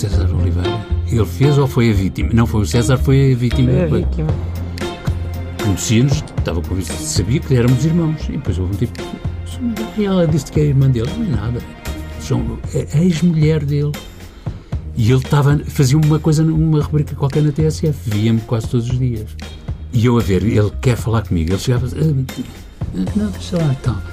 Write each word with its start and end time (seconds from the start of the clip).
César 0.00 0.34
Oliveira. 0.34 0.86
Ele 1.12 1.26
fez 1.26 1.58
ou 1.58 1.66
foi 1.66 1.90
a 1.90 1.92
vítima? 1.92 2.30
Não, 2.32 2.46
foi 2.46 2.62
o 2.62 2.66
César, 2.66 2.96
foi 2.96 3.34
a 3.34 3.36
vítima. 3.36 3.70
É 3.70 3.84
a 3.84 3.86
vítima. 3.86 4.28
Conhecia-nos, 5.62 6.24
estava 6.38 6.62
convencido, 6.62 6.98
sabia 7.00 7.38
que 7.38 7.54
éramos 7.54 7.84
irmãos. 7.84 8.22
E 8.30 8.32
depois 8.32 8.58
houve 8.58 8.74
um 8.74 8.78
tipo. 8.78 8.94
E 9.98 10.04
ela 10.06 10.26
disse 10.26 10.50
que 10.50 10.58
é 10.58 10.64
irmã 10.64 10.88
dele. 10.88 11.10
Não 11.18 11.26
é 11.26 11.28
nada. 11.28 11.60
São, 12.18 12.58
é 12.72 12.86
a 12.96 13.04
ex-mulher 13.04 13.62
dele. 13.62 13.92
E 14.96 15.10
ele 15.10 15.20
estava, 15.20 15.58
fazia 15.66 15.98
uma 15.98 16.18
coisa, 16.18 16.42
uma 16.44 16.82
rubrica 16.82 17.14
qualquer 17.14 17.42
na 17.42 17.52
TSF, 17.52 17.94
via-me 18.06 18.40
quase 18.40 18.68
todos 18.68 18.88
os 18.88 18.98
dias. 18.98 19.36
E 19.92 20.06
eu 20.06 20.16
a 20.16 20.22
ver, 20.22 20.42
ele 20.42 20.72
quer 20.80 20.96
falar 20.96 21.26
comigo. 21.26 21.52
Ele 21.52 21.58
chegava, 21.58 21.86
ah, 21.86 23.04
não, 23.16 23.30
deixa 23.30 23.58
lá, 23.58 23.76
então. 23.78 24.00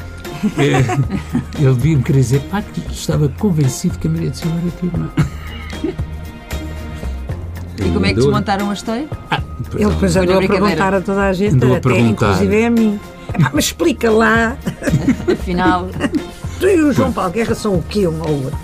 É, 0.59 1.63
ele 1.63 1.73
via-me 1.73 2.03
querer 2.03 2.19
dizer, 2.19 2.41
pá, 2.41 2.61
que 2.61 2.79
estava 2.91 3.27
convencido 3.27 3.97
que 3.97 4.07
a 4.07 4.11
Maria 4.11 4.29
de 4.29 4.37
Silva 4.37 4.57
era 4.59 4.71
tua 4.71 4.87
irmã. 4.87 5.09
E 7.79 7.89
como 7.91 8.05
é 8.05 8.09
que 8.09 8.15
desmontaram 8.15 8.69
a 8.69 8.73
história? 8.73 9.07
Ah, 9.29 9.41
Ele 9.75 9.85
depois 9.89 10.15
andou 10.15 10.37
a 10.37 10.47
perguntar 10.47 10.93
a 10.93 11.01
toda 11.01 11.21
a 11.21 11.33
gente, 11.33 11.55
Andou 11.55 11.73
a 11.73 11.77
até 11.77 11.89
perguntar. 11.89 12.25
inclusive 12.31 12.65
a 12.65 12.69
mim. 12.69 12.99
"Epá, 13.33 13.51
Mas 13.53 13.65
explica 13.65 14.09
lá, 14.11 14.57
Afinal, 15.31 15.87
tu 16.59 16.67
e 16.67 16.81
o 16.81 16.93
João 16.93 17.11
Paulo 17.11 17.31
Guerra 17.31 17.55
são 17.55 17.75
o 17.75 17.83
quê 17.83 18.07
um 18.07 18.21
ao 18.23 18.31
outro? 18.31 18.57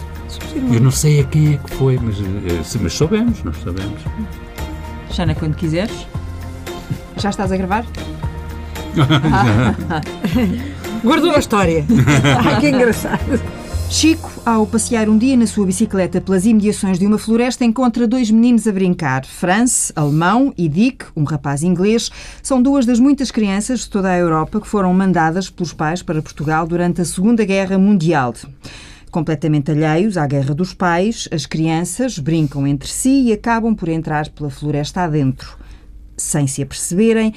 Eu 0.72 0.80
não 0.82 0.92
sei 0.92 1.22
a 1.22 1.24
quem 1.26 1.54
é 1.54 1.58
que 1.58 1.76
foi, 1.76 2.00
mas, 2.02 2.16
eh, 2.20 2.64
se- 2.64 2.80
mas 2.80 2.94
soubemos, 2.94 3.44
nós 3.44 3.56
sabemos. 3.64 4.00
Xana, 5.12 5.36
quando 5.36 5.56
quiseres. 5.56 6.08
Já 7.18 7.30
estás 7.30 7.52
a 7.52 7.58
gravar? 7.58 7.86
Guardou 11.04 11.36
a 11.36 11.40
história. 11.40 11.86
Ai, 12.46 12.58
que 12.62 12.70
engraçado. 12.70 13.42
Chico, 13.94 14.32
ao 14.44 14.66
passear 14.66 15.08
um 15.08 15.20
dia 15.20 15.38
na 15.38 15.46
sua 15.46 15.68
bicicleta 15.68 16.20
pelas 16.20 16.48
imediações 16.48 16.98
de 16.98 17.06
uma 17.06 17.20
floresta, 17.20 17.64
encontra 17.64 18.08
dois 18.08 18.32
meninos 18.32 18.68
a 18.68 18.72
brincar. 18.72 19.24
Franz, 19.24 19.92
alemão, 19.96 20.52
e 20.58 20.68
Dick, 20.68 21.06
um 21.16 21.24
rapaz 21.24 21.62
inglês, 21.62 22.12
são 22.42 22.60
duas 22.60 22.88
das 22.88 23.00
muitas 23.00 23.30
crianças 23.30 23.82
de 23.82 23.90
toda 23.92 24.10
a 24.10 24.18
Europa 24.18 24.60
que 24.60 24.68
foram 24.68 24.92
mandadas 24.96 25.48
pelos 25.48 25.74
pais 25.74 26.02
para 26.02 26.24
Portugal 26.24 26.66
durante 26.66 27.02
a 27.02 27.06
Segunda 27.06 27.46
Guerra 27.46 27.78
Mundial. 27.78 28.34
Completamente 29.12 29.70
alheios 29.70 30.18
à 30.18 30.26
guerra 30.26 30.56
dos 30.56 30.74
pais, 30.74 31.30
as 31.32 31.46
crianças 31.46 32.18
brincam 32.18 32.66
entre 32.66 32.90
si 32.90 33.28
e 33.28 33.32
acabam 33.32 33.76
por 33.76 33.90
entrar 33.90 34.28
pela 34.30 34.50
floresta 34.50 35.02
adentro. 35.02 35.56
Sem 36.18 36.48
se 36.48 36.64
aperceberem, 36.64 37.32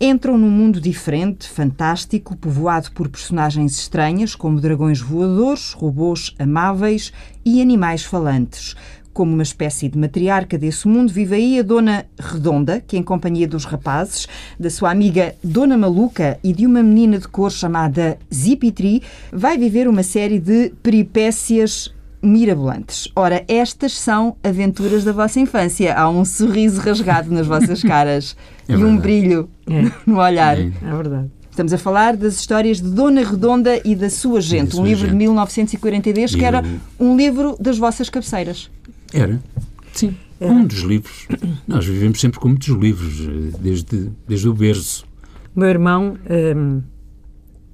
entram 0.00 0.38
num 0.38 0.50
mundo 0.50 0.80
diferente, 0.80 1.48
fantástico, 1.48 2.36
povoado 2.36 2.92
por 2.92 3.08
personagens 3.08 3.78
estranhas 3.78 4.34
como 4.34 4.60
dragões 4.60 5.00
voadores, 5.00 5.72
robôs 5.72 6.34
amáveis 6.38 7.12
e 7.44 7.60
animais 7.60 8.04
falantes. 8.04 8.76
Como 9.12 9.32
uma 9.32 9.42
espécie 9.42 9.88
de 9.88 9.98
matriarca 9.98 10.56
desse 10.56 10.86
mundo, 10.86 11.12
vive 11.12 11.34
aí 11.34 11.58
a 11.58 11.62
Dona 11.62 12.06
Redonda, 12.16 12.80
que, 12.80 12.96
em 12.96 13.02
companhia 13.02 13.48
dos 13.48 13.64
rapazes, 13.64 14.28
da 14.60 14.70
sua 14.70 14.92
amiga 14.92 15.34
Dona 15.42 15.76
Maluca 15.76 16.38
e 16.44 16.52
de 16.52 16.64
uma 16.64 16.84
menina 16.84 17.18
de 17.18 17.26
cor 17.26 17.50
chamada 17.50 18.16
Zipitri, 18.32 19.02
vai 19.32 19.58
viver 19.58 19.88
uma 19.88 20.04
série 20.04 20.38
de 20.38 20.70
peripécias 20.80 21.92
mirabolantes. 22.22 23.08
Ora, 23.14 23.44
estas 23.48 23.92
são 23.92 24.36
aventuras 24.42 25.04
da 25.04 25.12
vossa 25.12 25.38
infância. 25.40 25.94
Há 25.94 26.08
um 26.08 26.24
sorriso 26.24 26.80
rasgado 26.80 27.30
nas 27.32 27.46
vossas 27.46 27.82
caras 27.82 28.36
É 28.68 28.72
e 28.72 28.76
um 28.76 28.80
verdade. 28.80 29.00
brilho 29.02 29.48
É. 29.68 29.90
no 30.06 30.18
olhar. 30.18 30.58
É. 30.58 30.70
É 30.82 30.96
verdade. 30.96 31.30
Estamos 31.50 31.72
a 31.72 31.78
falar 31.78 32.16
das 32.16 32.34
histórias 32.36 32.80
de 32.80 32.88
Dona 32.88 33.22
Redonda 33.24 33.80
e 33.84 33.96
da 33.96 34.08
sua 34.08 34.40
gente, 34.40 34.72
sua 34.74 34.82
um 34.82 34.86
livro 34.86 35.06
gente. 35.06 35.10
de 35.12 35.16
1942 35.16 36.34
que 36.34 36.40
E 36.42 36.44
era 36.44 36.62
um 37.00 37.16
livro 37.16 37.56
das 37.58 37.76
vossas 37.78 38.08
cabeceiras. 38.08 38.70
Era? 39.12 39.40
Sim. 39.92 40.14
Um 40.40 40.64
dos 40.64 40.80
livros. 40.82 41.26
Nós 41.66 41.84
vivemos 41.84 42.20
sempre 42.20 42.38
com 42.38 42.48
muitos 42.48 42.68
livros, 42.68 43.52
desde, 43.58 44.08
desde 44.28 44.48
o 44.48 44.54
berço. 44.54 45.04
O 45.56 45.58
meu 45.58 45.68
irmão 45.68 46.16
hum, 46.56 46.80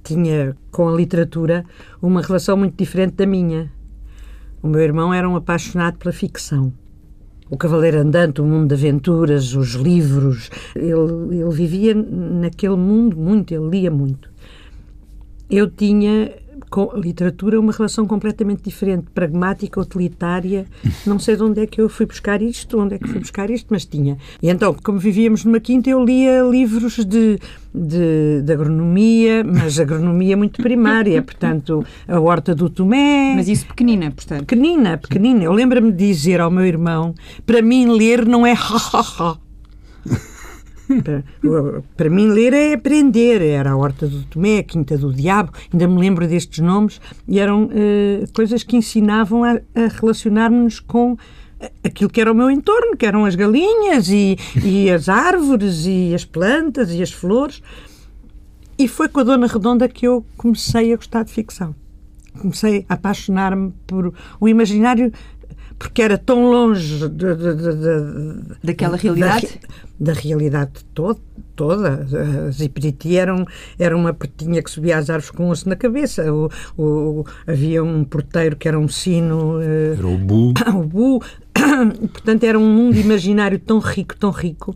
tinha 0.03 0.55
com 0.71 0.87
a 0.89 0.95
literatura 0.95 1.63
uma 2.01 2.23
relação 2.23 2.57
muito 2.57 2.75
diferente 2.75 3.13
da 3.13 3.27
minha. 3.27 3.71
O 4.65 4.67
meu 4.67 4.81
irmão 4.81 5.13
era 5.13 5.29
um 5.29 5.35
apaixonado 5.35 5.99
pela 5.99 6.11
ficção. 6.11 6.73
O 7.51 7.55
Cavaleiro 7.55 7.99
Andante, 7.99 8.41
o 8.41 8.43
mundo 8.43 8.69
de 8.69 8.73
aventuras, 8.73 9.53
os 9.53 9.73
livros. 9.73 10.49
Ele, 10.75 11.39
ele 11.39 11.51
vivia 11.51 11.93
naquele 11.93 12.75
mundo 12.75 13.15
muito, 13.15 13.53
ele 13.53 13.69
lia 13.69 13.91
muito. 13.91 14.27
Eu 15.49 15.69
tinha 15.69 16.31
com 16.69 16.91
a 16.93 16.97
literatura 16.97 17.59
uma 17.59 17.71
relação 17.71 18.05
completamente 18.05 18.63
diferente, 18.63 19.05
pragmática, 19.13 19.79
utilitária. 19.79 20.65
Não 21.05 21.19
sei 21.19 21.35
de 21.35 21.43
onde 21.43 21.61
é 21.61 21.67
que 21.67 21.79
eu 21.79 21.87
fui 21.87 22.05
buscar 22.05 22.41
isto, 22.41 22.79
onde 22.79 22.95
é 22.95 22.99
que 22.99 23.07
fui 23.07 23.19
buscar 23.19 23.49
isto, 23.49 23.67
mas 23.69 23.85
tinha. 23.85 24.17
E 24.41 24.49
então, 24.49 24.73
como 24.73 24.99
vivíamos 24.99 25.45
numa 25.45 25.59
quinta, 25.59 25.89
eu 25.89 26.03
lia 26.03 26.41
livros 26.43 26.97
de, 27.05 27.39
de, 27.73 28.41
de 28.41 28.53
agronomia, 28.53 29.43
mas 29.43 29.79
agronomia 29.79 30.35
muito 30.35 30.61
primária, 30.61 31.21
portanto, 31.21 31.85
a 32.07 32.19
horta 32.19 32.53
do 32.53 32.69
Tomé. 32.69 33.35
Mas 33.35 33.47
isso 33.47 33.65
pequenina, 33.67 34.11
portanto. 34.11 34.45
Pequenina, 34.45 34.97
pequenina. 34.97 35.43
Eu 35.43 35.53
lembro-me 35.53 35.91
de 35.91 36.07
dizer 36.07 36.41
ao 36.41 36.51
meu 36.51 36.65
irmão: 36.65 37.13
para 37.45 37.61
mim, 37.61 37.87
ler 37.87 38.25
não 38.25 38.45
é 38.45 38.53
ha 38.53 38.77
ha 38.93 39.05
ha. 39.19 39.37
Para, 41.95 42.09
mim, 42.09 42.27
ler 42.27 42.53
é 42.53 42.73
aprender. 42.73 43.41
Era 43.41 43.71
a 43.71 43.75
Horta 43.75 44.07
do 44.07 44.23
Tomé, 44.25 44.59
a 44.59 44.63
Quinta 44.63 44.97
do 44.97 45.13
Diabo, 45.13 45.51
ainda 45.71 45.87
me 45.87 45.99
lembro 45.99 46.27
destes 46.27 46.59
nomes, 46.59 47.01
e 47.27 47.39
eram 47.39 47.69
eh, 47.73 48.25
coisas 48.33 48.63
que 48.63 48.77
ensinavam 48.77 49.43
a, 49.43 49.53
a 49.53 49.87
relacionar-nos 49.99 50.79
com 50.79 51.17
aquilo 51.83 52.09
que 52.09 52.21
era 52.21 52.31
o 52.31 52.35
meu 52.35 52.49
entorno, 52.49 52.97
que 52.97 53.05
eram 53.05 53.25
as 53.25 53.35
galinhas 53.35 54.09
e, 54.09 54.37
e 54.63 54.89
as 54.89 55.09
árvores 55.09 55.85
e 55.85 56.13
as 56.13 56.25
plantas 56.25 56.91
e 56.91 57.01
as 57.01 57.11
flores. 57.11 57.61
E 58.77 58.87
foi 58.87 59.07
com 59.07 59.21
a 59.21 59.23
Dona 59.23 59.47
Redonda 59.47 59.87
que 59.87 60.05
eu 60.05 60.25
comecei 60.37 60.93
a 60.93 60.97
gostar 60.97 61.23
de 61.23 61.31
ficção. 61.31 61.73
Comecei 62.39 62.85
a 62.89 62.95
apaixonar-me 62.95 63.73
por 63.87 64.13
o 64.39 64.47
imaginário, 64.49 65.13
porque 65.77 66.01
era 66.01 66.17
tão 66.17 66.49
longe 66.49 66.99
de- 67.09 67.35
de- 67.35 67.35
de- 67.35 67.75
de- 67.75 68.57
Daquela 68.63 68.95
da 68.95 69.01
realidade? 69.03 69.45
re- 69.47 69.59
Da, 69.99 70.13
realidade 70.13 70.71
to- 70.93 71.17
toda. 71.55 72.05
A 72.47 72.51
Zipriti 72.51 73.15
era, 73.17 73.33
um, 73.33 73.45
era 73.79 73.95
uma 73.95 74.13
pretinha 74.13 74.61
que 74.61 74.69
subia 74.69 74.97
às 74.97 75.09
árvores 75.09 75.31
com 75.31 75.49
osso 75.49 75.69
na 75.69 75.75
cabeça. 75.75 76.31
O, 76.33 76.49
o- 76.77 77.25
havia 77.47 77.81
um 77.83 78.03
porteiro 78.03 78.55
que 78.57 78.67
era 78.67 78.77
um 78.79 78.87
sino. 78.89 79.61
eh, 79.61 79.95
Era 79.97 80.07
o 80.07 80.17
Bu. 80.17 80.53
o 80.75 80.83
Bu. 80.83 81.21
Portanto, 82.11 82.43
era 82.43 82.59
um 82.59 82.69
mundo 82.69 82.97
imaginário 82.97 83.57
tão 83.59 83.79
rico, 83.79 84.15
tão 84.17 84.31
rico, 84.31 84.75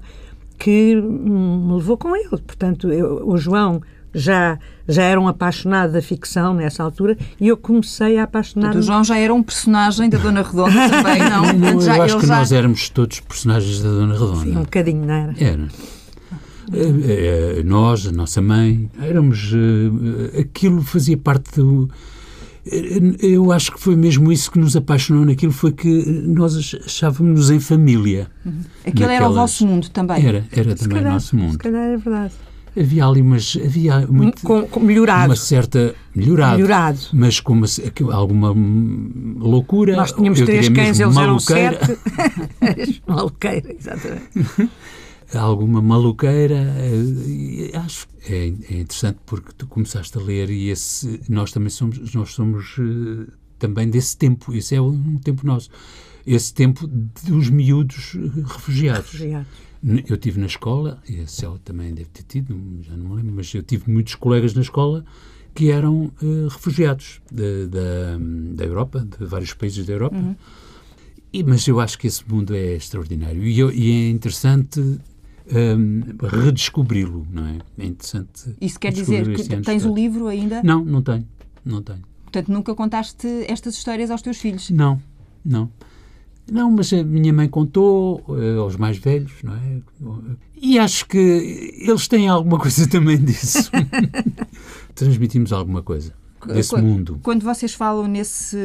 que 0.57 0.95
me 0.95 1.73
levou 1.75 1.97
com 1.97 2.15
ele. 2.15 2.29
Portanto, 2.29 2.89
eu- 2.91 3.27
o 3.27 3.37
João 3.37 3.81
já, 4.13 4.57
já 4.87 5.03
era 5.03 5.19
um 5.19 5.27
apaixonado 5.27 5.93
da 5.93 6.01
ficção 6.01 6.53
nessa 6.53 6.83
altura 6.83 7.17
e 7.39 7.47
eu 7.47 7.57
comecei 7.57 8.17
a 8.17 8.23
apaixonar 8.23 8.75
o 8.75 8.81
João 8.81 9.03
já 9.03 9.17
era 9.17 9.33
um 9.33 9.43
personagem 9.43 10.09
da 10.09 10.17
Dona 10.17 10.41
Redonda 10.41 10.87
também, 10.89 11.19
não? 11.29 11.53
Não, 11.53 11.81
já, 11.81 11.97
eu 11.97 12.03
acho 12.03 12.19
que 12.19 12.25
já- 12.27 12.37
nós 12.37 12.51
éramos 12.51 12.89
todos 12.89 13.19
personagens 13.19 13.81
da 13.81 13.89
Dona 13.89 14.15
um 14.15 14.17
Redonda. 14.19 14.59
bocadinho, 14.61 15.05
não 15.05 15.13
era? 15.13 15.35
Era. 15.37 15.67
Eh, 16.71 17.57
eh, 17.59 17.63
Nós, 17.63 18.05
a 18.05 18.11
nossa 18.11 18.41
mãe, 18.41 18.89
éramos. 19.01 19.51
eh, 20.33 20.39
Aquilo 20.41 20.81
fazia 20.83 21.17
parte 21.17 21.55
do. 21.59 21.89
eh, 22.71 22.99
Eu 23.21 23.51
acho 23.51 23.71
que 23.71 23.79
foi 23.79 23.95
mesmo 23.95 24.31
isso 24.31 24.51
que 24.51 24.59
nos 24.59 24.75
apaixonou 24.75 25.25
naquilo, 25.25 25.51
foi 25.51 25.71
que 25.71 25.87
nós 26.27 26.55
achávamos-nos 26.85 27.49
em 27.49 27.59
família. 27.59 28.27
Aquele 28.85 29.03
era 29.05 29.25
o 29.25 29.29
naquelas- 29.29 29.35
vosso 29.35 29.65
mundo 29.65 29.89
também. 29.89 30.23
Era, 30.25 30.45
era 30.51 30.77
Se 30.77 30.83
também 30.83 30.97
o 30.97 31.01
calhar, 31.01 31.13
nosso 31.13 31.27
se 31.29 31.35
mundo. 31.35 31.57
calhar 31.57 31.87
é 31.89 31.97
verdade. 31.97 32.33
Havia 32.79 33.05
ali, 33.05 33.21
mas 33.21 33.57
havia 33.61 34.07
muito. 34.07 34.41
Com, 34.43 34.65
com 34.67 34.79
melhorado. 34.79 35.31
Uma 35.31 35.35
certa. 35.35 35.93
Melhorado. 36.15 36.55
Melhorado. 36.55 36.99
Mas 37.11 37.39
com 37.39 37.53
uma, 37.53 37.67
alguma 38.13 38.53
loucura. 39.37 39.95
Nós 39.97 40.13
tínhamos 40.13 40.39
eu 40.39 40.45
três 40.45 40.69
cães, 40.69 40.99
eles 40.99 40.99
eram 40.99 41.11
maluqueira. 41.13 41.79
sete. 41.85 43.03
Maluqueira, 43.07 43.75
exatamente. 43.77 44.69
alguma 45.37 45.81
maluqueira. 45.81 46.55
eh, 46.79 47.77
Acho 47.77 48.07
que 48.07 48.33
é, 48.33 48.47
é 48.47 48.79
interessante 48.79 49.19
porque 49.25 49.51
tu 49.57 49.67
começaste 49.67 50.17
a 50.17 50.21
ler 50.21 50.49
e 50.49 50.69
esse, 50.69 51.19
nós 51.29 51.51
também 51.51 51.69
somos, 51.69 52.13
nós 52.13 52.31
somos 52.33 52.75
eh, 52.79 53.31
também 53.59 53.89
desse 53.89 54.17
tempo. 54.17 54.53
Esse 54.53 54.75
é 54.75 54.81
um 54.81 55.17
tempo 55.17 55.45
nosso. 55.45 55.69
Esse 56.25 56.53
tempo 56.53 56.87
dos 56.87 57.49
miúdos 57.49 58.15
eh, 58.15 58.41
refugiados. 58.53 59.11
Refugiados. 59.11 59.47
Eu 60.07 60.17
tive 60.17 60.39
na 60.39 60.45
escola, 60.47 61.01
e 61.07 61.21
a 61.21 61.27
Céu 61.27 61.57
também 61.63 61.93
deve 61.93 62.09
ter 62.09 62.23
tido, 62.23 62.53
já 62.81 62.97
não 62.97 63.09
me 63.11 63.15
lembro, 63.15 63.33
mas 63.35 63.53
eu 63.53 63.63
tive 63.63 63.89
muitos 63.89 64.15
colegas 64.15 64.53
na 64.53 64.61
escola 64.61 65.05
que 65.55 65.71
eram 65.71 66.11
eh, 66.21 66.47
refugiados 66.49 67.21
de- 67.31 67.67
da, 67.67 68.17
da 68.55 68.65
Europa, 68.65 69.07
de 69.17 69.25
vários 69.25 69.53
países 69.53 69.85
da 69.85 69.93
Europa. 69.93 70.35
E, 71.31 71.43
mas 71.43 71.65
eu 71.67 71.79
acho 71.79 71.97
que 71.97 72.07
esse 72.07 72.27
mundo 72.29 72.53
é 72.55 72.75
extraordinário 72.75 73.41
e, 73.43 73.57
eu- 73.59 73.71
e 73.71 73.89
é 73.91 74.09
interessante 74.09 74.79
hum, 74.81 76.01
redescobri-lo, 76.21 77.25
não 77.31 77.45
é? 77.45 77.59
É 77.77 77.85
interessante. 77.85 78.55
Isso 78.59 78.79
quer 78.79 78.91
dizer 78.91 79.25
que 79.33 79.43
tens 79.61 79.85
o 79.85 79.93
livro 79.93 80.27
ainda? 80.27 80.61
Não, 80.63 80.83
não 80.83 81.01
tenho, 81.01 81.25
não 81.63 81.81
tenho. 81.81 82.01
Portanto, 82.23 82.51
nunca 82.51 82.75
contaste 82.75 83.27
estas 83.47 83.75
histórias 83.75 84.11
aos 84.11 84.21
teus 84.21 84.37
filhos. 84.37 84.69
Não, 84.69 85.01
não. 85.45 85.71
Não, 86.51 86.71
mas 86.71 86.91
a 86.93 87.03
minha 87.03 87.33
mãe 87.33 87.47
contou 87.47 88.23
uh, 88.27 88.61
aos 88.61 88.75
mais 88.75 88.97
velhos, 88.97 89.33
não 89.43 89.55
é? 89.55 89.81
E 90.61 90.77
acho 90.77 91.05
que 91.07 91.17
eles 91.79 92.07
têm 92.07 92.27
alguma 92.27 92.57
coisa 92.59 92.87
também 92.87 93.17
disso. 93.17 93.71
Transmitimos 94.95 95.53
alguma 95.53 95.81
coisa 95.81 96.13
desse 96.47 96.69
quando, 96.69 96.85
mundo. 96.85 97.19
Quando 97.23 97.43
vocês 97.43 97.73
falam 97.73 98.07
nesse 98.07 98.57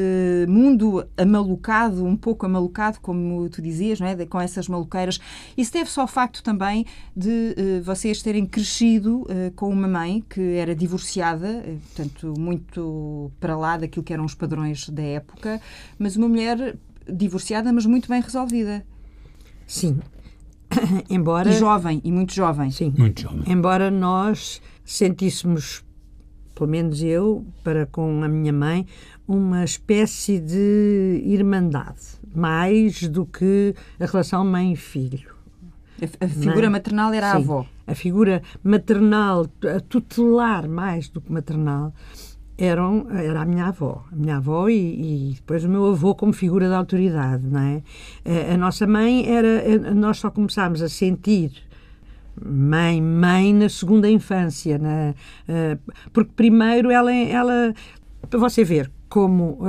mundo 0.48 1.04
amalucado, 1.16 2.04
um 2.04 2.16
pouco 2.16 2.46
amalucado, 2.46 3.00
como 3.00 3.48
tu 3.48 3.60
dizias, 3.60 4.00
não 4.00 4.06
é? 4.06 4.14
De, 4.14 4.26
com 4.26 4.40
essas 4.40 4.68
maluqueiras, 4.68 5.20
isso 5.56 5.72
deve-se 5.72 5.98
ao 5.98 6.06
facto 6.06 6.42
também 6.42 6.86
de 7.16 7.54
uh, 7.58 7.82
vocês 7.82 8.22
terem 8.22 8.46
crescido 8.46 9.22
uh, 9.22 9.50
com 9.56 9.68
uma 9.68 9.88
mãe 9.88 10.24
que 10.28 10.40
era 10.56 10.74
divorciada, 10.74 11.48
uh, 11.48 11.80
portanto, 11.94 12.34
muito 12.38 13.30
para 13.40 13.56
lá 13.56 13.76
daquilo 13.76 14.04
que 14.04 14.12
eram 14.12 14.24
os 14.24 14.34
padrões 14.34 14.88
da 14.88 15.02
época, 15.02 15.60
mas 15.98 16.16
uma 16.16 16.28
mulher 16.28 16.76
divorciada, 17.12 17.72
mas 17.72 17.86
muito 17.86 18.08
bem 18.08 18.20
resolvida. 18.20 18.84
Sim. 19.66 19.98
Embora. 21.08 21.50
E 21.50 21.58
jovem, 21.58 22.00
e 22.04 22.12
muito 22.12 22.34
jovem. 22.34 22.70
Sim. 22.70 22.92
Muito 22.96 23.22
jovem. 23.22 23.42
Embora 23.46 23.90
nós 23.90 24.60
sentíssemos 24.84 25.84
pelo 26.54 26.70
menos 26.70 27.02
eu, 27.02 27.44
para 27.62 27.84
com 27.86 28.22
a 28.22 28.28
minha 28.28 28.52
mãe, 28.52 28.86
uma 29.26 29.64
espécie 29.64 30.38
de 30.38 31.20
irmandade, 31.24 32.00
mais 32.34 33.08
do 33.08 33.26
que 33.26 33.74
a 33.98 34.06
relação 34.06 34.44
mãe-filho. 34.44 35.34
A, 36.20 36.28
figura 36.28 36.66
é? 36.66 36.68
maternal 36.68 37.12
era 37.12 37.30
Sim, 37.30 37.36
a 37.36 37.38
avó. 37.38 37.66
A 37.86 37.94
figura 37.94 38.42
maternal, 38.62 39.46
a 39.74 39.80
tutelar 39.80 40.68
mais 40.68 41.08
do 41.08 41.20
que 41.20 41.32
maternal, 41.32 41.92
eram, 42.56 43.06
era 43.10 43.42
a 43.42 43.44
minha 43.44 43.66
avó. 43.66 44.04
A 44.12 44.16
minha 44.16 44.36
avó 44.36 44.68
e, 44.68 45.30
e, 45.30 45.34
depois 45.34 45.64
o 45.64 45.68
meu 45.68 45.86
avô 45.86 46.14
como 46.14 46.32
figura 46.32 46.68
de 46.68 46.74
autoridade, 46.74 47.46
não 47.46 47.60
é? 47.60 47.82
A, 48.24 48.54
a 48.54 48.56
nossa 48.56 48.86
mãe 48.86 49.26
era... 49.28 49.94
Nós 49.94 50.18
só 50.18 50.30
começámos 50.30 50.82
a 50.82 50.88
sentir 50.88 51.52
mãe, 52.42 53.00
mãe 53.00 53.52
na 53.54 53.68
segunda 53.68 54.10
infância, 54.10 54.78
na, 54.78 55.14
uh, 55.48 55.92
porque 56.12 56.32
primeiro 56.34 56.90
ela, 56.90 57.14
ela, 57.14 57.72
para 58.28 58.40
você 58.40 58.64
ver 58.64 58.90
como, 59.08 59.60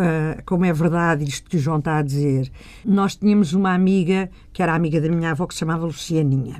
como 0.44 0.66
é 0.66 0.74
verdade 0.74 1.24
isto 1.24 1.48
que 1.48 1.58
o 1.58 1.60
João 1.60 1.78
está 1.78 1.98
a 1.98 2.02
dizer, 2.02 2.52
nós 2.84 3.16
tínhamos 3.16 3.54
uma 3.54 3.76
amiga, 3.76 4.28
que 4.52 4.64
era 4.64 4.74
amiga 4.74 5.00
da 5.00 5.08
minha 5.08 5.30
avó, 5.30 5.46
que 5.46 5.54
se 5.54 5.60
chamava 5.60 5.86
Lucianinha. 5.86 6.60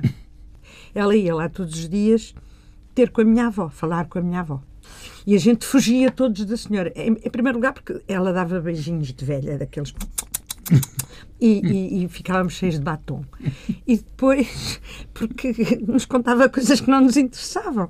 Ela 0.94 1.16
ia 1.16 1.34
lá 1.34 1.48
todos 1.48 1.74
os 1.74 1.88
dias 1.88 2.32
ter 2.94 3.10
com 3.10 3.22
a 3.22 3.24
minha 3.24 3.48
avó, 3.48 3.68
falar 3.68 4.06
com 4.06 4.20
a 4.20 4.22
minha 4.22 4.40
avó. 4.40 4.62
E 5.26 5.34
a 5.34 5.38
gente 5.38 5.64
fugia 5.64 6.10
todos 6.10 6.44
da 6.44 6.56
senhora. 6.56 6.92
Em, 6.94 7.12
em 7.12 7.30
primeiro 7.30 7.58
lugar, 7.58 7.72
porque 7.72 8.00
ela 8.08 8.32
dava 8.32 8.60
beijinhos 8.60 9.12
de 9.12 9.24
velha, 9.24 9.58
daqueles 9.58 9.92
e, 11.40 11.60
e, 11.60 12.04
e, 12.04 12.08
ficávamos 12.08 12.54
cheios 12.54 12.76
de 12.76 12.80
batom. 12.80 13.24
E 13.86 13.96
depois, 13.96 14.80
porque 15.12 15.54
nos 15.86 16.04
contava 16.06 16.48
coisas 16.48 16.80
que 16.80 16.90
não 16.90 17.02
nos 17.02 17.16
interessavam. 17.16 17.88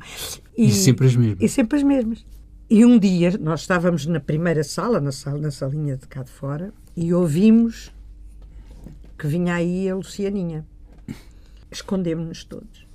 E, 0.57 0.67
e 0.67 0.73
sempre 0.73 1.07
as 1.07 1.17
mesmas. 1.17 1.43
E 1.43 1.49
sempre 1.49 1.77
as 1.79 1.83
mesmas. 1.83 2.27
E 2.69 2.85
um 2.85 2.99
dia, 2.99 3.39
nós 3.39 3.61
estávamos 3.61 4.07
na 4.07 4.19
primeira 4.19 4.65
sala, 4.65 5.01
na, 5.01 5.12
sala, 5.12 5.39
na 5.39 5.51
salinha 5.51 5.97
de 5.97 6.09
cá 6.09 6.23
de 6.23 6.31
fora, 6.31 6.73
e 6.97 7.15
ouvimos 7.15 7.93
que 9.17 9.27
vinha 9.27 9.55
aí 9.55 9.89
a 9.89 9.95
Lucianinha. 9.95 10.67
Escondemos-nos 11.71 12.45
todos. 12.45 12.86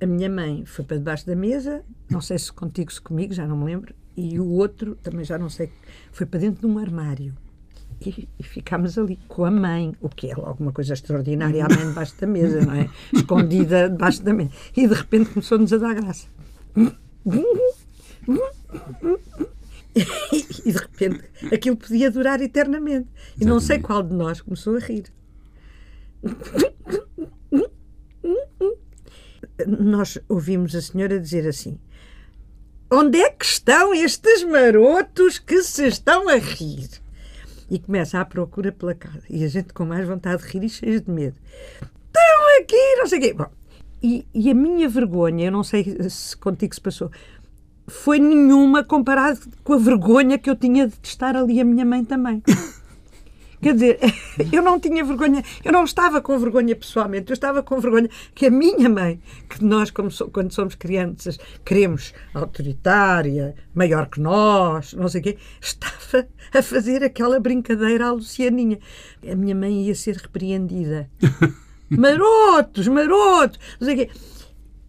A 0.00 0.06
minha 0.06 0.28
mãe 0.28 0.64
foi 0.66 0.84
para 0.84 0.98
debaixo 0.98 1.26
da 1.26 1.34
mesa, 1.34 1.82
não 2.10 2.20
sei 2.20 2.38
se 2.38 2.52
contigo, 2.52 2.92
se 2.92 3.00
comigo, 3.00 3.32
já 3.32 3.46
não 3.46 3.56
me 3.56 3.64
lembro, 3.64 3.94
e 4.16 4.38
o 4.38 4.46
outro, 4.46 4.96
também 4.96 5.24
já 5.24 5.38
não 5.38 5.48
sei, 5.48 5.70
foi 6.12 6.26
para 6.26 6.40
dentro 6.40 6.60
de 6.60 6.66
um 6.66 6.78
armário 6.78 7.34
e, 8.00 8.28
e 8.38 8.42
ficámos 8.42 8.98
ali 8.98 9.18
com 9.28 9.44
a 9.44 9.50
mãe, 9.50 9.94
o 10.00 10.08
que 10.08 10.28
é 10.28 10.34
alguma 10.34 10.72
coisa 10.72 10.94
extraordinária, 10.94 11.64
a 11.64 11.68
mãe 11.68 11.88
debaixo 11.88 12.14
da 12.20 12.26
mesa, 12.26 12.64
não 12.64 12.74
é? 12.74 12.90
Escondida 13.12 13.88
debaixo 13.88 14.22
da 14.22 14.34
mesa. 14.34 14.50
E 14.76 14.86
de 14.86 14.94
repente 14.94 15.30
começou-nos 15.30 15.72
a 15.72 15.78
dar 15.78 15.94
graça. 15.94 16.26
E 19.94 20.72
de 20.72 20.78
repente 20.78 21.24
aquilo 21.52 21.76
podia 21.76 22.10
durar 22.10 22.40
eternamente. 22.40 23.08
E 23.40 23.44
não 23.44 23.60
sei 23.60 23.78
qual 23.78 24.02
de 24.02 24.14
nós 24.14 24.40
começou 24.40 24.76
a 24.76 24.80
rir. 24.80 25.04
Nós 29.66 30.18
ouvimos 30.28 30.74
a 30.74 30.82
senhora 30.82 31.20
dizer 31.20 31.46
assim: 31.46 31.78
Onde 32.90 33.20
é 33.20 33.30
que 33.30 33.44
estão 33.44 33.94
estes 33.94 34.44
marotos 34.44 35.38
que 35.38 35.62
se 35.62 35.86
estão 35.86 36.28
a 36.28 36.36
rir? 36.36 36.88
e 37.70 37.78
começa 37.78 38.20
à 38.20 38.24
procura 38.24 38.72
pela 38.72 38.94
casa. 38.94 39.22
E 39.28 39.44
a 39.44 39.48
gente 39.48 39.72
com 39.72 39.84
mais 39.84 40.06
vontade 40.06 40.42
de 40.42 40.48
rir 40.48 40.64
e 40.64 40.68
cheio 40.68 41.00
de 41.00 41.10
medo. 41.10 41.36
Estão 41.74 42.60
aqui, 42.60 42.96
não 42.96 43.06
sei 43.06 43.18
o 43.18 43.22
quê. 43.22 43.34
Bom, 43.34 43.46
e, 44.02 44.26
e, 44.32 44.50
a 44.50 44.54
minha 44.54 44.88
vergonha, 44.88 45.46
eu 45.46 45.52
não 45.52 45.64
sei 45.64 45.96
se 46.08 46.36
contigo 46.36 46.74
se 46.74 46.80
passou, 46.80 47.10
foi 47.86 48.18
nenhuma 48.18 48.84
comparado 48.84 49.40
com 49.64 49.72
a 49.72 49.78
vergonha 49.78 50.38
que 50.38 50.48
eu 50.48 50.56
tinha 50.56 50.86
de 50.86 50.94
estar 51.02 51.36
ali 51.36 51.60
a 51.60 51.64
minha 51.64 51.84
mãe 51.84 52.04
também. 52.04 52.42
Quer 53.60 53.74
dizer, 53.74 53.98
eu 54.52 54.62
não 54.62 54.78
tinha 54.78 55.04
vergonha, 55.04 55.42
eu 55.64 55.72
não 55.72 55.84
estava 55.84 56.20
com 56.20 56.38
vergonha 56.38 56.76
pessoalmente, 56.76 57.30
eu 57.30 57.34
estava 57.34 57.62
com 57.62 57.80
vergonha 57.80 58.08
que 58.34 58.46
a 58.46 58.50
minha 58.50 58.88
mãe, 58.88 59.20
que 59.48 59.64
nós, 59.64 59.92
so, 60.10 60.28
quando 60.30 60.52
somos 60.52 60.74
crianças, 60.74 61.38
queremos 61.64 62.12
autoritária, 62.34 63.54
maior 63.74 64.06
que 64.06 64.20
nós, 64.20 64.92
não 64.92 65.08
sei 65.08 65.20
o 65.20 65.24
quê, 65.24 65.38
estava 65.60 66.28
a 66.54 66.62
fazer 66.62 67.02
aquela 67.02 67.40
brincadeira 67.40 68.06
à 68.06 68.12
Lucianinha. 68.12 68.78
A 69.28 69.34
minha 69.34 69.54
mãe 69.54 69.86
ia 69.86 69.94
ser 69.94 70.16
repreendida. 70.16 71.10
marotos, 71.90 72.88
marotos, 72.88 73.58
não 73.80 73.86
sei 73.86 73.94
o 73.94 73.98
quê. 73.98 74.10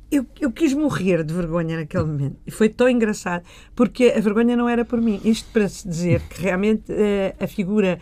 Eu, 0.10 0.26
eu, 0.40 0.52
quis 0.54 0.74
morrer 0.74 1.22
de 1.22 1.34
vergonha 1.34 1.76
naquele 1.76 2.06
momento. 2.06 2.38
E 2.48 2.52
foi 2.52 2.70
tão 2.70 2.88
engraçado, 2.88 3.44
porque 3.76 4.14
a 4.16 4.22
vergonha 4.22 4.56
não 4.56 4.70
era 4.70 4.86
por 4.86 5.02
mim. 5.02 5.20
Isto 5.26 5.50
para 5.52 5.68
se 5.68 5.86
dizer 5.86 6.22
que 6.30 6.42
realmente 6.42 6.90
uh, 6.94 7.44
a 7.44 7.46
figura 7.46 8.00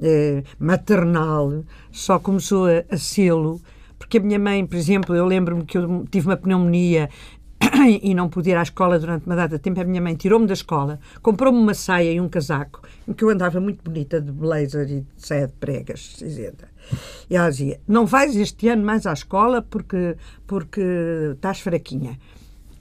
eh, 0.00 0.42
maternal 0.58 1.64
só 1.90 2.18
começou 2.18 2.66
a, 2.66 2.84
a 2.88 2.96
sê-lo 2.96 3.60
porque 3.98 4.16
a 4.16 4.20
minha 4.20 4.38
mãe, 4.38 4.66
por 4.66 4.76
exemplo, 4.76 5.14
eu 5.14 5.26
lembro-me 5.26 5.64
que 5.64 5.76
eu 5.76 6.06
tive 6.10 6.26
uma 6.26 6.36
pneumonia 6.36 7.10
e 8.02 8.14
não 8.14 8.28
pude 8.28 8.50
ir 8.50 8.56
à 8.56 8.62
escola 8.62 8.98
durante 8.98 9.26
uma 9.26 9.36
data 9.36 9.56
de 9.56 9.62
tempo, 9.62 9.80
a 9.80 9.84
minha 9.84 10.00
mãe 10.00 10.16
tirou-me 10.16 10.46
da 10.46 10.54
escola, 10.54 10.98
comprou-me 11.20 11.58
uma 11.58 11.74
saia 11.74 12.10
e 12.10 12.20
um 12.20 12.28
casaco, 12.28 12.82
em 13.06 13.12
que 13.12 13.22
eu 13.22 13.28
andava 13.28 13.60
muito 13.60 13.84
bonita 13.84 14.20
de 14.20 14.32
blazer 14.32 14.90
e 14.90 15.00
de 15.02 15.06
saia 15.16 15.46
de 15.46 15.52
pregas, 15.52 16.16
cinzenta. 16.16 16.68
E 17.28 17.36
ela 17.36 17.50
dizia: 17.50 17.78
Não 17.86 18.06
vais 18.06 18.34
este 18.34 18.68
ano 18.68 18.84
mais 18.84 19.06
à 19.06 19.12
escola 19.12 19.60
porque, 19.60 20.16
porque 20.46 20.80
estás 21.34 21.60
fraquinha, 21.60 22.18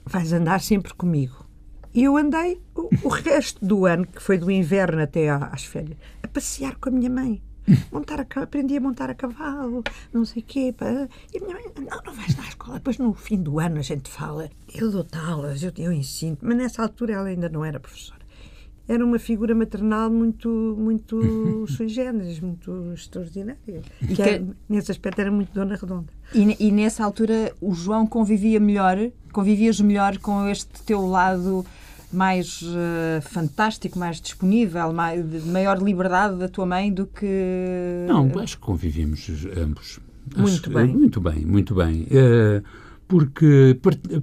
vais 0.06 0.32
andar 0.32 0.62
sempre 0.62 0.94
comigo. 0.94 1.49
E 1.94 2.04
eu 2.04 2.18
andei 2.18 2.62
o, 2.76 2.90
o, 3.04 3.10
resto 3.10 3.66
do 3.66 3.86
ano, 3.86 4.06
que 4.06 4.22
foi 4.22 4.38
do 4.38 4.52
inverno 4.52 5.02
até 5.02 5.30
às 5.30 5.66
férias, 5.66 5.98
a 6.22 6.28
passear 6.28 6.76
com 6.76 6.90
a 6.90 6.92
minha 6.92 7.10
mãe. 7.10 7.42
Montar 7.92 8.20
a, 8.20 8.42
aprendi 8.42 8.78
a 8.78 8.82
montar 8.82 9.10
a 9.12 9.14
cavalo, 9.14 9.84
não 10.12 10.26
sei 10.26 10.42
o 10.42 10.46
quê. 10.46 10.74
Pá. 10.76 11.08
E 11.34 11.38
a 11.38 11.42
minha 11.42 11.56
mãe, 11.56 11.66
não, 11.78 12.02
não 12.04 12.14
vais 12.14 12.36
na 12.36 12.48
escola. 12.48 12.76
Depois 12.76 12.98
no 12.98 13.14
fim 13.14 13.42
do 13.42 13.60
ano 13.60 13.78
a 13.78 13.84
gente 13.84 14.10
fala, 14.10 14.50
eu 14.74 14.92
dou 14.92 15.06
aulas, 15.14 15.62
eu, 15.62 15.72
eu 15.78 15.92
ensino. 15.92 16.38
Mas 16.42 16.58
nessa 16.58 16.82
altura 16.82 17.14
ela 17.14 17.28
ainda 17.28 17.50
não 17.50 17.64
era 17.64 17.80
professora 17.80 18.19
era 18.90 19.06
uma 19.06 19.20
figura 19.20 19.54
maternal 19.54 20.10
muito 20.10 20.50
muito 20.78 21.66
sui 21.70 21.88
generis, 21.88 22.40
muito 22.40 22.92
extraordinária. 22.94 23.82
E 24.02 24.16
que, 24.16 24.22
era, 24.22 24.44
nesse 24.68 24.92
aspecto 24.92 25.22
era 25.22 25.32
muito 25.32 25.54
dona 25.54 25.76
redonda. 25.76 26.12
E, 26.34 26.68
e, 26.68 26.72
nessa 26.72 27.04
altura 27.06 27.54
o 27.62 27.74
João 27.74 28.08
convivia 28.08 28.60
melhor, 28.60 28.98
convivias 29.32 29.80
melhor 29.80 30.18
com 30.18 30.48
este 30.48 30.82
teu 30.84 31.06
lado 31.06 31.64
mais 32.12 32.64
uh, 32.64 33.22
fantástico, 33.22 34.00
mais 34.00 34.20
disponível, 34.20 34.92
mais, 34.92 35.24
de 35.30 35.48
maior 35.48 35.80
liberdade 35.80 36.38
da 36.38 36.50
tua 36.50 36.66
mãe 36.66 36.92
do 36.92 37.06
que. 37.06 38.06
Não, 38.08 38.28
acho 38.40 38.58
que 38.58 38.64
convivíamos 38.64 39.30
ambos. 39.56 40.00
Muito 40.36 40.70
acho, 40.70 40.70
bem. 40.72 40.88
Muito 40.88 41.22
bem, 41.22 41.46
muito 41.46 41.76
bem. 41.76 42.08
Uh, 42.10 42.64
porque 43.10 43.76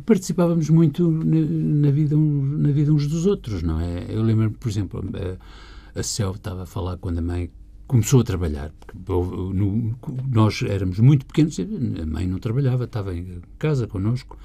participávamos 0.07 0.71
muito 0.71 1.11
na, 1.11 1.90
vida, 1.90 2.16
na 2.16 2.71
vida 2.71 2.93
uns 2.93 3.09
dos 3.09 3.26
outros, 3.26 3.61
não 3.61 3.81
é? 3.81 4.07
Eu 4.09 4.23
lembro, 4.23 4.52
por 4.52 4.69
exemplo, 4.69 5.05
a, 5.12 5.99
a 5.99 6.00
estava 6.00 6.62
a 6.62 6.66
falar 6.66 6.97
quando 6.97 7.19
a 7.19 7.23
mãe 7.23 7.50
começou 7.88 8.21
a 8.21 8.25
trabalhar. 8.25 8.73
No, 9.09 9.93
nós 10.31 10.62
éramos 10.62 11.00
muito 11.00 11.26
pequenos, 11.26 11.59
a 11.59 12.07
mãe 12.07 12.28
não 12.28 12.38
trabalhava, 12.38 12.85
estava 12.85 13.12
em 13.12 13.40
casa 13.59 13.88
connosco. 13.88 14.38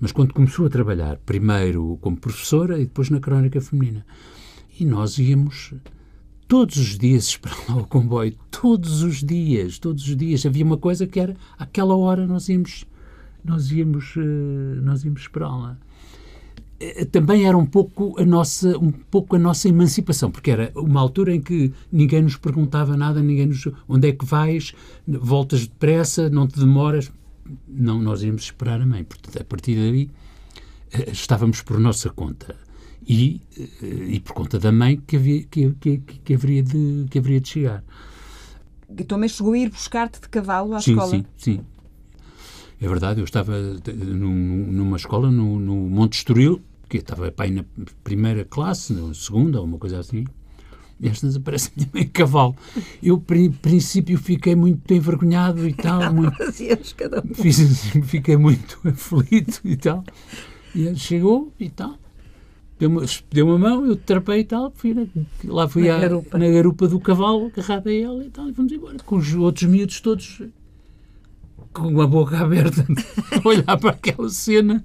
Mas 0.00 0.10
quando 0.10 0.34
começou 0.34 0.66
a 0.66 0.68
trabalhar, 0.68 1.16
primeiro 1.18 1.96
como 2.00 2.16
professora 2.16 2.76
e 2.80 2.86
depois 2.86 3.08
na 3.08 3.20
crónica 3.20 3.60
feminina, 3.60 4.04
e 4.80 4.84
nós 4.84 5.16
íamos 5.16 5.74
todos 6.48 6.76
os 6.76 6.98
dias 6.98 7.28
esperar 7.30 7.56
lá 7.68 7.76
o 7.76 7.86
comboio, 7.86 8.34
todos 8.50 9.04
os 9.04 9.22
dias, 9.22 9.78
todos 9.78 10.02
os 10.08 10.16
dias. 10.16 10.44
Havia 10.44 10.64
uma 10.64 10.76
coisa 10.76 11.06
que 11.06 11.20
era, 11.20 11.36
àquela 11.56 11.96
hora 11.96 12.26
nós 12.26 12.48
íamos, 12.48 12.84
nós 13.44 13.70
íamos, 13.70 14.14
eh, 14.16 14.80
nós 14.82 15.04
íamos 15.04 15.22
esperá-la. 15.22 15.78
eh, 16.80 17.04
também 17.04 17.46
era 17.46 17.56
um 17.56 17.66
pouco 17.66 18.18
a 18.20 18.24
nossa 18.24 18.76
um 18.78 18.90
pouco 18.90 19.36
a 19.36 19.38
nossa 19.38 19.68
emancipação 19.68 20.30
porque 20.30 20.50
era 20.50 20.72
uma 20.74 21.00
altura 21.00 21.34
em 21.34 21.40
que 21.40 21.72
ninguém 21.92 22.22
nos 22.22 22.36
perguntava 22.36 22.96
nada 22.96 23.22
ninguém 23.22 23.46
nos 23.46 23.68
onde 23.88 24.08
é 24.08 24.12
que 24.12 24.24
vais 24.24 24.74
voltas 25.06 25.66
depressa 25.66 26.28
não 26.28 26.46
te 26.48 26.58
demoras 26.58 27.12
não 27.68 28.00
nós 28.02 28.22
íamos 28.22 28.42
esperar 28.42 28.80
a 28.80 28.86
mãe 28.86 29.04
portanto 29.04 29.40
a 29.40 29.44
partir 29.44 29.76
daí 29.76 30.10
eh, 30.92 31.10
estávamos 31.10 31.60
por 31.62 31.78
nossa 31.80 32.08
conta 32.10 32.56
e, 33.06 33.40
eh, 33.58 34.14
e 34.14 34.20
por 34.20 34.32
conta 34.32 34.58
da 34.58 34.72
mãe 34.72 34.96
que, 34.96 35.16
havia, 35.16 35.42
que, 35.44 35.72
que, 35.72 35.98
que, 35.98 36.34
haveria 36.34 36.62
de, 36.62 37.06
que 37.10 37.18
haveria 37.18 37.40
de 37.40 37.48
chegar. 37.48 37.84
Então, 38.88 39.18
mas 39.18 39.32
chegou 39.32 39.52
a 39.52 39.58
ir 39.58 39.70
buscar-te 39.70 40.20
de 40.20 40.28
cavalo 40.28 40.74
à 40.74 40.80
sim, 40.80 40.92
escola? 40.92 41.10
Sim, 41.10 41.24
sim. 41.36 41.60
É 42.84 42.86
verdade, 42.86 43.18
eu 43.18 43.24
estava 43.24 43.58
num, 43.96 44.70
numa 44.70 44.98
escola 44.98 45.30
no, 45.30 45.58
no 45.58 45.74
Monte 45.74 46.18
Estoril, 46.18 46.60
que 46.86 46.98
estava 46.98 47.32
pai 47.32 47.50
na 47.50 47.64
primeira 48.02 48.44
classe, 48.44 48.92
na 48.92 49.14
segunda, 49.14 49.58
ou 49.58 49.64
uma 49.64 49.78
coisa 49.78 50.00
assim, 50.00 50.26
e 51.00 51.08
estas 51.08 51.34
aparece 51.34 51.70
a 51.70 51.72
minha 51.78 51.88
mãe 51.94 52.06
cavalo. 52.06 52.54
Eu, 53.02 53.24
em 53.30 53.50
princípio, 53.50 54.18
fiquei 54.18 54.54
muito 54.54 54.92
envergonhado 54.92 55.66
e 55.66 55.72
tal. 55.72 56.02
Muito, 56.12 56.36
fiz, 57.34 57.58
assim, 57.58 58.02
fiquei 58.02 58.36
muito 58.36 58.78
aflito 58.86 59.62
e 59.64 59.78
tal. 59.78 60.04
E 60.74 60.94
chegou 60.94 61.50
e 61.58 61.70
tal 61.70 61.98
deu-me 62.78 63.06
deu 63.30 63.46
uma 63.46 63.58
mão, 63.58 63.86
eu 63.86 63.96
trapei 63.96 64.40
e 64.40 64.44
tal, 64.44 64.70
fui 64.74 64.92
na, 64.92 65.06
lá 65.44 65.68
fui 65.68 65.88
na, 65.88 65.96
à, 65.96 66.00
garupa. 66.00 66.38
na 66.38 66.48
garupa 66.50 66.88
do 66.88 67.00
cavalo, 67.00 67.46
agarrada 67.46 67.88
a 67.88 67.94
ela 67.94 68.24
e 68.24 68.30
tal, 68.30 68.50
e 68.50 68.52
fomos 68.52 68.72
embora, 68.72 68.96
com 68.98 69.16
os 69.16 69.34
outros 69.34 69.70
miúdos 69.70 70.00
todos 70.00 70.42
com 71.74 71.88
uma 71.88 72.06
boca 72.06 72.38
aberta, 72.38 72.86
a 73.32 73.40
olhar 73.46 73.76
para 73.76 73.90
aquela 73.90 74.28
cena. 74.30 74.82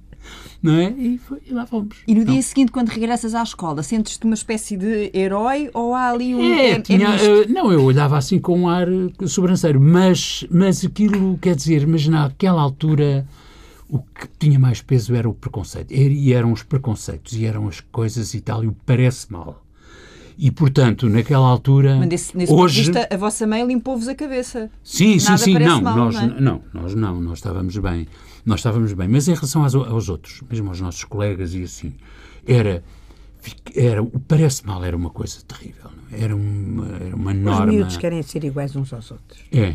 Não 0.62 0.74
é? 0.74 0.90
E, 0.90 1.16
foi, 1.16 1.38
e 1.46 1.54
lá 1.54 1.64
fomos. 1.64 1.96
E 2.06 2.14
no 2.14 2.22
dia 2.22 2.42
seguinte, 2.42 2.70
quando 2.70 2.90
regressas 2.90 3.34
à 3.34 3.42
escola, 3.42 3.82
sentes-te 3.82 4.26
uma 4.26 4.34
espécie 4.34 4.76
de 4.76 5.10
herói 5.14 5.70
ou 5.72 5.94
há 5.94 6.10
ali 6.10 6.34
um. 6.34 6.42
É, 6.42 6.70
é, 6.72 6.80
tinha, 6.80 7.08
é 7.08 7.46
não, 7.46 7.72
eu 7.72 7.82
olhava 7.82 8.18
assim 8.18 8.38
com 8.38 8.60
um 8.60 8.68
ar 8.68 8.86
sobranceiro, 9.26 9.80
mas, 9.80 10.44
mas 10.50 10.84
aquilo, 10.84 11.38
quer 11.38 11.56
dizer, 11.56 11.86
mas 11.86 12.06
naquela 12.06 12.60
altura 12.60 13.26
o 13.88 13.98
que 13.98 14.28
tinha 14.38 14.58
mais 14.58 14.82
peso 14.82 15.14
era 15.14 15.28
o 15.28 15.32
preconceito. 15.32 15.92
E 15.92 16.32
eram 16.34 16.52
os 16.52 16.62
preconceitos, 16.62 17.34
e 17.34 17.46
eram 17.46 17.66
as 17.66 17.80
coisas 17.80 18.34
e 18.34 18.40
tal, 18.42 18.62
e 18.62 18.68
o 18.68 18.76
parece 18.84 19.32
mal. 19.32 19.64
E, 20.42 20.50
portanto, 20.50 21.06
naquela 21.06 21.46
altura. 21.46 21.96
Mas 21.98 22.08
nesse, 22.08 22.34
nesse 22.34 22.50
hoje... 22.50 22.82
ponto 22.82 22.92
de 22.94 22.98
vista, 23.00 23.14
a 23.14 23.16
vossa 23.18 23.46
mãe 23.46 23.62
limpou-vos 23.66 24.08
a 24.08 24.14
cabeça. 24.14 24.70
Sim, 24.82 25.18
Nada 25.18 25.36
sim, 25.36 25.44
sim. 25.44 25.58
Não, 25.58 25.82
mal, 25.82 25.96
nós, 25.96 26.14
não, 26.14 26.22
é? 26.22 26.40
não, 26.40 26.62
nós 26.72 26.94
não, 26.94 27.20
nós 27.20 27.38
estávamos 27.38 27.76
bem. 27.76 28.08
Nós 28.46 28.60
estávamos 28.60 28.90
bem. 28.94 29.06
Mas 29.06 29.28
em 29.28 29.34
relação 29.34 29.62
aos, 29.62 29.74
aos 29.74 30.08
outros, 30.08 30.42
mesmo 30.48 30.70
aos 30.70 30.80
nossos 30.80 31.04
colegas 31.04 31.54
e 31.54 31.62
assim, 31.62 31.92
era. 32.46 32.82
Era, 33.74 34.02
o 34.02 34.18
parece 34.20 34.66
mal 34.66 34.82
era 34.82 34.96
uma 34.96 35.10
coisa 35.10 35.38
terrível. 35.46 35.90
Não? 35.90 36.18
É? 36.18 36.24
Era 36.24 36.34
uma, 36.34 36.86
era 36.96 37.16
uma 37.16 37.34
norma. 37.34 37.66
Os 37.66 37.74
miúdos 37.74 37.96
querem 37.98 38.22
ser 38.22 38.42
iguais 38.42 38.74
uns 38.74 38.92
aos 38.94 39.10
outros. 39.10 39.40
É, 39.52 39.74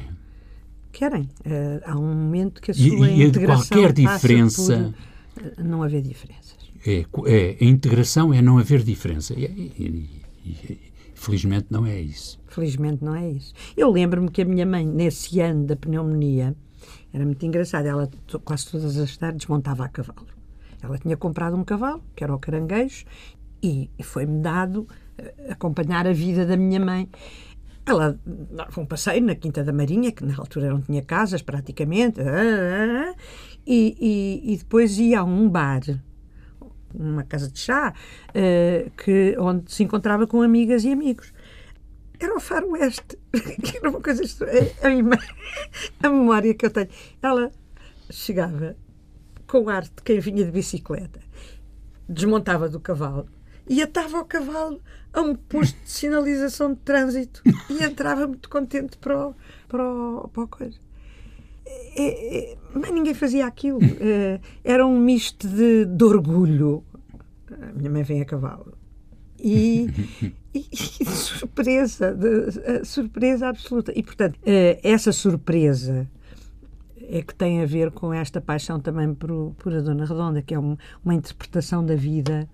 querem. 0.92 1.30
Uh, 1.46 1.82
há 1.86 1.96
um 1.96 2.08
momento 2.08 2.60
que 2.60 2.72
a 2.72 2.74
sua 2.74 3.10
e, 3.10 3.24
integração 3.24 3.68
qualquer 3.68 3.94
diferença 3.94 4.94
por 5.36 5.44
eh, 5.46 5.64
não 5.64 5.84
haver 5.84 6.02
diferenças. 6.02 6.56
É, 6.86 7.06
é, 7.28 7.58
a 7.62 7.66
integração 7.66 8.34
é 8.34 8.42
não 8.42 8.58
haver 8.58 8.82
diferença. 8.82 9.34
E, 9.38 9.46
e, 9.46 10.25
e, 10.46 10.80
felizmente 11.16 11.68
não 11.70 11.86
é 11.86 12.00
isso. 12.00 12.40
Felizmente 12.48 13.04
não 13.04 13.16
é 13.16 13.30
isso. 13.30 13.54
Eu 13.76 13.92
lembro-me 13.92 14.30
que 14.30 14.42
a 14.42 14.46
minha 14.46 14.66
mãe, 14.66 14.86
nesse 14.86 15.40
ano 15.40 15.66
da 15.66 15.76
pneumonia, 15.76 16.56
era 17.12 17.26
muito 17.26 17.46
engraçada. 17.46 17.88
Ela 17.88 18.10
quase 18.44 18.70
todas 18.70 18.98
as 18.98 19.18
tardes 19.18 19.48
montava 19.48 19.86
a 19.86 19.90
cavalo. 19.90 20.28
Ela 20.82 20.98
tinha 20.98 21.18
comprado 21.18 21.56
um 21.56 21.64
cavalo, 21.64 22.04
que 22.16 22.24
era 22.24 22.34
o 22.34 22.40
caranguejo, 22.40 23.06
e 23.64 23.90
foi-me 24.04 24.42
dado 24.42 24.88
eh, 25.18 25.48
acompanhar 25.50 26.06
a 26.06 26.14
vida 26.14 26.46
da 26.46 26.56
minha 26.56 26.80
mãe. 26.80 27.10
Ela 27.86 28.20
dava 28.26 28.82
um 28.82 28.86
passeio 28.86 29.24
na 29.24 29.36
Quinta 29.36 29.64
da 29.64 29.74
Marinha, 29.74 30.12
que 30.12 30.24
na 30.24 30.36
altura 30.38 30.70
não 30.70 30.82
tinha 30.82 31.02
casas 31.04 31.42
praticamente, 31.42 32.20
ah, 32.20 32.26
ah, 32.26 33.12
ah, 33.12 33.16
e, 33.66 33.96
e, 34.00 34.54
e 34.54 34.58
depois 34.58 34.98
ia 34.98 35.20
a 35.20 35.24
um 35.24 35.50
bar, 35.50 35.82
uma 37.00 37.24
casa 37.24 37.50
de 37.50 37.60
chá, 37.60 37.94
que, 38.98 39.36
onde 39.40 39.72
se 39.72 39.84
encontrava 39.84 40.28
com 40.28 40.42
amigas 40.42 40.84
e 40.84 40.92
amigos. 40.92 41.34
Era 42.20 42.36
o 42.36 42.40
faroeste, 42.40 43.20
era 43.76 43.90
uma 43.90 44.02
coisa 44.02 44.24
a, 44.24 44.88
a 46.08 46.10
memória 46.10 46.54
que 46.54 46.66
eu 46.66 46.70
tenho. 46.70 46.90
Ela 47.22 47.52
chegava 48.10 48.76
com 49.48 49.64
o 49.64 49.70
ar 49.70 49.84
de 49.84 50.02
quem 50.04 50.20
vinha 50.20 50.44
de 50.44 50.52
bicicleta, 50.52 51.20
desmontava 52.08 52.70
do 52.70 52.80
cavalo 52.80 53.28
e 53.68 53.82
atava 53.82 54.20
o 54.20 54.26
cavalo 54.26 54.80
a 55.14 55.22
um 55.22 55.36
posto 55.36 55.78
de 55.84 55.90
sinalização 55.90 56.74
de 56.74 56.80
trânsito 56.82 57.42
e 57.70 57.84
entrava 57.84 58.28
muito 58.28 58.50
contente 58.50 58.98
para 58.98 59.30
o, 59.30 59.36
para 59.68 59.84
o, 59.84 60.28
para 60.30 60.44
o 60.44 60.48
coisa. 60.48 60.78
É, 61.66 62.52
é, 62.52 62.58
mas 62.74 62.92
ninguém 62.92 63.14
fazia 63.14 63.46
aquilo. 63.46 63.80
É, 64.00 64.40
era 64.64 64.86
um 64.86 65.00
misto 65.00 65.48
de, 65.48 65.86
de, 65.86 66.04
orgulho. 66.04 66.84
A 67.50 67.74
minha 67.74 67.90
mãe 67.90 68.04
vem 68.04 68.22
a 68.22 68.26
cavalo. 68.26 68.78
E, 69.40 69.88
e, 70.54 70.66
e 70.72 71.06
surpresa, 71.06 72.14
de, 72.14 72.86
surpresa 72.86 73.48
absoluta. 73.48 73.92
E, 73.96 74.04
portanto, 74.04 74.40
é, 74.46 74.80
essa 74.84 75.12
surpresa 75.12 76.08
é 76.98 77.22
que 77.22 77.34
tem 77.36 77.62
a 77.62 77.66
ver 77.66 77.92
com 77.92 78.14
esta 78.14 78.42
paixão 78.42 78.80
também 78.80 79.14
por, 79.14 79.54
por 79.58 79.74
a 79.74 79.82
Dona 79.82 80.06
Redonda, 80.06 80.42
que 80.42 80.54
é 80.54 80.60
uma, 80.60 80.78
uma 81.04 81.14
interpretação 81.14 81.86
da 81.86 81.96
vida 81.96 82.48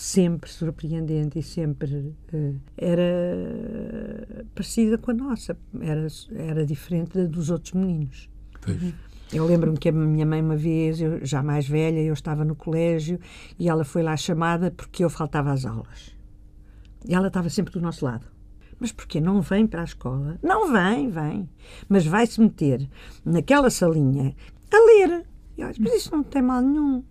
sempre 0.00 0.50
surpreendente 0.50 1.38
e 1.38 1.42
sempre 1.42 2.14
uh, 2.32 2.56
era 2.76 4.26
parecida 4.54 4.96
com 4.96 5.10
a 5.10 5.14
nossa, 5.14 5.56
era, 5.78 6.06
era 6.34 6.64
diferente 6.64 7.26
dos 7.26 7.50
outros 7.50 7.74
meninos. 7.74 8.30
Pois. 8.60 8.82
Uhum. 8.82 8.92
Eu 9.32 9.46
lembro-me 9.46 9.78
que 9.78 9.88
a 9.88 9.92
minha 9.92 10.26
mãe, 10.26 10.42
uma 10.42 10.56
vez, 10.56 11.00
eu, 11.00 11.24
já 11.24 11.40
mais 11.40 11.68
velha, 11.68 12.00
eu 12.00 12.12
estava 12.12 12.44
no 12.44 12.56
colégio 12.56 13.20
e 13.58 13.68
ela 13.68 13.84
foi 13.84 14.02
lá 14.02 14.16
chamada 14.16 14.72
porque 14.72 15.04
eu 15.04 15.10
faltava 15.10 15.52
às 15.52 15.64
aulas. 15.64 16.16
E 17.06 17.14
ela 17.14 17.28
estava 17.28 17.48
sempre 17.48 17.72
do 17.72 17.80
nosso 17.80 18.04
lado. 18.04 18.26
Mas 18.80 18.90
porquê? 18.90 19.20
Não 19.20 19.40
vem 19.40 19.68
para 19.68 19.82
a 19.82 19.84
escola? 19.84 20.36
Não 20.42 20.72
vem, 20.72 21.10
vem. 21.10 21.48
Mas 21.88 22.04
vai-se 22.04 22.40
meter 22.40 22.88
naquela 23.24 23.70
salinha 23.70 24.34
a 24.72 24.76
ler. 24.76 25.24
E 25.56 25.60
eu, 25.60 25.70
mas 25.78 25.94
isso 25.94 26.10
não 26.10 26.24
tem 26.24 26.42
mal 26.42 26.60
nenhum. 26.60 27.04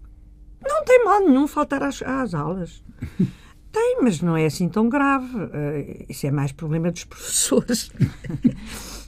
Não 0.62 0.84
tem 0.84 1.06
mal 1.06 1.22
nenhum 1.22 1.48
faltar 1.48 1.82
às, 1.84 2.02
às 2.02 2.34
aulas. 2.34 2.84
Tem, 3.72 4.00
mas 4.02 4.20
não 4.20 4.36
é 4.36 4.48
assim 4.48 4.68
tão 4.68 4.90
grave. 4.90 5.38
Uh, 5.38 6.06
isso 6.10 6.26
é 6.26 6.32
mais 6.32 6.52
problema 6.52 6.92
dos 6.92 7.04
professores 7.06 7.92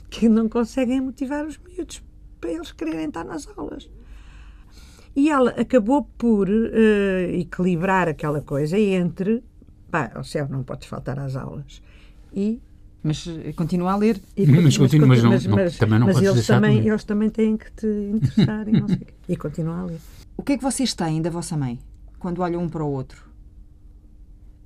que 0.08 0.28
não 0.28 0.48
conseguem 0.48 1.00
motivar 1.00 1.44
os 1.44 1.58
miúdos 1.58 2.00
para 2.42 2.52
eles 2.52 2.72
quererem 2.72 3.06
estar 3.06 3.24
nas 3.24 3.48
aulas. 3.56 3.88
E 5.14 5.30
ela 5.30 5.50
acabou 5.52 6.04
por 6.18 6.48
uh, 6.48 7.30
equilibrar 7.32 8.08
aquela 8.08 8.40
coisa 8.40 8.76
entre 8.78 9.44
pá, 9.90 10.10
ao 10.14 10.24
céu, 10.24 10.48
não 10.48 10.64
podes 10.64 10.88
faltar 10.88 11.18
às 11.18 11.36
aulas. 11.36 11.80
E 12.34 12.60
mas 13.04 13.26
eh, 13.26 13.52
continua 13.52 13.92
a 13.92 13.96
ler. 13.96 14.20
E, 14.36 14.46
mas, 14.46 14.76
continua, 14.78 15.08
mas, 15.08 15.22
mas, 15.24 15.44
não, 15.44 15.56
mas, 15.56 15.76
também 15.76 15.98
não 15.98 16.06
mas 16.06 16.22
eles 16.22 16.46
também, 16.46 16.86
eles 16.86 17.04
também 17.04 17.30
têm 17.30 17.56
que 17.56 17.70
te 17.72 17.86
interessar 17.86 18.68
e, 18.68 18.72
não 18.72 18.86
sei 18.86 19.06
e 19.28 19.36
continua 19.36 19.80
a 19.80 19.84
ler. 19.84 20.00
O 20.36 20.42
que 20.42 20.52
é 20.52 20.56
que 20.56 20.62
vocês 20.62 20.94
têm 20.94 21.20
da 21.20 21.28
vossa 21.28 21.56
mãe 21.56 21.80
quando 22.18 22.40
olham 22.40 22.62
um 22.62 22.68
para 22.68 22.84
o 22.84 22.90
outro? 22.90 23.28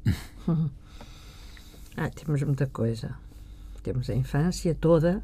ah, 1.96 2.10
temos 2.14 2.42
muita 2.42 2.66
coisa. 2.66 3.14
Temos 3.82 4.10
a 4.10 4.14
infância 4.14 4.74
toda, 4.74 5.22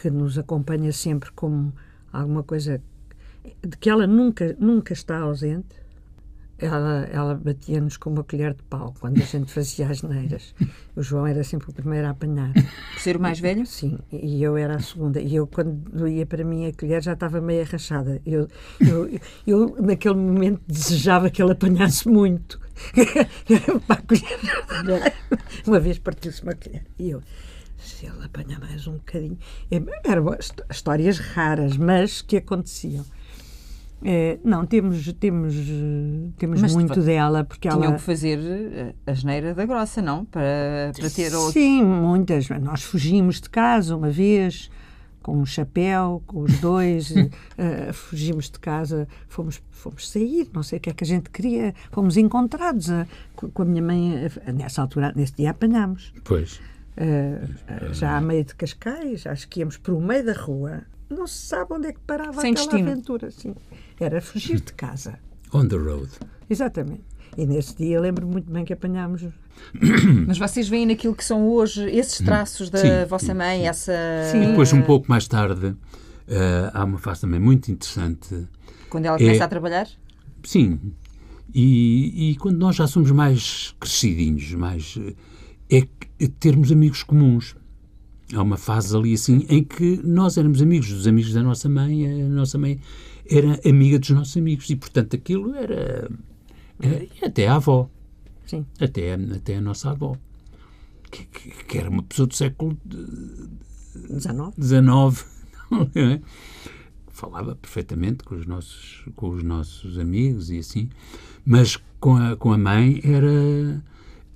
que 0.00 0.10
nos 0.10 0.38
acompanha 0.38 0.92
sempre 0.92 1.30
como 1.32 1.72
alguma 2.12 2.42
coisa 2.42 2.80
de 3.66 3.76
que 3.78 3.90
ela 3.90 4.06
nunca, 4.06 4.56
nunca 4.58 4.92
está 4.92 5.18
ausente 5.18 5.76
ela, 6.58 7.08
ela 7.12 7.34
batia-nos 7.36 7.96
com 7.96 8.10
uma 8.10 8.24
colher 8.24 8.52
de 8.52 8.62
pau 8.64 8.92
quando 8.98 9.22
a 9.22 9.24
gente 9.24 9.52
fazia 9.52 9.88
as 9.88 10.02
neiras. 10.02 10.54
O 10.96 11.02
João 11.02 11.26
era 11.26 11.44
sempre 11.44 11.70
o 11.70 11.72
primeiro 11.72 12.08
a 12.08 12.10
apanhar. 12.10 12.52
Por 12.52 13.00
ser 13.00 13.16
o 13.16 13.20
mais 13.20 13.38
velho? 13.38 13.64
Sim, 13.64 13.98
e 14.10 14.42
eu 14.42 14.56
era 14.56 14.74
a 14.74 14.80
segunda. 14.80 15.20
E 15.20 15.36
eu, 15.36 15.46
quando 15.46 16.08
ia 16.08 16.26
para 16.26 16.44
mim, 16.44 16.66
a 16.66 16.72
colher 16.72 17.00
já 17.00 17.12
estava 17.12 17.40
meio 17.40 17.62
arrachada. 17.62 18.20
Eu, 18.26 18.48
eu, 18.80 19.20
eu, 19.46 19.76
naquele 19.80 20.16
momento, 20.16 20.60
desejava 20.66 21.30
que 21.30 21.40
ele 21.40 21.52
apanhasse 21.52 22.08
muito. 22.08 22.60
uma 25.64 25.78
vez 25.78 25.98
partiu-se 25.98 26.42
uma 26.42 26.54
colher. 26.54 26.82
E 26.98 27.10
eu, 27.10 27.22
se 27.78 28.06
ele 28.06 28.24
apanhar 28.24 28.60
mais 28.60 28.86
um 28.86 28.94
bocadinho. 28.94 29.38
É, 29.70 29.80
eram 30.04 30.26
histórias 30.70 31.18
raras, 31.18 31.76
mas 31.76 32.20
que 32.20 32.36
aconteciam. 32.36 33.04
É, 34.04 34.38
não, 34.44 34.64
temos, 34.64 35.12
temos, 35.14 35.54
temos 36.36 36.62
Mas 36.62 36.72
muito 36.72 37.00
dela. 37.00 37.44
Porque 37.44 37.68
tinham 37.68 37.82
ela... 37.82 37.94
que 37.94 38.02
fazer 38.02 38.38
eh, 38.38 38.94
a 39.06 39.12
geneira 39.12 39.54
da 39.54 39.66
grossa, 39.66 40.00
não? 40.00 40.24
Para, 40.24 40.92
para 40.96 41.10
ter 41.10 41.34
outro... 41.34 41.52
Sim, 41.52 41.82
muitas. 41.82 42.48
Nós 42.48 42.82
fugimos 42.82 43.40
de 43.40 43.50
casa 43.50 43.96
uma 43.96 44.10
vez 44.10 44.70
com 45.20 45.36
um 45.36 45.44
chapéu, 45.44 46.22
com 46.26 46.42
os 46.42 46.58
dois, 46.58 47.10
uh, 47.10 47.28
fugimos 47.92 48.48
de 48.48 48.58
casa, 48.58 49.06
fomos, 49.26 49.60
fomos 49.70 50.08
sair, 50.08 50.48
não 50.54 50.62
sei 50.62 50.78
o 50.78 50.80
que 50.80 50.88
é 50.88 50.94
que 50.94 51.04
a 51.04 51.06
gente 51.06 51.28
queria, 51.28 51.74
fomos 51.90 52.16
encontrados 52.16 52.88
uh, 52.88 53.06
com 53.34 53.62
a 53.62 53.64
minha 53.64 53.82
mãe, 53.82 54.30
nessa 54.54 54.80
altura, 54.80 55.12
nesse 55.14 55.34
dia 55.34 55.50
apanhámos. 55.50 56.14
Pois. 56.24 56.60
Já 57.92 58.16
à 58.16 58.20
meio 58.20 58.44
de 58.44 58.54
Cascais, 58.54 59.26
acho 59.26 59.48
que 59.48 59.60
íamos 59.60 59.76
para 59.76 59.94
o 59.94 60.00
meio 60.00 60.24
da 60.24 60.32
rua, 60.32 60.82
não 61.08 61.26
se 61.26 61.46
sabe 61.46 61.72
onde 61.74 61.88
é 61.88 61.92
que 61.92 62.00
parava 62.00 62.40
Sem 62.40 62.52
aquela 62.52 62.66
destino. 62.68 62.90
aventura. 62.90 63.30
Sim. 63.30 63.54
Era 64.00 64.20
fugir 64.20 64.60
de 64.60 64.72
casa. 64.72 65.18
On 65.52 65.66
the 65.66 65.76
road. 65.76 66.08
Exatamente. 66.50 67.02
E 67.36 67.46
nesse 67.46 67.76
dia 67.76 68.00
lembro 68.00 68.26
muito 68.26 68.50
bem 68.50 68.64
que 68.64 68.72
apanhámos. 68.72 69.22
Mas 70.26 70.38
vocês 70.38 70.68
veem 70.68 70.86
naquilo 70.86 71.14
que 71.14 71.24
são 71.24 71.48
hoje 71.48 71.88
esses 71.90 72.18
traços 72.18 72.68
da 72.70 72.78
Sim, 72.78 72.88
vossa 73.08 73.26
sim, 73.26 73.34
mãe, 73.34 73.60
sim. 73.60 73.66
essa. 73.66 73.92
Sim. 74.32 74.42
E 74.42 74.46
depois, 74.48 74.72
um 74.72 74.82
pouco 74.82 75.06
mais 75.08 75.26
tarde, 75.28 75.74
eh, 76.26 76.70
há 76.72 76.84
uma 76.84 76.98
fase 76.98 77.22
também 77.22 77.40
muito 77.40 77.70
interessante. 77.70 78.46
Quando 78.90 79.06
ela 79.06 79.18
começa 79.18 79.42
É- 79.42 79.44
a 79.44 79.48
trabalhar? 79.48 79.88
Sim. 80.44 80.78
E, 81.54 82.30
e 82.32 82.36
quando 82.36 82.58
nós 82.58 82.76
já 82.76 82.86
somos 82.86 83.10
mais 83.10 83.74
crescidinhos, 83.80 84.52
mais. 84.54 84.98
É 85.70 85.86
termos 86.40 86.70
amigos 86.72 87.02
comuns. 87.02 87.56
Há 88.34 88.42
uma 88.42 88.56
fase 88.58 88.94
ali 88.96 89.14
assim 89.14 89.46
em 89.48 89.64
que 89.64 90.00
nós 90.04 90.36
éramos 90.36 90.60
amigos 90.60 90.90
dos 90.90 91.06
amigos 91.06 91.32
da 91.32 91.42
nossa 91.42 91.68
mãe, 91.68 92.22
a 92.22 92.28
nossa 92.28 92.58
mãe 92.58 92.78
era 93.30 93.58
amiga 93.68 93.98
dos 93.98 94.10
nossos 94.10 94.36
amigos 94.36 94.68
e, 94.70 94.76
portanto, 94.76 95.14
aquilo 95.16 95.54
era. 95.54 96.10
era 96.80 97.06
até 97.22 97.46
a 97.48 97.56
avó. 97.56 97.88
Sim. 98.46 98.64
Até, 98.80 99.14
até 99.14 99.56
a 99.56 99.60
nossa 99.60 99.90
avó. 99.90 100.16
Que, 101.10 101.24
que- 101.24 101.64
que 101.64 101.78
era 101.78 101.88
uma 101.88 102.02
pessoa 102.02 102.26
do 102.26 102.34
século 102.34 102.76
19. 102.84 104.52
19 104.58 105.24
não 105.70 105.88
é? 105.96 106.20
falava 107.10 107.56
perfeitamente 107.56 108.22
com 108.24 108.34
os 108.36 108.46
nossos 108.46 109.04
com 109.16 109.30
os 109.30 109.42
nossos 109.42 109.98
amigos 109.98 110.50
e 110.50 110.58
assim 110.58 110.88
mas 111.44 111.76
com 111.98 112.14
a, 112.16 112.36
com 112.36 112.52
a 112.52 112.58
mãe 112.58 113.00
era 113.02 113.82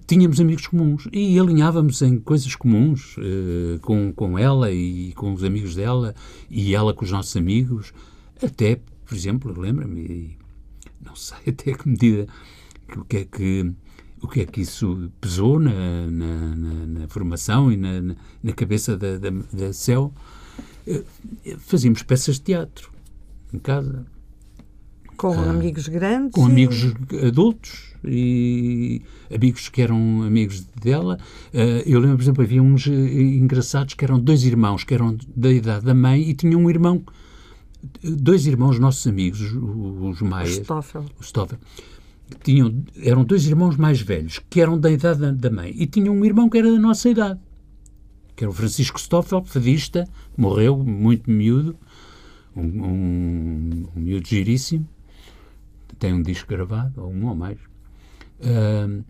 tínhamos 0.06 0.40
amigos 0.40 0.66
comuns 0.66 1.08
e 1.12 1.38
alinhávamos 1.38 2.00
em 2.02 2.18
coisas 2.18 2.54
comuns 2.54 3.16
eh, 3.18 3.78
com, 3.80 4.12
com 4.12 4.38
ela 4.38 4.70
e 4.70 5.12
com 5.14 5.32
os 5.32 5.42
amigos 5.44 5.74
dela 5.74 6.14
e 6.50 6.74
ela 6.74 6.92
com 6.94 7.04
os 7.04 7.10
nossos 7.10 7.36
amigos. 7.36 7.92
Até 8.42 8.80
por 9.06 9.14
exemplo 9.14 9.58
lembra-me 9.60 10.36
não 11.04 11.14
sei 11.16 11.38
até 11.48 11.72
que 11.74 11.88
medida 11.88 12.26
que 12.88 12.98
o 12.98 13.04
que 13.04 13.16
é 13.18 13.24
que 13.24 13.72
o 14.20 14.28
que 14.28 14.40
é 14.40 14.46
que 14.46 14.60
isso 14.60 15.10
pesou 15.20 15.58
na, 15.58 16.06
na, 16.10 16.54
na- 16.54 16.86
na 17.00 17.08
formação 17.08 17.72
e 17.72 17.76
na, 17.76 18.00
na, 18.40 18.52
cabeça 18.52 18.96
da, 18.96 19.18
da, 19.18 19.30
da 19.52 19.72
Céu. 19.72 20.14
Eh, 20.86 21.02
fazíamos 21.58 22.02
peças 22.04 22.36
de 22.36 22.42
teatro 22.42 22.90
em 23.52 23.58
casa 23.58 24.06
Com 25.22 25.38
amigos 25.38 25.88
grandes. 25.88 26.32
com 26.32 26.48
e- 26.48 26.50
amigos 26.50 26.94
adultos 27.26 27.92
e 28.04 29.02
amigos 29.32 29.68
que 29.68 29.80
eram 29.80 30.22
amigos 30.22 30.60
dela. 30.82 31.18
Eh, 31.52 31.84
eu 31.86 32.00
lembro, 32.00 32.16
por 32.16 32.22
exemplo, 32.22 32.42
havia 32.42 32.62
uns 32.62 32.86
eh, 32.86 32.90
engraçados 32.92 33.94
que 33.94 34.04
eram 34.04 34.18
dois 34.18 34.44
irmãos 34.44 34.82
que 34.82 34.92
eram 34.94 35.16
da 35.36 35.52
idade 35.52 35.84
da 35.84 35.94
mãe 35.94 36.28
e 36.28 36.34
tinham 36.34 36.60
um 36.60 36.68
irmão, 36.68 37.02
dois 38.02 38.46
irmãos 38.46 38.78
nossos 38.78 39.06
amigos, 39.06 39.40
os, 39.40 39.52
os 39.52 40.20
o 40.20 40.46
Stoffel. 40.46 41.04
o 41.20 41.22
Stoffel, 41.22 41.58
tinham, 42.42 42.82
eram 42.96 43.24
dois 43.24 43.46
irmãos 43.46 43.76
mais 43.76 44.00
velhos 44.00 44.40
que 44.50 44.60
eram 44.60 44.78
da 44.78 44.90
idade 44.90 45.20
da, 45.20 45.30
da 45.30 45.50
mãe 45.50 45.72
e 45.76 45.86
tinham 45.86 46.14
um 46.14 46.24
irmão 46.24 46.48
que 46.48 46.58
era 46.58 46.70
da 46.70 46.78
nossa 46.78 47.08
idade, 47.08 47.38
que 48.34 48.42
era 48.44 48.50
o 48.50 48.54
Francisco 48.54 48.98
Stoffel, 48.98 49.42
fadista, 49.44 50.08
morreu 50.36 50.76
muito 50.76 51.30
miúdo, 51.30 51.76
um, 52.56 52.62
um, 52.62 53.88
um 53.96 54.00
miúdo 54.00 54.26
giríssimo, 54.26 54.86
tem 56.02 56.12
um 56.12 56.22
disco 56.22 56.48
gravado, 56.48 57.00
ou 57.02 57.12
um 57.12 57.26
ou 57.28 57.34
mais. 57.34 57.58
Ahm, 58.42 59.02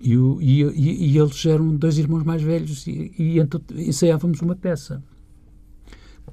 e, 0.00 0.16
o- 0.16 0.40
e- 0.40 0.62
e- 0.62 1.12
e 1.12 1.18
eles 1.18 1.44
eram 1.44 1.76
dois 1.76 1.98
irmãos 1.98 2.24
mais 2.24 2.40
velhos 2.42 2.86
e, 2.86 3.12
e 3.18 3.38
então 3.38 3.60
ensaiávamos 3.76 4.40
uma 4.40 4.56
peça. 4.56 5.02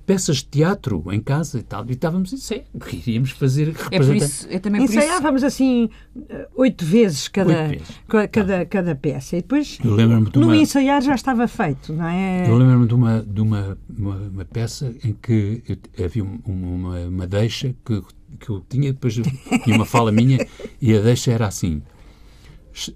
Peças 0.05 0.37
de 0.37 0.45
teatro 0.45 1.03
em 1.11 1.19
casa 1.19 1.59
e 1.59 1.63
tal. 1.63 1.85
E 1.89 1.91
estávamos 1.91 2.31
a 2.31 2.35
ensaiar. 2.37 2.63
Iríamos 2.93 3.31
fazer 3.31 3.75
É 3.91 3.99
por 3.99 4.15
isso, 4.15 4.47
é 4.49 4.57
também 4.57 4.79
por 4.85 4.89
isso. 4.89 4.99
Ensaiávamos 4.99 5.43
assim 5.43 5.89
eh, 6.29 6.47
oito 6.55 6.85
vezes 6.85 7.27
cada, 7.27 7.49
Oito 7.49 7.69
vezes. 7.71 7.87
ca- 8.07 8.27
cada, 8.29 8.65
cada 8.65 8.95
peça. 8.95 9.35
E 9.35 9.41
depois, 9.41 9.67
de 9.77 9.83
no 9.83 10.45
uma- 10.45 10.55
ensaiar 10.55 11.01
já 11.01 11.13
estava 11.13 11.45
feito, 11.45 11.91
não 11.91 12.07
é? 12.07 12.47
Eu 12.49 12.55
lembro-me 12.57 12.87
de, 12.87 12.93
uma, 12.93 13.21
de 13.21 13.41
uma, 13.41 13.77
uma, 13.97 14.15
uma 14.15 14.45
peça 14.45 14.95
em 15.03 15.11
que 15.11 15.61
havia 16.01 16.23
um- 16.23 16.39
uma, 16.45 16.99
uma 17.01 17.27
deixa 17.27 17.75
que, 17.83 18.01
que 18.39 18.49
eu 18.49 18.63
tinha, 18.67 18.91
depois 18.91 19.13
tinha 19.13 19.75
uma 19.75 19.85
fala 19.85 20.11
minha 20.11 20.45
e 20.81 20.95
a 20.95 21.01
deixa 21.01 21.31
era 21.31 21.47
assim. 21.47 21.81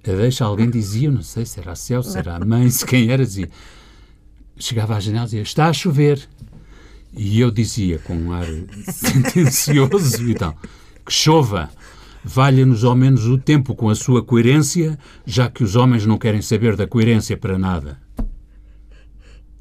A 0.07 0.11
deixa 0.11 0.45
alguém 0.45 0.69
dizia, 0.69 1.09
não 1.09 1.23
sei 1.23 1.45
se 1.45 1.59
era 1.59 1.71
a 1.71 1.75
Céu, 1.75 2.03
se 2.03 2.17
era 2.17 2.35
a 2.35 2.45
mãe, 2.45 2.69
se 2.69 2.85
quem 2.85 3.09
era, 3.09 3.25
dizia. 3.25 3.49
Chegava 4.57 4.95
à 4.95 4.99
janela 4.99 5.23
e 5.23 5.27
dizia: 5.27 5.41
Está 5.41 5.67
a 5.67 5.73
chover. 5.73 6.27
E 7.13 7.39
eu 7.39 7.51
dizia 7.51 7.97
com 7.99 8.15
um 8.15 8.31
ar 8.31 8.45
sentencioso 8.87 10.29
e 10.29 10.35
tal: 10.35 10.55
Que 11.05 11.11
chova. 11.11 11.69
Valha-nos 12.23 12.83
ao 12.83 12.95
menos 12.95 13.25
o 13.25 13.35
tempo 13.35 13.73
com 13.73 13.89
a 13.89 13.95
sua 13.95 14.23
coerência, 14.23 14.97
já 15.25 15.49
que 15.49 15.63
os 15.63 15.75
homens 15.75 16.05
não 16.05 16.19
querem 16.19 16.41
saber 16.41 16.75
da 16.75 16.85
coerência 16.85 17.35
para 17.35 17.57
nada. 17.57 17.99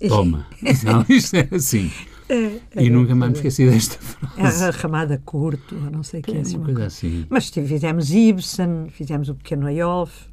Toma. 0.09 0.47
Não, 0.85 1.05
isto 1.09 1.37
é 1.37 1.49
assim. 1.53 1.91
É, 2.33 2.61
E 2.85 2.89
nunca 2.91 3.15
mais 3.15 3.33
me 3.33 3.37
esqueci 3.39 3.69
desta 3.69 3.99
frase. 3.99 4.65
a 4.65 4.71
ramada 4.71 5.21
curto, 5.25 5.75
não 5.75 6.03
sei 6.03 6.21
o 6.21 6.23
que. 6.23 6.37
É 6.37 6.41
assim, 6.41 6.57
uma 6.57 6.65
coisa 6.67 6.87
assim. 6.87 7.27
Mas 7.29 7.49
fizemos 7.49 8.13
Ibsen, 8.13 8.87
fizemos 8.91 9.29
o 9.29 9.35
Pequeno 9.35 9.69
Eyolf, 9.69 10.30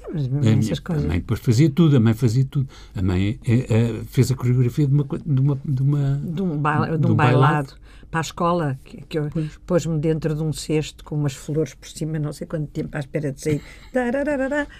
fizemos 0.00 0.46
essas 0.46 0.78
a 0.78 0.82
coisas. 0.82 1.04
mãe 1.06 1.18
depois 1.18 1.40
fazia 1.40 1.70
tudo, 1.70 1.96
a 1.96 2.00
mãe 2.00 2.14
fazia 2.14 2.44
tudo. 2.44 2.68
A 2.94 3.02
mãe 3.02 3.38
eh, 3.46 3.66
eh, 3.68 4.00
fez 4.06 4.30
a 4.32 4.34
coreografia 4.34 4.86
de 4.86 4.92
uma. 4.94 5.04
De 5.24 5.40
uma, 5.40 5.58
de 5.64 5.82
uma 5.82 6.20
de 6.24 6.42
um, 6.42 6.58
ba- 6.58 6.96
de 6.96 7.06
um 7.06 7.10
um 7.10 7.14
bailado, 7.14 7.40
bailado. 7.40 7.72
para 8.10 8.20
a 8.20 8.22
escola, 8.22 8.78
que, 8.84 9.02
que 9.08 9.18
eu 9.18 9.30
pôs-me 9.66 9.98
dentro 9.98 10.34
de 10.34 10.42
um 10.42 10.52
cesto 10.52 11.02
com 11.04 11.14
umas 11.16 11.34
flores 11.34 11.74
por 11.74 11.88
cima, 11.88 12.18
não 12.18 12.32
sei 12.32 12.46
quanto 12.46 12.66
tempo 12.68 12.96
à 12.96 13.00
espera 13.00 13.30
de 13.32 13.40
sair, 13.40 13.60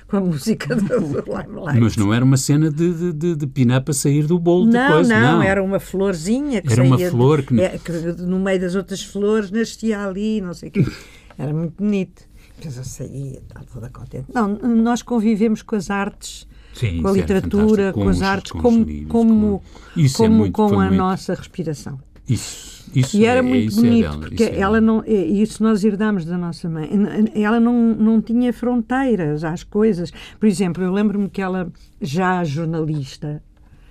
com 0.08 0.16
a 0.16 0.20
música 0.20 0.74
do, 0.76 0.82
do 0.84 1.24
Limelight. 1.26 1.80
Mas 1.80 1.96
não 1.96 2.12
era 2.12 2.24
uma 2.24 2.36
cena 2.36 2.70
de, 2.70 2.92
de, 2.92 3.12
de, 3.12 3.36
de 3.36 3.46
pinar 3.46 3.80
para 3.82 3.94
sair 3.94 4.26
do 4.26 4.38
bolo 4.38 4.66
de 4.66 4.72
Não, 4.72 4.92
coisa. 4.92 5.14
não, 5.14 5.32
Não, 5.38 5.42
era 5.42 5.62
uma 5.62 5.78
florzinha 5.80 6.60
que 6.62 6.72
Era 6.72 6.82
uma 6.82 6.98
flor 6.98 7.42
que- 7.42 7.60
é, 7.60 7.78
que 7.78 7.92
no 8.22 8.38
meio 8.38 8.60
das 8.60 8.74
outras 8.74 9.02
flores 9.02 9.50
nascia 9.50 10.04
ali, 10.04 10.40
não 10.40 10.54
sei 10.54 10.68
o 10.68 10.72
quê. 10.72 10.84
Era 11.38 11.52
muito 11.52 11.74
bonito. 11.82 12.22
Depois 12.62 12.76
eu 12.76 12.84
saía, 12.84 13.38
estava 13.38 13.66
toda 13.72 13.88
contente. 13.90 14.26
Não, 14.34 14.48
nós 14.48 15.02
convivemos 15.02 15.62
com 15.62 15.74
as 15.76 15.90
artes, 15.90 16.46
Sim, 16.74 17.02
com 17.02 17.08
a 17.08 17.10
era 17.10 17.20
literatura, 17.20 17.66
fantástico, 17.92 18.00
com, 18.00 18.08
as 18.08 18.16
os- 18.16 18.22
artes, 18.22 18.52
com 18.52 18.58
os 18.58 18.62
como, 18.62 18.84
livros, 18.84 19.08
como, 19.12 19.62
com- 19.94 20.00
Isso 20.00 20.22
é 20.22 20.26
como 20.26 20.38
muito- 20.38 20.52
com 20.52 20.80
a 20.80 20.84
muito- 20.86 20.94
nossa 20.96 21.34
respiração. 21.34 21.98
Isso, 22.28 22.84
isso 22.94 23.16
E 23.16 23.24
era 23.26 23.40
é, 23.40 23.42
muito 23.42 23.68
isso 23.68 23.80
é 23.80 23.82
bonito, 23.82 24.02
dela, 24.02 24.18
porque 24.20 24.44
isso 24.44 24.52
é 24.52 24.58
ela 24.60 24.80
não, 24.80 25.04
isso 25.04 25.62
nós 25.62 25.82
herdámos 25.84 26.24
da 26.24 26.38
nossa 26.38 26.68
mãe. 26.68 26.88
Ela 27.34 27.58
não, 27.58 27.94
não 27.94 28.22
tinha 28.22 28.52
fronteiras 28.52 29.42
às 29.44 29.64
coisas. 29.64 30.12
Por 30.38 30.46
exemplo, 30.46 30.82
eu 30.84 30.92
lembro-me 30.92 31.28
que 31.28 31.42
ela, 31.42 31.70
já 32.00 32.44
jornalista, 32.44 33.42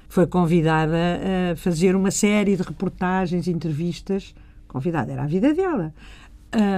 foi 0.08 0.26
convidada 0.28 0.96
a 1.52 1.56
fazer 1.58 1.96
uma 1.96 2.10
série 2.12 2.56
de 2.56 2.64
reportagens, 2.64 3.48
entrevistas. 3.48 4.34
Convidada, 4.68 5.12
era 5.12 5.24
a 5.24 5.28
vida 5.28 5.54
dela. 5.54 5.94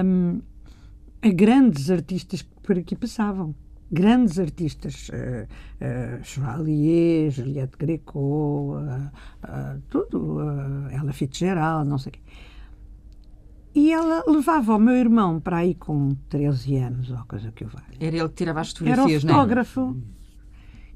Hum, 0.04 0.40
a 1.24 1.32
grandes 1.32 1.90
artistas 1.90 2.42
que 2.42 2.48
por 2.62 2.78
aqui 2.78 2.94
passavam. 2.94 3.54
Grandes 3.90 4.38
artistas. 4.38 5.08
Uh, 5.08 5.44
uh, 5.44 6.24
Chevalier, 6.24 7.30
Juliette 7.30 7.76
Greco, 7.78 8.76
uh, 8.76 9.10
uh, 9.44 9.82
tudo. 9.88 10.38
Uh, 10.38 10.88
Ella 10.90 11.12
Fitzgerald, 11.12 11.88
não 11.88 11.98
sei 11.98 12.10
o 12.10 12.12
quê. 12.12 12.20
E 13.74 13.92
ela 13.92 14.22
levava 14.26 14.76
o 14.76 14.78
meu 14.78 14.94
irmão 14.94 15.40
para 15.40 15.58
aí 15.58 15.74
com 15.74 16.14
13 16.28 16.76
anos, 16.76 17.10
ou 17.10 17.18
coisa 17.26 17.50
que 17.50 17.64
eu 17.64 17.68
valha. 17.68 17.86
Era 17.98 18.16
ele 18.16 18.28
que 18.28 18.34
tirava 18.34 18.60
as 18.60 18.68
Era 18.68 18.74
o 18.74 18.86
fotografias, 18.86 19.24
não 19.24 19.30
é? 19.30 19.36
fotógrafo. 19.36 19.96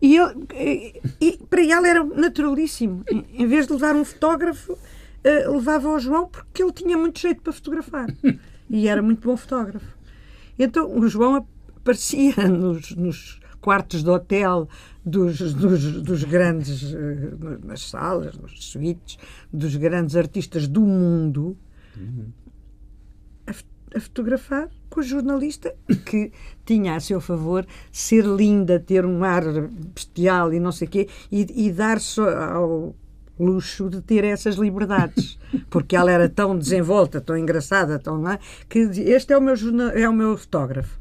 E, 0.01 0.17
ele, 0.17 0.47
e, 0.55 1.01
e 1.21 1.38
para 1.51 1.64
ela 1.64 1.88
era 1.88 2.05
naturalíssimo. 2.05 3.03
Em, 3.11 3.25
em 3.33 3.47
vez 3.47 3.67
de 3.67 3.73
levar 3.73 3.97
um 3.97 4.05
fotógrafo, 4.05 4.79
eh, 5.25 5.49
levava 5.49 5.88
o 5.88 5.99
João 5.99 6.29
porque 6.29 6.62
ele 6.62 6.73
tinha 6.73 6.97
muito 6.97 7.19
jeito 7.19 7.43
para 7.43 7.53
fotografar. 7.53 8.07
E 8.71 8.87
era 8.87 9.03
muito 9.03 9.27
bom 9.27 9.37
fotógrafo. 9.37 9.98
Então 10.59 10.99
o 10.99 11.09
João 11.09 11.47
aparecia 11.77 12.35
nos, 12.49 12.94
nos 12.97 13.40
quartos 13.61 14.03
de 14.03 14.11
hotel 14.11 14.68
dos, 15.05 15.55
dos, 15.55 16.03
dos 16.03 16.25
grandes, 16.25 16.92
eh, 16.94 17.59
nas 17.64 17.88
salas, 17.88 18.37
nos 18.37 18.64
suítes, 18.66 19.18
dos 19.53 19.75
grandes 19.77 20.16
artistas 20.16 20.68
do 20.68 20.83
mundo 20.83 21.57
a, 23.47 23.97
a 23.97 24.01
fotografar 24.01 24.68
com 24.90 25.01
o 25.01 25.03
jornalista 25.03 25.75
que 26.07 26.33
tinha 26.64 26.94
a 26.94 27.01
seu 27.01 27.21
favor 27.21 27.66
ser 27.90 28.25
linda, 28.25 28.79
ter 28.79 29.05
um 29.05 29.25
ar 29.25 29.44
bestial 29.94 30.53
e 30.53 30.61
não 30.61 30.73
sei 30.73 30.88
o 30.88 30.90
quê, 30.90 31.09
e, 31.31 31.66
e 31.66 31.73
dar 31.73 32.01
só 32.01 32.29
ao, 32.29 32.94
luxo 33.38 33.88
de 33.88 34.01
ter 34.01 34.24
essas 34.24 34.57
liberdades, 34.57 35.38
porque 35.70 35.94
ela 35.94 36.11
era 36.11 36.29
tão 36.29 36.59
desenvolta, 36.59 37.20
tão 37.20 37.37
engraçada, 37.37 37.98
tão 37.98 38.20
lá, 38.20 38.38
que 38.68 38.79
este 38.79 39.33
é 39.33 39.38
o 39.38 39.40
meu, 39.40 39.55
é 39.94 40.09
o 40.09 40.12
meu 40.12 40.37
fotógrafo. 40.37 40.98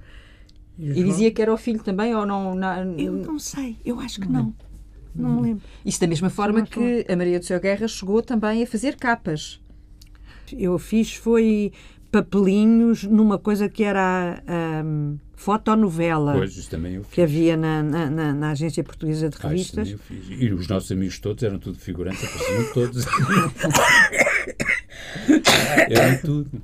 E, 0.78 0.92
e 0.92 1.04
dizia 1.04 1.32
que 1.32 1.42
era 1.42 1.52
o 1.52 1.58
filho 1.58 1.82
também 1.82 2.14
ou 2.14 2.26
não? 2.26 2.56
Eu 2.98 3.14
não 3.14 3.40
sei, 3.40 3.78
eu 3.84 4.00
acho 4.00 4.22
que 4.22 4.30
não. 4.30 4.54
Não 5.16 5.38
me 5.38 5.42
lembro. 5.42 5.64
Isso 5.84 6.00
da 6.00 6.08
mesma 6.08 6.30
forma 6.30 6.62
que 6.62 7.06
a 7.10 7.16
Maria 7.16 7.40
do 7.40 7.46
Céu 7.46 7.60
Guerra 7.60 7.88
chegou 7.88 8.22
também 8.22 8.64
a 8.64 8.68
fazer 8.68 8.96
capas. 8.96 9.60
Eu 10.54 10.78
fiz 10.78 11.16
foi 11.16 11.74
papelinhos 12.12 13.04
numa 13.04 13.38
coisa 13.38 13.68
que 13.70 13.84
era 13.84 14.42
a, 14.48 14.84
um, 14.84 15.18
fotonovela 15.36 16.34
pois, 16.34 16.70
que 17.12 17.22
havia 17.22 17.56
na, 17.56 17.84
na, 17.84 18.10
na, 18.10 18.34
na 18.34 18.52
Agência 18.52 18.84
Portuguesa 18.84 19.30
de 19.30 19.38
Revistas. 19.38 19.96
Ah, 20.10 20.14
e 20.14 20.52
os 20.52 20.68
nossos 20.68 20.92
amigos 20.92 21.20
todos 21.20 21.44
eram 21.44 21.60
tudo 21.60 21.78
figurantes, 21.78 22.24
apareciam 22.24 22.74
todos. 22.74 23.06
eram 25.90 26.22
tudo. 26.22 26.62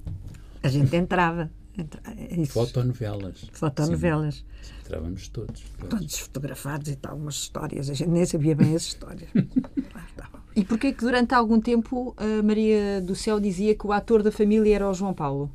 A 0.62 0.69
gente 0.69 0.95
entrava. 0.95 1.51
Entra, 1.77 2.01
é 2.17 2.45
Fotonovelas. 2.45 3.49
Fotonovelas. 3.51 4.45
Sim, 4.62 4.73
entrávamos 4.82 5.27
todos, 5.27 5.63
todos. 5.89 6.19
Fotografados 6.19 6.89
e 6.89 6.95
tal, 6.95 7.17
umas 7.17 7.36
histórias. 7.36 7.89
A 7.89 7.93
gente 7.93 8.10
nem 8.10 8.25
sabia 8.25 8.56
bem 8.56 8.75
as 8.75 8.84
histórias. 8.84 9.29
Lá 9.36 10.06
estavam. 10.08 10.42
E 10.56 10.63
porquê 10.63 10.94
que 10.94 11.04
durante 11.04 11.34
algum 11.34 11.60
tempo 11.60 12.13
a 12.18 12.44
Maria 12.44 13.02
do 13.02 13.16
Céu 13.16 13.39
dizia 13.39 13.76
que 13.76 13.88
o 13.88 13.92
ator 13.92 14.22
da 14.22 14.32
família 14.32 14.76
era 14.76 14.89
o 14.89 14.94
João 14.94 15.13
Paulo? 15.13 15.50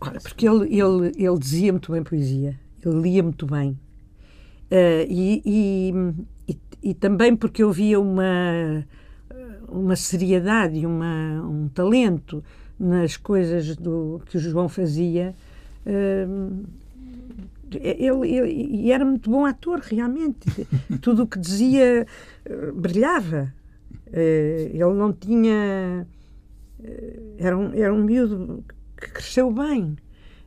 Ora, 0.00 0.18
porque 0.20 0.48
ele, 0.48 0.64
ele, 0.64 1.12
ele 1.16 1.38
dizia 1.38 1.72
muito 1.72 1.92
bem 1.92 2.02
poesia, 2.02 2.58
ele 2.84 3.00
lia 3.00 3.22
muito 3.22 3.46
bem. 3.46 3.78
Uh, 4.70 5.04
e, 5.08 5.42
e, 5.44 5.94
e, 6.48 6.58
e, 6.82 6.94
também 6.94 7.36
porque 7.36 7.62
eu 7.62 7.70
via 7.70 8.00
uma, 8.00 8.84
uma 9.68 9.94
seriedade 9.94 10.78
e 10.78 10.86
uma, 10.86 11.42
um 11.46 11.68
talento 11.68 12.42
nas 12.78 13.16
coisas 13.16 13.76
do, 13.76 14.22
que 14.26 14.38
o 14.38 14.40
João 14.40 14.68
fazia. 14.68 15.34
Uh, 15.86 16.64
ele, 17.80 18.36
ele, 18.36 18.52
e 18.52 18.92
era 18.92 19.04
muito 19.04 19.30
bom 19.30 19.44
ator, 19.44 19.80
realmente. 19.80 20.48
Tudo 21.00 21.22
o 21.22 21.26
que 21.26 21.38
dizia 21.38 22.06
uh, 22.48 22.72
brilhava. 22.72 23.52
Uh, 24.08 24.70
ele 24.72 24.94
não 24.94 25.12
tinha. 25.12 26.06
Uh, 26.78 27.34
era, 27.38 27.56
um, 27.56 27.72
era 27.74 27.92
um 27.92 28.04
miúdo 28.04 28.64
que 28.96 29.10
cresceu 29.10 29.52
bem. 29.52 29.96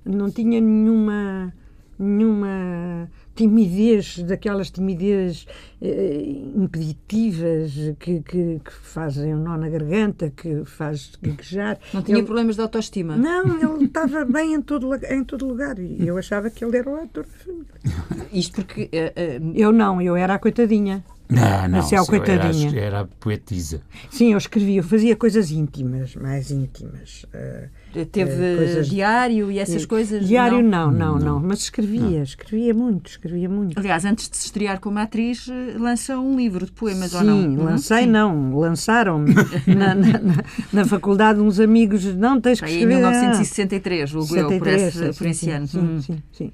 Não 0.05 0.29
tinha 0.31 0.61
nenhuma 0.61 1.53
nenhuma 1.99 3.09
timidez, 3.37 4.17
daquelas 4.23 4.71
timidez 4.71 5.45
eh, 5.79 6.23
impeditivas 6.55 7.71
que, 7.99 8.21
que, 8.21 8.59
que, 8.59 8.73
fazem 8.81 9.35
um 9.35 9.43
nó 9.43 9.55
na 9.55 9.69
garganta, 9.69 10.31
que 10.31 10.65
faz 10.65 11.11
gaguejar. 11.21 11.77
Não 11.93 12.01
tinha 12.01 12.17
ele, 12.17 12.25
problemas 12.25 12.55
de 12.55 12.63
autoestima? 12.63 13.15
Não, 13.15 13.75
ele 13.75 13.85
estava 13.85 14.25
bem 14.37 14.55
em 14.55 14.61
todo, 14.61 14.93
em 14.95 15.23
todo 15.23 15.45
lugar 15.45 15.77
e 15.77 16.07
eu 16.07 16.17
achava 16.17 16.49
que 16.49 16.65
ele 16.65 16.77
era 16.77 16.89
o 16.89 16.95
ator 16.95 17.25
da 17.25 17.37
família. 17.37 18.27
Isto 18.33 18.65
porque... 18.65 18.89
Uh, 18.91 19.45
uh, 19.45 19.53
eu 19.55 19.71
não, 19.71 20.01
eu 20.01 20.15
era 20.15 20.33
a 20.33 20.39
coitadinha. 20.39 21.05
Não, 21.29 21.67
não, 21.67 22.05
coitadinha. 22.05 22.69
Era, 22.69 22.79
era 22.79 23.05
poetisa. 23.19 23.81
Sim, 24.09 24.31
eu 24.31 24.37
escrevia, 24.37 24.79
eu 24.79 24.83
fazia 24.83 25.15
coisas 25.15 25.51
íntimas, 25.51 26.15
mais 26.15 26.51
íntimas. 26.51 27.25
Uh, 27.25 27.69
Teve 28.05 28.31
uh, 28.31 28.57
coisas... 28.57 28.89
diário 28.89 29.51
e 29.51 29.59
essas 29.59 29.85
coisas? 29.85 30.27
Diário 30.27 30.61
não? 30.61 30.91
Não, 30.91 31.17
não, 31.17 31.19
não, 31.19 31.39
mas 31.39 31.59
escrevia, 31.59 32.01
não. 32.01 32.23
escrevia 32.23 32.73
muito, 32.73 33.09
escrevia 33.09 33.49
muito. 33.49 33.77
Aliás, 33.77 34.05
antes 34.05 34.29
de 34.29 34.37
se 34.37 34.45
estrear 34.45 34.79
como 34.79 34.99
atriz, 34.99 35.47
eh, 35.49 35.77
lança 35.77 36.17
um 36.17 36.35
livro 36.35 36.65
de 36.65 36.71
poemas 36.71 37.11
Sim, 37.11 37.17
ou 37.17 37.23
não? 37.23 37.41
Sim, 37.41 37.57
lancei 37.57 38.03
Sim. 38.03 38.09
não, 38.09 38.57
lançaram-me 38.57 39.33
na, 39.67 39.95
na, 39.95 40.19
na, 40.19 40.43
na, 40.73 40.85
faculdade 40.85 41.39
uns 41.39 41.59
amigos, 41.59 42.05
não 42.15 42.39
tens 42.39 42.59
que 42.59 42.65
escrever. 42.65 42.93
Em 42.93 42.95
1963, 42.95 44.09
julgo 44.09 44.35
eu, 44.35 44.47
por 44.57 44.67
esse, 44.67 45.13
por 45.17 45.27
esse 45.27 45.49
ano. 45.49 45.67
Sim, 45.67 45.79
hum. 45.79 46.01
sim, 46.01 46.23
sim. 46.31 46.51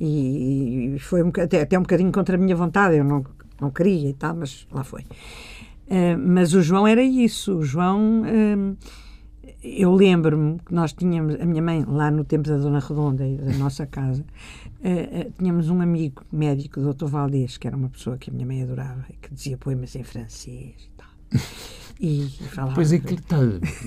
E, 0.00 0.94
e 0.94 0.98
foi 0.98 1.22
um, 1.22 1.28
até, 1.28 1.62
até 1.62 1.78
um 1.78 1.82
bocadinho 1.82 2.10
contra 2.10 2.36
a 2.36 2.38
minha 2.38 2.56
vontade, 2.56 2.96
eu 2.96 3.04
não 3.04 3.24
não 3.62 3.70
queria 3.70 4.10
e 4.10 4.14
tal, 4.14 4.34
mas 4.34 4.66
lá 4.72 4.82
foi. 4.82 5.02
Uh, 5.02 6.18
mas 6.18 6.52
o 6.52 6.60
João 6.60 6.86
era 6.86 7.02
isso. 7.02 7.58
O 7.58 7.62
João, 7.62 8.22
uh, 8.22 8.76
eu 9.62 9.94
lembro-me 9.94 10.58
que 10.58 10.74
nós 10.74 10.92
tínhamos, 10.92 11.40
a 11.40 11.44
minha 11.44 11.62
mãe, 11.62 11.84
lá 11.86 12.10
no 12.10 12.24
tempo 12.24 12.48
da 12.48 12.56
Dona 12.56 12.80
Redonda 12.80 13.26
e 13.26 13.36
da 13.36 13.52
nossa 13.58 13.86
casa, 13.86 14.24
uh, 14.80 15.32
tínhamos 15.38 15.68
um 15.70 15.80
amigo 15.80 16.24
médico, 16.32 16.80
o 16.80 16.92
Dr. 16.92 17.06
Valdez, 17.06 17.56
que 17.56 17.66
era 17.66 17.76
uma 17.76 17.88
pessoa 17.88 18.18
que 18.18 18.30
a 18.30 18.32
minha 18.32 18.46
mãe 18.46 18.62
adorava, 18.62 19.04
que 19.20 19.32
dizia 19.32 19.56
poemas 19.56 19.94
em 19.94 20.02
francês 20.02 20.74
e 20.78 20.90
tal. 20.96 21.08
E 22.00 22.28
falava. 22.50 22.74
Pois 22.74 22.92
é 22.92 22.98
que 22.98 23.14
está. 23.14 23.38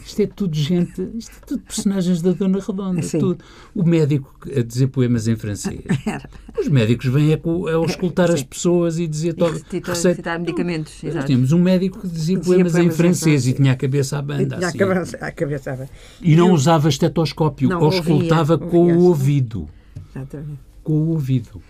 Isto 0.06 0.22
é 0.22 0.28
tudo 0.28 0.56
gente. 0.56 1.02
Isto 1.15 1.32
é 1.32 1.46
tudo 1.48 1.63
personagens 1.63 2.22
da 2.22 2.32
Dona 2.32 2.60
Redonda. 2.60 3.02
Sim. 3.02 3.20
Tudo. 3.20 3.44
O 3.74 3.84
médico 3.84 4.34
a 4.56 4.62
dizer 4.62 4.88
poemas 4.88 5.28
em 5.28 5.36
francês. 5.36 5.82
Os 6.60 6.68
médicos 6.68 7.08
vêm 7.08 7.34
a, 7.34 7.38
a 7.38 7.86
escutar 7.86 8.32
as 8.32 8.44
pessoas 8.44 9.00
e 9.00 9.08
dizer. 9.08 9.36
E 9.38 9.80
receita. 9.80 10.15
citar 10.15 10.39
medicamentos. 10.39 11.04
Nós 11.04 11.26
tínhamos 11.26 11.52
um 11.52 11.60
médico 11.60 12.00
que 12.00 12.08
dizia, 12.08 12.38
dizia 12.38 12.54
poemas, 12.56 12.72
poemas, 12.74 12.94
em 12.94 12.98
francês, 12.98 13.48
e 13.48 13.54
tinha 13.54 13.74
a 13.74 13.76
cabeça 13.76 14.18
à 14.18 14.22
banda. 14.22 14.56
Tinha 14.56 14.68
assim. 14.68 14.78
a 15.20 15.32
cabeça, 15.32 15.72
à 15.72 15.76
banda. 15.76 15.89
E 16.22 16.36
não 16.36 16.48
eu, 16.48 16.54
usava 16.54 16.88
estetoscópio, 16.89 17.70
não, 17.70 17.82
ou 17.82 17.89
escutava 17.89 18.58
com 18.58 18.78
ouvia, 18.78 18.96
o 18.96 19.04
ouvido. 19.04 19.70
Exatamente. 20.15 20.60
Com 20.84 20.94
o 20.94 21.10
ouvido. 21.10 21.62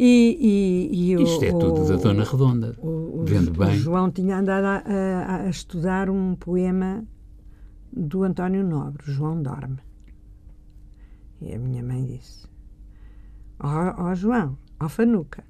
E, 0.00 0.38
e, 0.92 1.12
e 1.16 1.22
Isto 1.24 1.40
o, 1.40 1.44
é 1.44 1.50
tudo 1.50 1.88
da 1.88 1.96
Dona 1.96 2.22
Redonda, 2.22 2.76
o, 2.78 3.24
vendo 3.26 3.50
bem. 3.50 3.70
O 3.70 3.74
João 3.74 4.12
tinha 4.12 4.38
andado 4.38 4.64
a, 4.64 4.76
a, 4.86 5.36
a, 5.42 5.50
estudar 5.50 6.08
um 6.08 6.36
poema 6.36 7.04
do 7.92 8.22
António 8.22 8.64
Nobre, 8.64 9.02
João 9.10 9.42
Dorme. 9.42 9.80
E 11.40 11.52
a 11.52 11.58
minha 11.58 11.82
mãe 11.82 12.04
disse: 12.04 12.46
Ó 13.58 13.66
oh, 13.66 14.04
oh, 14.04 14.14
João, 14.14 14.56
ó 14.78 14.86
oh, 14.86 14.88
Fanuca, 14.88 15.42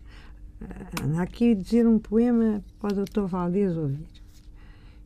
anda 1.05 1.21
aqui 1.21 1.55
dizer 1.55 1.87
um 1.87 1.99
poema 1.99 2.65
para 2.81 2.93
o 2.93 2.97
doutor 2.97 3.27
Valdez 3.27 3.77
ouvir. 3.77 4.09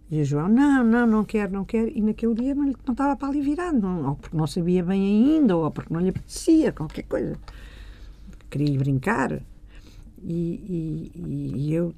E 0.09 0.20
o 0.20 0.24
João, 0.24 0.48
não, 0.48 0.85
não, 0.85 1.05
não 1.05 1.24
quero, 1.24 1.52
não 1.52 1.64
quero. 1.64 1.90
E 1.92 2.00
naquele 2.00 2.35
dia 2.35 2.55
não, 2.55 2.66
não 2.66 2.92
estava 2.92 3.16
para 3.16 3.26
ali 3.26 3.40
virado, 3.40 3.81
não, 3.81 4.11
ou 4.11 4.14
porque 4.14 4.37
não 4.37 4.46
sabia 4.46 4.85
bem 4.85 5.02
ainda, 5.02 5.57
ou 5.57 5.68
porque 5.68 5.92
não 5.92 6.00
lhe 6.00 6.11
apetecia, 6.11 6.70
qualquer 6.70 7.02
coisa 7.02 7.37
queria 8.53 8.79
brincar. 8.79 9.41
E, 10.23 11.11
e, 11.12 11.12
e, 11.57 11.75
eu, 11.75 11.95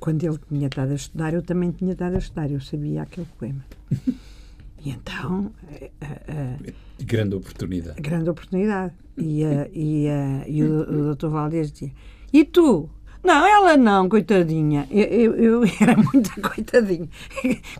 quando 0.00 0.24
ele 0.24 0.38
tinha 0.48 0.66
estado 0.66 0.90
a 0.90 0.94
estudar, 0.94 1.34
eu 1.34 1.42
também 1.42 1.70
tinha 1.70 1.92
estado 1.92 2.16
a 2.16 2.18
estudar, 2.18 2.50
eu 2.50 2.60
sabia 2.60 3.02
aquele 3.02 3.26
poema. 3.38 3.64
E 4.84 4.90
então. 4.90 5.52
grande 7.00 7.36
oportunidade. 7.36 8.00
Grande 8.00 8.30
oportunidade. 8.30 8.94
E, 9.16 9.44
e, 9.72 10.06
e 10.48 10.64
o, 10.64 10.80
o 10.80 11.02
doutor 11.04 11.30
Valdez 11.30 11.70
dizia: 11.70 11.92
E 12.32 12.44
tu? 12.44 12.90
Não, 13.22 13.46
ela 13.46 13.76
não, 13.76 14.08
coitadinha. 14.08 14.86
Eu, 14.90 15.04
eu, 15.04 15.34
eu 15.36 15.62
era 15.80 15.96
muito 15.96 16.30
coitadinha. 16.40 17.08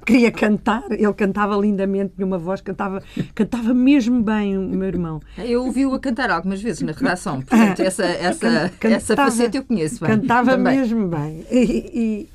Queria 0.06 0.30
cantar, 0.30 0.84
ele 0.90 1.12
cantava 1.14 1.56
lindamente, 1.56 2.14
de 2.16 2.22
uma 2.22 2.38
voz, 2.38 2.60
cantava, 2.60 3.02
cantava 3.34 3.74
mesmo 3.74 4.22
bem 4.22 4.56
o 4.56 4.62
meu 4.62 4.86
irmão. 4.86 5.20
Eu 5.36 5.64
ouvi-o 5.64 5.94
a 5.94 5.98
cantar 5.98 6.30
algumas 6.30 6.62
vezes 6.62 6.82
na 6.82 6.92
redação, 6.92 7.42
portanto, 7.42 7.80
essa, 7.80 8.04
essa, 8.04 8.70
cantava, 8.78 8.94
essa 8.94 9.16
faceta 9.16 9.56
eu 9.56 9.64
conheço 9.64 10.00
bem. 10.00 10.10
Cantava 10.10 10.52
também. 10.52 10.78
mesmo 10.78 11.08
bem. 11.08 11.44
E, 11.50 12.28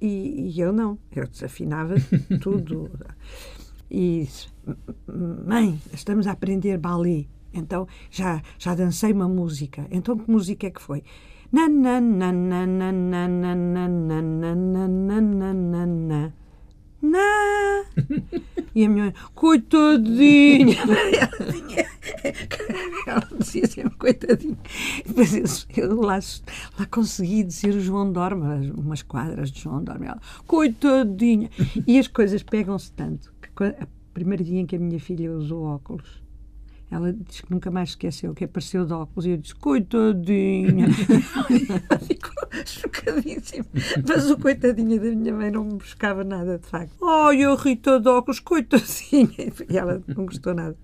e, 0.00 0.06
e, 0.06 0.50
e 0.54 0.60
eu 0.60 0.72
não, 0.72 0.98
eu 1.14 1.26
desafinava 1.28 1.94
tudo. 2.40 2.90
E 3.90 4.22
disse, 4.24 4.48
mãe, 5.46 5.78
estamos 5.92 6.26
a 6.26 6.32
aprender 6.32 6.78
balé. 6.78 7.26
Então 7.52 7.86
já, 8.10 8.40
já 8.58 8.74
dancei 8.74 9.12
uma 9.12 9.28
música. 9.28 9.86
Então 9.90 10.16
que 10.16 10.30
música 10.30 10.66
é 10.66 10.70
que 10.70 10.80
foi? 10.80 11.04
na 11.52 11.68
na 17.02 17.82
e 18.74 18.86
a 18.86 18.88
minha 18.88 19.12
coitadinha 19.34 20.76
ela 23.06 23.28
dizia 23.38 23.66
sempre 23.66 23.96
coitadinha 23.98 24.56
depois 25.06 25.66
eu 25.76 26.00
lá, 26.00 26.18
lá 26.78 26.86
consegui 26.86 27.42
dizer 27.42 27.74
o 27.74 27.80
João 27.80 28.10
Dorma 28.10 28.60
umas 28.76 29.02
quadras 29.02 29.50
de 29.50 29.60
João 29.60 29.84
Dorma 29.84 30.06
ela, 30.06 30.20
coitadinha 30.46 31.50
e 31.86 31.98
as 31.98 32.08
coisas 32.08 32.42
pegam-se 32.42 32.92
tanto 32.92 33.30
que 33.40 33.64
a 33.64 33.86
primeiro 34.14 34.42
dia 34.42 34.60
em 34.60 34.66
que 34.66 34.76
a 34.76 34.78
minha 34.78 35.00
filha 35.00 35.32
usou 35.32 35.64
óculos 35.64 36.21
ela 36.92 37.12
diz 37.12 37.40
que 37.40 37.50
nunca 37.50 37.70
mais 37.70 37.90
esqueceu 37.90 38.34
que 38.34 38.44
apareceu 38.44 38.84
de 38.84 38.92
óculos 38.92 39.26
e 39.26 39.30
eu 39.30 39.36
disse, 39.38 39.54
coitadinha. 39.54 40.86
ficou, 42.06 42.32
chocadíssimo. 42.66 43.64
Mas 44.06 44.30
o 44.30 44.36
coitadinho 44.38 45.00
da 45.00 45.10
minha 45.10 45.32
mãe 45.34 45.50
não 45.50 45.64
me 45.64 45.74
buscava 45.74 46.22
nada, 46.22 46.58
de 46.58 46.66
facto. 46.66 46.92
Ai, 47.04 47.42
a 47.44 47.54
Rita 47.54 47.98
Docos, 47.98 48.38
coitadinha. 48.40 49.52
E 49.68 49.78
ela 49.78 50.02
não 50.06 50.26
gostou 50.26 50.54
nada. 50.54 50.76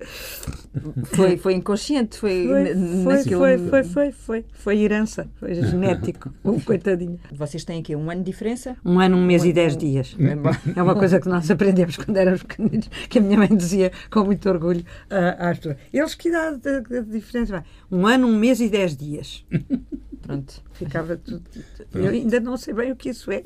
Foi, 1.05 1.37
foi 1.37 1.55
inconsciente, 1.55 2.19
foi, 2.19 2.47
Foi, 2.47 2.75
n- 2.75 3.05
foi, 3.05 3.23
foi, 3.25 3.59
foi, 3.59 3.83
foi, 3.85 4.13
foi. 4.13 4.45
Foi 4.53 4.79
herança, 4.81 5.29
foi 5.39 5.55
genético. 5.55 6.33
O 6.49 6.61
coitadinho. 6.63 7.19
Vocês 7.33 7.65
têm 7.65 7.81
aqui 7.81 7.95
um 7.95 8.11
ano 8.11 8.23
de 8.23 8.31
diferença? 8.31 8.77
Um 8.85 8.99
ano, 9.01 9.17
um 9.17 9.25
mês 9.25 9.43
Um 9.43 9.47
e 9.47 9.53
dez 9.53 9.73
ano. 9.75 9.81
dias. 9.81 10.17
É. 10.19 10.79
É 10.79 10.83
uma 10.83 10.95
coisa 10.95 11.21
que 11.21 11.29
nós 11.29 11.51
aprendemos 11.51 11.97
quando 11.97 12.17
éramos 12.17 12.43
pequeninos, 12.43 12.89
que 13.09 13.19
a 13.19 13.21
minha 13.23 13.37
mãe 13.37 13.49
dizia 13.55 13.93
com 14.11 14.25
muito 14.25 14.49
orgulho 14.49 14.85
ah, 15.11 15.51
às 15.51 15.59
pessoas. 15.59 15.77
Eles 15.99 16.15
que 16.15 16.29
idade 16.29 16.59
de, 16.59 16.81
de 16.81 17.03
diferença? 17.03 17.53
vai? 17.53 17.65
Um 17.91 18.07
ano, 18.07 18.27
um 18.29 18.39
mês 18.39 18.61
e 18.61 18.69
dez 18.69 18.97
dias. 18.97 19.45
Pronto. 20.23 20.63
Ficava 20.75 21.17
tudo. 21.17 21.43
Eu 21.95 22.11
ainda 22.11 22.39
não 22.39 22.59
sei 22.59 22.75
bem 22.75 22.93
o 22.93 22.97
que 22.97 23.09
isso 23.09 23.33
é. 23.33 23.43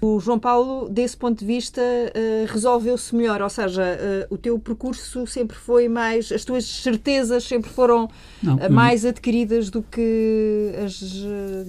O 0.00 0.18
João 0.18 0.40
Paulo, 0.40 0.88
desse 0.88 1.16
ponto 1.16 1.38
de 1.38 1.46
vista, 1.46 1.80
eh, 1.80 2.44
resolveu-se 2.48 3.14
melhor, 3.14 3.40
ou 3.40 3.48
seja, 3.48 3.84
eh, 3.84 4.26
o 4.28 4.36
teu 4.36 4.58
percurso 4.58 5.24
sempre 5.24 5.56
foi 5.56 5.88
mais, 5.88 6.32
as 6.32 6.44
tuas 6.44 6.64
certezas 6.64 7.44
sempre 7.44 7.70
foram 7.70 8.10
Não, 8.42 8.58
eh, 8.58 8.68
mais 8.68 9.04
adquiridas 9.04 9.70
do 9.70 9.82
que 9.84 10.72
as 10.84 11.00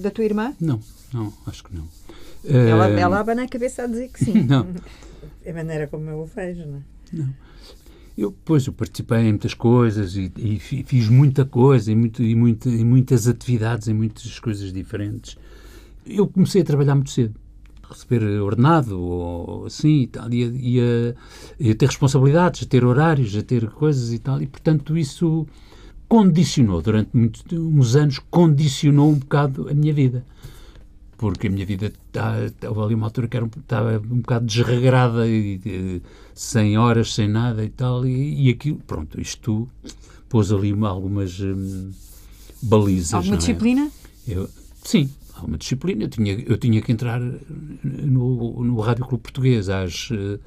da 0.02 0.10
tua 0.10 0.24
irmã? 0.24 0.52
Não, 0.60 0.80
não, 1.14 1.32
acho 1.46 1.62
que 1.62 1.76
não. 1.76 1.86
Ela, 2.44 2.88
ela 2.88 3.20
abana 3.20 3.44
a 3.44 3.48
cabeça 3.48 3.84
a 3.84 3.86
dizer 3.86 4.08
que 4.08 4.24
sim. 4.24 4.42
Não, 4.48 4.66
É 5.44 5.52
a 5.52 5.54
maneira 5.54 5.86
como 5.86 6.10
eu 6.10 6.18
o 6.18 6.26
vejo, 6.26 6.66
não 6.66 6.78
é? 6.78 7.28
Eu, 8.20 8.34
pois, 8.44 8.66
eu 8.66 8.72
participei 8.72 9.20
em 9.20 9.28
muitas 9.30 9.54
coisas 9.54 10.16
e, 10.16 10.30
e 10.36 10.58
fi- 10.58 10.82
fiz 10.84 11.08
muita 11.08 11.44
coisa 11.44 11.92
e, 11.92 11.94
muito, 11.94 12.22
e, 12.22 12.34
muito, 12.34 12.68
muitas 12.68 13.28
atividades 13.28 13.86
em 13.88 13.94
muitas 13.94 14.38
coisas 14.40 14.72
diferentes. 14.72 15.36
Eu 16.04 16.26
comecei 16.26 16.62
a 16.62 16.64
trabalhar 16.64 16.94
muito 16.96 17.10
cedo. 17.10 17.34
Receber 17.90 18.22
ordenado 18.42 19.00
ou 19.00 19.64
assim 19.66 20.02
e 20.02 20.06
tal, 20.08 20.30
e 20.30 20.42
e 20.76 20.80
a- 20.80 21.14
e 21.58 21.70
a 21.70 21.74
ter 21.74 21.86
responsabilidades, 21.86 22.62
a 22.64 22.66
ter 22.66 22.84
horários, 22.84 23.34
a 23.34 23.42
ter 23.42 23.66
coisas 23.70 24.12
e 24.12 24.18
tal, 24.18 24.42
e 24.42 24.46
portanto 24.46 24.94
isso 24.98 25.46
condicionou 26.06 26.82
durante 26.82 27.10
muitos 27.14 27.42
uns 27.52 27.96
anos, 27.96 28.18
condicionou 28.30 29.10
um 29.10 29.14
bocado 29.14 29.68
a 29.70 29.74
minha 29.74 29.92
vida. 29.94 30.22
Porque 31.18 31.48
a 31.48 31.50
minha 31.50 31.66
vida 31.66 31.92
tá- 32.12 32.44
estava 32.44 32.84
ali 32.84 32.94
uma 32.94 33.06
altura 33.06 33.26
que 33.28 33.36
era 33.36 33.44
um, 33.44 33.50
estava 33.60 33.98
um 33.98 34.20
bocado 34.20 34.46
desregrada, 34.46 35.26
e, 35.28 35.60
e, 35.66 36.02
sem 36.32 36.78
horas, 36.78 37.12
sem 37.12 37.28
nada 37.28 37.64
e 37.64 37.68
tal, 37.68 38.06
e, 38.06 38.46
e 38.46 38.50
aquilo, 38.50 38.78
pronto, 38.86 39.20
isto 39.20 39.68
pôs 40.28 40.50
ali 40.52 40.72
uma- 40.72 40.88
algumas 40.88 41.38
hum, 41.40 41.90
balizas. 42.62 43.14
Alguma 43.14 43.34
é? 43.34 43.38
disciplina? 43.38 43.90
Eu, 44.28 44.48
sim, 44.84 45.10
há 45.34 45.42
uma 45.44 45.58
disciplina. 45.58 46.04
Eu 46.04 46.08
tinha, 46.08 46.32
eu 46.34 46.56
tinha 46.56 46.80
que 46.80 46.92
entrar 46.92 47.20
no, 47.82 48.62
no 48.62 48.80
Rádio 48.80 49.04
Clube 49.04 49.22
Português 49.22 49.68
às 49.68 50.08
eh, 50.12 50.38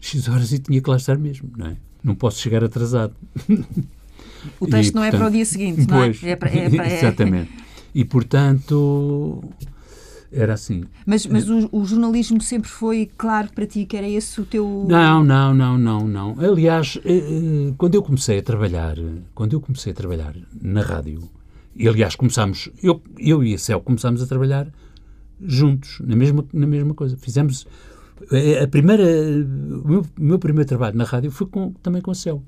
X 0.00 0.28
horas 0.28 0.50
e 0.52 0.58
tinha 0.58 0.80
que 0.80 0.90
lá 0.90 0.96
estar 0.96 1.16
mesmo, 1.18 1.48
não 1.56 1.66
é? 1.68 1.76
Não 2.02 2.14
posso 2.16 2.40
chegar 2.40 2.64
atrasado. 2.64 3.14
O 4.60 4.66
texto 4.66 4.90
E, 4.92 4.94
não 4.94 5.04
é 5.04 5.10
para 5.10 5.18
o 5.18 5.20
portanto, 5.20 5.34
dia 5.34 5.44
seguinte, 5.44 5.86
não 5.88 6.02
é? 6.02 6.06
Pois, 6.06 6.22
É 6.24 6.34
para- 6.36 6.50
é 6.50 6.68
para- 6.70 6.88
é- 6.88 6.98
exatamente. 6.98 7.50
E, 7.94 8.04
portanto, 8.04 9.42
era 10.32 10.54
assim. 10.54 10.84
Mas, 11.04 11.26
mas 11.26 11.48
o, 11.48 11.68
o 11.72 11.84
jornalismo 11.84 12.40
sempre 12.40 12.68
foi 12.68 13.10
claro 13.16 13.48
para 13.54 13.66
ti 13.66 13.84
que 13.84 13.96
era 13.96 14.08
esse 14.08 14.40
o 14.40 14.44
teu. 14.44 14.86
Não, 14.88 15.22
não, 15.22 15.54
não, 15.54 15.78
não, 15.78 16.06
não. 16.06 16.36
Aliás, 16.38 16.98
eh, 17.04 17.18
eh, 17.18 17.74
quando 17.78 17.94
eu 17.94 18.02
comecei 18.02 18.38
a 18.38 18.42
trabalhar, 18.42 18.96
quando 19.34 19.52
eu 19.54 19.60
comecei 19.60 19.92
a 19.92 19.94
trabalhar 19.94 20.34
na 20.60 20.82
rádio, 20.82 21.28
e 21.74 21.88
aliás 21.88 22.16
começámos, 22.16 22.70
eu, 22.82 23.02
eu 23.18 23.44
e 23.44 23.54
a 23.54 23.58
Céu 23.58 23.80
começámos 23.80 24.22
a 24.22 24.26
trabalhar 24.26 24.68
juntos, 25.40 26.00
na 26.04 26.16
mesma, 26.16 26.44
na 26.52 26.66
mesma 26.66 26.94
coisa. 26.94 27.16
Fizemos 27.16 27.66
eh, 28.32 28.62
a 28.62 28.66
primeira, 28.66 29.04
o 29.04 29.88
meu, 29.88 30.06
meu 30.18 30.38
primeiro 30.38 30.68
trabalho 30.68 30.96
na 30.96 31.04
rádio 31.04 31.30
foi 31.30 31.46
com, 31.46 31.72
também 31.82 32.00
com 32.00 32.10
a 32.10 32.14
Céu. 32.14 32.42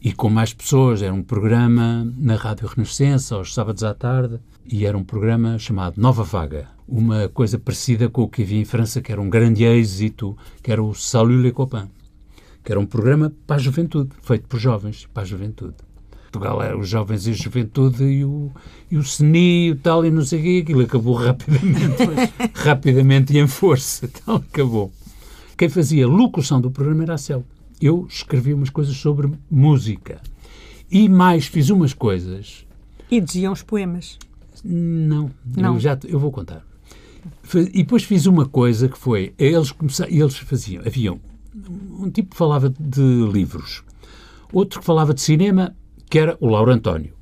E 0.00 0.12
com 0.12 0.30
mais 0.30 0.54
pessoas, 0.54 1.02
era 1.02 1.12
um 1.12 1.24
programa 1.24 2.10
na 2.16 2.36
Rádio 2.36 2.68
Renascença, 2.68 3.34
aos 3.34 3.52
sábados 3.52 3.82
à 3.82 3.92
tarde, 3.92 4.38
e 4.64 4.86
era 4.86 4.96
um 4.96 5.02
programa 5.02 5.58
chamado 5.58 6.00
Nova 6.00 6.22
Vaga, 6.22 6.68
uma 6.86 7.28
coisa 7.28 7.58
parecida 7.58 8.08
com 8.08 8.22
o 8.22 8.28
que 8.28 8.42
havia 8.42 8.60
em 8.60 8.64
França, 8.64 9.00
que 9.00 9.10
era 9.10 9.20
um 9.20 9.28
grande 9.28 9.64
êxito, 9.64 10.38
que 10.62 10.70
era 10.70 10.80
o 10.80 10.94
Salut 10.94 11.42
les 11.42 11.52
copains, 11.52 11.88
que 12.62 12.70
era 12.70 12.80
um 12.80 12.86
programa 12.86 13.32
para 13.44 13.56
a 13.56 13.58
juventude, 13.58 14.10
feito 14.22 14.46
por 14.46 14.60
jovens, 14.60 15.08
para 15.12 15.24
a 15.24 15.26
juventude. 15.26 15.74
Portugal 16.30 16.62
era 16.62 16.78
os 16.78 16.88
jovens 16.88 17.26
e 17.26 17.30
a 17.30 17.34
juventude 17.34 18.04
e 18.04 18.24
o, 18.24 18.52
e 18.90 18.98
o 18.98 19.02
CNI 19.02 19.66
e 19.66 19.70
o 19.72 19.76
tal 19.76 20.04
e 20.06 20.10
não 20.10 20.24
sei 20.24 20.38
o 20.38 20.42
quê, 20.42 20.60
aquilo 20.62 20.82
acabou 20.82 21.14
rapidamente, 21.18 22.32
rapidamente 22.54 23.32
e 23.32 23.38
em 23.38 23.48
força, 23.48 24.08
tal, 24.24 24.36
acabou. 24.36 24.92
Quem 25.56 25.68
fazia 25.68 26.06
locução 26.06 26.60
do 26.60 26.70
programa 26.70 27.02
era 27.02 27.14
a 27.14 27.18
Céu. 27.18 27.44
Eu 27.80 28.06
escrevi 28.08 28.52
umas 28.52 28.70
coisas 28.70 28.96
sobre 28.96 29.30
música. 29.50 30.20
E 30.90 31.08
mais 31.08 31.46
fiz 31.46 31.70
umas 31.70 31.92
coisas. 31.92 32.66
E 33.10 33.20
diziam 33.20 33.52
os 33.52 33.62
poemas. 33.62 34.18
Não, 34.64 35.30
Não. 35.56 35.74
Eu, 35.74 35.80
já, 35.80 35.98
eu 36.04 36.18
vou 36.18 36.32
contar. 36.32 36.66
E 37.54 37.82
depois 37.82 38.04
fiz 38.04 38.26
uma 38.26 38.46
coisa 38.46 38.88
que 38.88 38.98
foi, 38.98 39.34
eles, 39.38 39.70
começaram, 39.70 40.10
eles 40.12 40.36
faziam, 40.36 40.82
haviam 40.84 41.20
um 41.98 42.10
tipo 42.10 42.30
que 42.30 42.36
falava 42.36 42.72
de 42.78 43.02
livros, 43.32 43.82
outro 44.52 44.80
que 44.80 44.86
falava 44.86 45.12
de 45.12 45.20
cinema, 45.20 45.74
que 46.08 46.18
era 46.18 46.36
o 46.40 46.48
Lauro 46.48 46.70
António. 46.70 47.12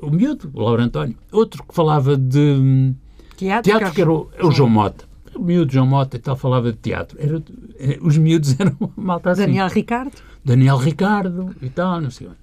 O 0.00 0.10
miúdo, 0.10 0.50
o 0.52 0.60
Lauro 0.60 0.82
António. 0.82 1.16
Outro 1.32 1.62
que 1.64 1.74
falava 1.74 2.16
de 2.16 2.38
hum, 2.38 2.94
Teatro, 3.36 3.70
teatro, 3.70 3.92
que 3.92 4.00
era 4.00 4.12
o, 4.12 4.28
o 4.42 4.50
João 4.50 4.68
Mota. 4.68 5.04
O 5.36 5.42
miúdo 5.42 5.72
João 5.72 5.86
Mota 5.86 6.16
e 6.16 6.20
tal 6.20 6.36
falava 6.36 6.70
de 6.72 6.78
teatro. 6.78 7.16
Era, 7.20 7.42
eh, 7.78 7.98
os 8.00 8.16
miúdos 8.16 8.54
eram 8.60 8.76
malta 8.96 9.30
assim. 9.30 9.42
Daniel 9.42 9.68
Ricardo. 9.68 10.12
Daniel 10.44 10.76
Ricardo 10.76 11.54
e 11.62 11.68
tal, 11.68 12.00
não 12.00 12.10
sei. 12.10 12.28
onde. 12.28 12.36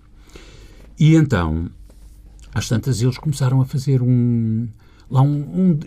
E 0.99 1.15
então, 1.15 1.69
às 2.53 2.67
tantas, 2.67 3.01
eles 3.01 3.17
começaram 3.17 3.61
a 3.61 3.65
fazer 3.65 4.01
um, 4.01 4.67
lá 5.09 5.21
um, 5.21 5.29
um, 5.39 5.79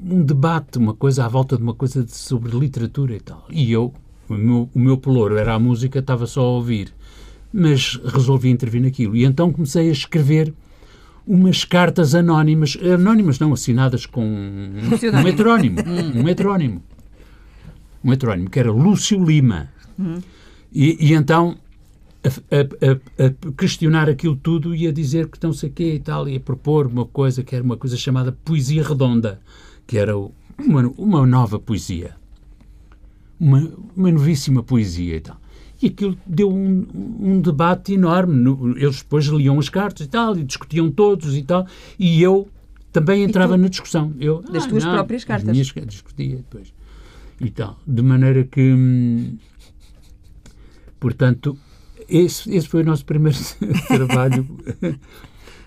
um 0.00 0.22
debate, 0.24 0.78
uma 0.78 0.94
coisa 0.94 1.24
à 1.24 1.28
volta 1.28 1.56
de 1.56 1.62
uma 1.62 1.74
coisa 1.74 2.02
de- 2.04 2.14
sobre 2.16 2.56
literatura 2.56 3.14
e 3.14 3.20
tal. 3.20 3.44
E 3.50 3.70
eu, 3.70 3.92
o 4.28 4.34
meu, 4.34 4.68
o 4.74 4.78
meu 4.78 4.96
pelouro 4.98 5.36
era 5.36 5.54
a 5.54 5.58
música, 5.58 5.98
estava 6.00 6.26
só 6.26 6.40
a 6.40 6.48
ouvir. 6.50 6.92
Mas 7.52 8.00
resolvi 8.04 8.50
intervir 8.50 8.82
naquilo. 8.82 9.14
E 9.16 9.24
então 9.24 9.52
comecei 9.52 9.88
a 9.88 9.92
escrever 9.92 10.52
umas 11.26 11.64
cartas 11.64 12.14
anónimas, 12.14 12.76
anónimas 12.80 13.38
não, 13.38 13.52
assinadas 13.52 14.06
com 14.06 14.24
um 14.24 15.26
heterónimo, 15.28 15.78
um 16.14 16.28
heterónimo, 16.28 16.82
um 18.04 18.12
heterónimo, 18.12 18.48
que 18.50 18.58
era 18.60 18.70
Lúcio 18.70 19.22
Lima. 19.24 19.68
E, 20.72 20.96
e 21.08 21.14
então 21.14 21.56
a, 22.24 22.28
a- 22.28 23.26
a- 23.26 23.52
questionar 23.56 24.08
aquilo 24.10 24.36
tudo 24.36 24.74
e 24.74 24.86
a 24.86 24.92
dizer 24.92 25.28
que 25.28 25.38
não 25.42 25.52
sei 25.52 25.68
o 25.68 25.72
quê 25.72 25.94
e 25.94 25.98
tal, 26.00 26.28
e 26.28 26.36
a 26.36 26.40
propor 26.40 26.86
uma 26.86 27.04
coisa 27.06 27.42
que 27.42 27.54
era 27.54 27.64
uma 27.64 27.76
coisa 27.76 27.96
chamada 27.96 28.32
poesia 28.44 28.82
redonda, 28.86 29.40
que 29.86 29.96
era 29.98 30.16
uma, 30.16 30.82
uma 30.96 31.26
nova 31.26 31.58
poesia. 31.58 32.14
Uma, 33.38 33.70
uma 33.96 34.10
novíssima 34.10 34.62
poesia 34.62 35.16
e 35.16 35.20
tal. 35.20 35.36
E 35.82 35.88
aquilo 35.88 36.16
deu 36.26 36.50
um, 36.50 36.86
um 37.20 37.40
debate 37.40 37.92
enorme. 37.94 38.34
No- 38.34 38.76
Eles 38.78 38.98
depois 39.02 39.26
liam 39.26 39.58
as 39.58 39.68
cartas 39.68 40.06
e 40.06 40.08
tal, 40.08 40.36
e 40.36 40.42
discutiam 40.44 40.90
todos 40.90 41.36
e 41.36 41.42
tal, 41.42 41.66
e 41.98 42.22
eu 42.22 42.48
também 42.92 43.22
entrava 43.24 43.56
na 43.58 43.68
discussão. 43.68 44.12
Eu, 44.18 44.40
Das 44.42 44.64
"Ah, 44.64 44.68
tuas 44.68 44.84
não", 44.84 44.92
próprias 44.94 45.22
as 45.22 45.24
cartas. 45.26 45.50
minhas 45.50 45.72
discutia 45.86 46.36
depois. 46.36 46.72
E 47.40 47.50
tal. 47.50 47.78
De 47.86 48.00
maneira 48.02 48.44
que. 48.44 48.60
hum, 48.72 49.36
Portanto, 50.98 51.56
esse, 52.08 52.50
esse 52.54 52.66
foi 52.68 52.82
o 52.82 52.86
nosso 52.86 53.04
primeiro 53.04 53.38
trabalho. 53.88 54.46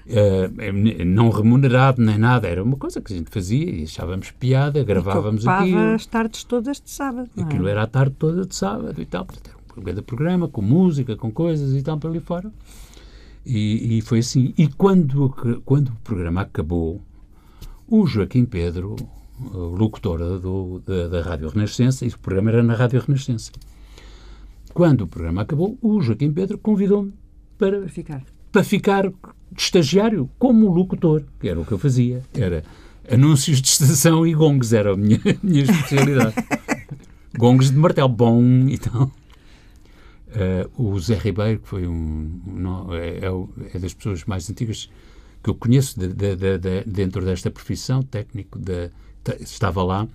eh, 0.08 1.04
não 1.06 1.30
remunerado 1.30 2.02
nem 2.02 2.18
nada, 2.18 2.48
era 2.48 2.64
uma 2.64 2.76
coisa 2.78 3.00
que 3.00 3.14
a 3.14 3.16
gente 3.16 3.30
fazia 3.30 3.70
e 3.70 3.84
achávamos 3.84 4.32
piada, 4.32 4.84
gravávamos 4.84 5.42
Ocupava 5.44 5.62
aquilo. 5.64 5.80
as 5.94 6.06
tardes 6.08 6.44
todas 6.44 6.82
de 6.82 6.90
sábado. 6.90 7.30
é? 7.38 7.42
Aquilo 7.42 7.68
era 7.68 7.84
a 7.84 7.88
tarde 7.88 8.16
toda 8.18 8.44
de 8.46 8.56
sábado 8.56 9.00
e 9.00 9.06
tal. 9.06 9.26
Portanto, 9.26 9.59
um 9.80 9.84
grande 9.84 10.02
programa, 10.02 10.48
com 10.48 10.62
música, 10.62 11.16
com 11.16 11.32
coisas 11.32 11.76
e 11.76 11.82
tal, 11.82 11.98
para 11.98 12.10
ali 12.10 12.20
fora. 12.20 12.52
E, 13.46 13.98
e 13.98 14.02
foi 14.02 14.20
assim. 14.20 14.54
E 14.58 14.68
quando, 14.68 15.30
quando 15.66 15.90
o 15.90 15.96
programa 16.04 16.42
acabou, 16.42 17.02
o 17.88 18.06
Joaquim 18.06 18.46
Pedro, 18.46 18.96
o 19.40 19.58
locutor 19.58 20.40
do, 20.40 20.82
da, 20.86 21.08
da 21.08 21.22
Rádio 21.22 21.50
Renascença, 21.50 22.06
e 22.06 22.10
o 22.10 22.20
programa 22.20 22.52
era 22.52 22.64
na 22.64 22.76
Rádio 22.76 23.02
Renascença. 23.02 23.52
Quando 24.74 25.02
o 25.02 25.08
programa 25.08 25.42
acabou, 25.42 25.78
o 25.82 26.02
Joaquim 26.02 26.32
Pedro 26.32 26.58
convidou-me 26.58 27.14
para, 27.58 27.88
ficar. 27.88 28.24
para 28.52 28.64
ficar 28.64 29.10
de 29.10 29.62
estagiário 29.62 30.30
como 30.38 30.72
locutor, 30.72 31.24
que 31.40 31.50
era 31.50 31.60
o 31.60 31.66
que 31.66 31.72
eu 31.72 31.80
fazia. 31.80 32.22
Era 32.34 32.64
anúncios 33.12 33.62
de 33.62 33.68
estação 33.68 34.26
e 34.26 34.34
gongs, 34.34 34.74
era 34.74 34.94
a 34.94 34.98
minha, 34.98 35.18
a 35.18 35.36
minha 35.42 35.64
especialidade. 35.64 36.36
gongs 37.38 37.72
de 37.72 37.78
martelo, 37.78 38.10
bom 38.10 38.44
e 38.68 38.78
tal. 38.78 39.12
Eh, 40.32 40.68
o 40.78 41.00
Zé 41.00 41.16
Ribeiro, 41.16 41.60
que 41.60 41.68
foi 41.68 41.88
um. 41.88 42.40
não, 42.46 42.94
é, 42.94 43.18
é 43.18 43.76
é 43.76 43.80
das 43.80 43.94
pessoas 43.94 44.24
mais 44.26 44.50
antigas 44.50 44.90
que 45.44 45.50
eu 45.50 45.56
conheço 45.56 46.00
de- 46.00 46.10
de- 46.14 46.36
de- 46.36 46.58
de- 46.58 46.84
dentro 46.86 47.26
desta 47.26 47.50
profissão, 47.50 48.04
técnico, 48.04 48.60
de, 48.60 48.92
estava 49.40 49.82
lá 49.84 50.08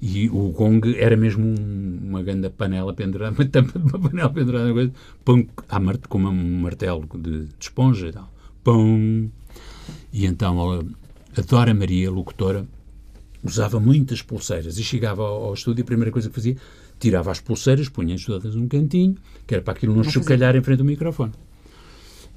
e 0.00 0.28
o 0.30 0.50
gong 0.50 0.96
era 0.98 1.16
mesmo 1.16 1.44
um, 1.44 1.98
uma 2.10 2.22
grande 2.22 2.48
panela 2.50 2.92
pendurada, 2.94 3.34
uma 3.38 3.48
tampa 3.48 3.78
de 3.78 3.84
uma 3.84 3.98
panela 3.98 4.30
pendurada, 4.30 4.72
coisa, 4.72 4.92
pum, 5.24 5.46
marte, 5.80 6.08
com 6.08 6.18
um 6.18 6.60
martelo 6.60 7.06
de, 7.18 7.48
esponja 7.58 8.08
e 8.08 8.12
tal. 8.12 8.32
Pum. 8.62 9.28
E 10.12 10.26
então 10.26 10.80
a 11.36 11.40
Dora 11.42 11.74
Maria, 11.74 12.10
locutora, 12.10 12.66
usava 13.42 13.80
muitas 13.80 14.22
pulseiras 14.22 14.78
e 14.78 14.84
chegava 14.84 15.22
ao, 15.22 15.44
ao 15.44 15.54
estúdio 15.54 15.82
e 15.82 15.84
a 15.84 15.86
primeira 15.86 16.10
coisa 16.12 16.28
que 16.28 16.34
fazia, 16.34 16.56
tirava 17.00 17.30
as 17.30 17.40
pulseiras, 17.40 17.88
punha-as 17.88 18.24
todas 18.24 18.54
num 18.54 18.68
cantinho, 18.68 19.16
que 19.46 19.54
era 19.54 19.62
para 19.62 19.72
aquilo 19.72 19.96
não, 19.96 20.04
chocalhar 20.04 20.54
em 20.54 20.62
frente 20.62 20.78
do 20.78 20.84
microfone. 20.84 21.32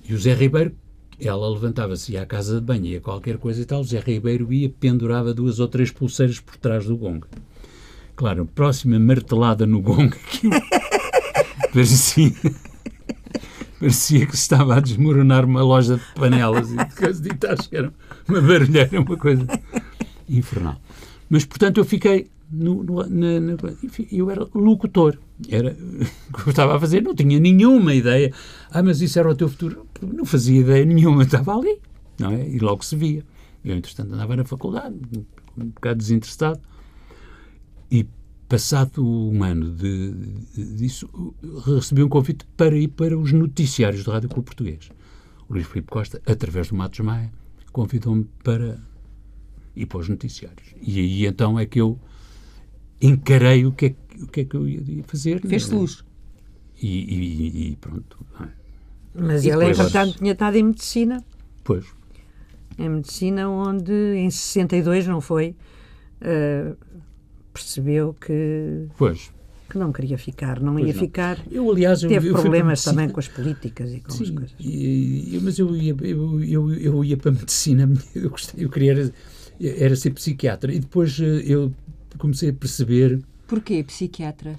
E 0.08 0.14
o 0.14 0.18
Zé 0.18 0.34
Ribeiro, 0.34 0.74
ela 1.20 1.50
levantava-se 1.50 2.14
ia 2.14 2.24
à 2.24 2.26
casa 2.26 2.60
de 2.60 2.66
banho, 2.66 2.86
ia 2.86 3.02
qualquer 3.02 3.38
coisa 3.38 3.62
e 3.62 3.66
tal, 3.66 3.82
o 3.82 3.84
Zé 3.84 4.00
Ribeiro 4.00 4.52
ia, 4.52 4.70
pendurava 4.70 5.34
duas 5.34 5.60
ou 5.60 5.68
três 5.68 5.92
pulseiras 5.92 6.40
por 6.40 6.56
trás 6.58 6.86
do 6.86 6.96
gong. 6.96 7.26
Claro, 8.16 8.46
próxima 8.46 8.98
martelada 8.98 9.66
no 9.66 9.82
gong, 9.82 10.16
parecia, 11.74 12.32
parecia 13.80 14.26
que 14.26 14.38
se 14.38 14.44
estava 14.44 14.78
a 14.78 14.80
desmoronar 14.80 15.46
uma 15.46 15.62
loja 15.62 15.98
de 15.98 16.04
panelas 16.16 16.72
e 16.72 16.78
de 16.78 16.96
coisas 16.96 17.22
de 17.22 17.30
que 17.30 17.76
era 17.76 17.94
uma 18.28 18.42
barulheira, 18.42 19.02
uma 19.02 19.18
coisa 19.18 19.46
infernal. 20.30 20.80
Mas, 21.30 21.44
portanto, 21.44 21.80
eu 21.80 21.86
fiquei 21.86 22.30
no, 22.54 22.84
no, 22.84 23.56
enfim, 23.84 24.08
eu 24.12 24.30
era 24.30 24.48
locutor. 24.54 25.18
Era 25.50 25.72
o 26.30 26.38
que 26.38 26.48
eu 26.48 26.52
estava 26.52 26.76
a 26.76 26.80
fazer, 26.80 27.02
não 27.02 27.16
tinha 27.16 27.40
nenhuma 27.40 27.94
ideia. 27.94 28.32
Ah, 28.72 28.84
mas 28.84 29.02
isso 29.02 29.18
era 29.18 29.30
o 29.30 29.36
teu 29.36 29.50
futuro. 29.50 29.88
Não 30.02 30.24
fazia 30.24 30.62
ideia 30.62 30.86
nenhuma, 30.86 31.24
estava 31.24 31.58
ali, 31.58 31.80
não 32.20 32.32
é? 32.32 32.48
E 32.48 32.60
logo 32.60 32.86
se 32.86 32.96
via. 32.96 33.24
Eu, 33.66 33.76
entretanto, 33.76 34.14
andava 34.14 34.36
na 34.36 34.46
faculdade, 34.46 34.96
um 35.58 35.66
bocado 35.68 35.98
desinteressado. 35.98 36.60
E, 37.90 38.06
passado 38.48 39.04
um 39.04 39.44
ano 39.44 39.72
de, 39.72 40.12
de, 40.12 40.76
disso, 40.76 41.10
recebi 41.66 42.04
um 42.04 42.10
convite 42.10 42.46
para 42.56 42.76
ir 42.76 42.90
para 42.90 43.18
os 43.18 43.32
noticiários 43.32 44.04
do 44.04 44.12
Rádio 44.12 44.30
Clube 44.30 44.46
Português. 44.46 44.90
O 45.50 45.54
Luís 45.54 45.66
Filipe 45.66 45.90
Costa, 45.90 46.22
através 46.26 46.70
do 46.70 46.76
Matos 46.76 47.00
Maia, 47.00 47.32
convidou-me 47.72 48.26
para 48.44 48.80
ir 49.76 49.86
para 49.86 50.00
os 50.00 50.10
noticiários. 50.10 50.76
E 50.82 51.00
aí 51.00 51.26
então 51.26 51.58
é 51.58 51.66
que 51.66 51.82
eu 51.82 52.00
encarei 53.08 53.66
o 53.66 53.72
que 53.72 53.88
é, 53.88 53.96
o 54.22 54.28
que, 54.28 54.42
é 54.42 54.46
que 54.46 54.56
eu 54.56 54.68
ia 54.68 55.04
fazer. 55.04 55.42
Fez 55.42 55.70
luz. 55.70 56.04
E, 56.82 56.88
e, 56.88 57.72
e, 57.72 57.76
pronto. 57.76 58.26
É? 58.42 58.48
Mas 59.16 59.46
e 59.46 59.50
ele, 59.50 59.66
entretanto, 59.66 60.18
tinha 60.18 60.32
estado 60.32 60.56
em 60.56 60.64
medicina. 60.64 61.24
Pois. 61.64 61.86
Em 62.78 62.90
medicina, 62.90 63.50
onde 63.50 63.94
em 63.94 64.30
62, 64.30 65.08
não 65.08 65.22
foi? 65.22 65.56
Uh, 66.22 66.76
percebeu 67.54 68.14
que. 68.14 68.88
Pois 68.98 69.32
que 69.74 69.80
não 69.80 69.92
queria 69.92 70.20
ficar, 70.20 70.60
não 70.60 70.74
pois 70.74 70.86
ia 70.86 70.94
não. 70.94 71.00
ficar. 71.00 71.40
Eu, 71.52 71.72
aliás, 71.72 72.02
teve 72.02 72.28
eu, 72.28 72.34
problemas 72.34 72.84
também 72.84 73.10
com 73.10 73.20
as 73.20 73.28
políticas 73.28 73.92
e 73.92 74.02
com 74.02 74.12
Sim, 74.12 74.24
as 74.24 74.30
coisas. 74.30 74.56
E, 74.60 75.40
mas 75.42 75.58
eu 75.58 75.76
ia, 75.76 75.96
eu, 76.02 76.44
eu, 76.44 76.74
eu 76.74 77.04
ia 77.04 77.18
para 77.18 77.32
a 77.32 77.34
medicina, 77.34 77.92
eu, 78.14 78.30
gostei, 78.30 78.64
eu 78.64 78.70
queria 78.70 78.92
era, 78.92 79.14
era 79.60 79.96
ser 79.96 80.12
psiquiatra. 80.12 80.72
E 80.72 80.80
depois 80.80 81.20
eh, 81.20 81.44
eu 81.46 81.74
comecei 82.18 82.50
a 82.50 82.54
perceber. 82.54 83.22
Porquê 83.48 83.84
psiquiatra? 83.84 84.56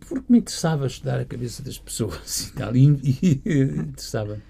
Porque 0.00 0.24
me 0.28 0.38
interessava 0.38 0.86
estudar 0.86 1.18
a 1.18 1.24
cabeça 1.24 1.62
das 1.62 1.78
pessoas 1.78 2.48
e 2.48 2.52
tal, 2.52 2.76
e, 2.76 2.86
e, 3.02 3.40
e 3.44 3.62
interessava 3.62 4.40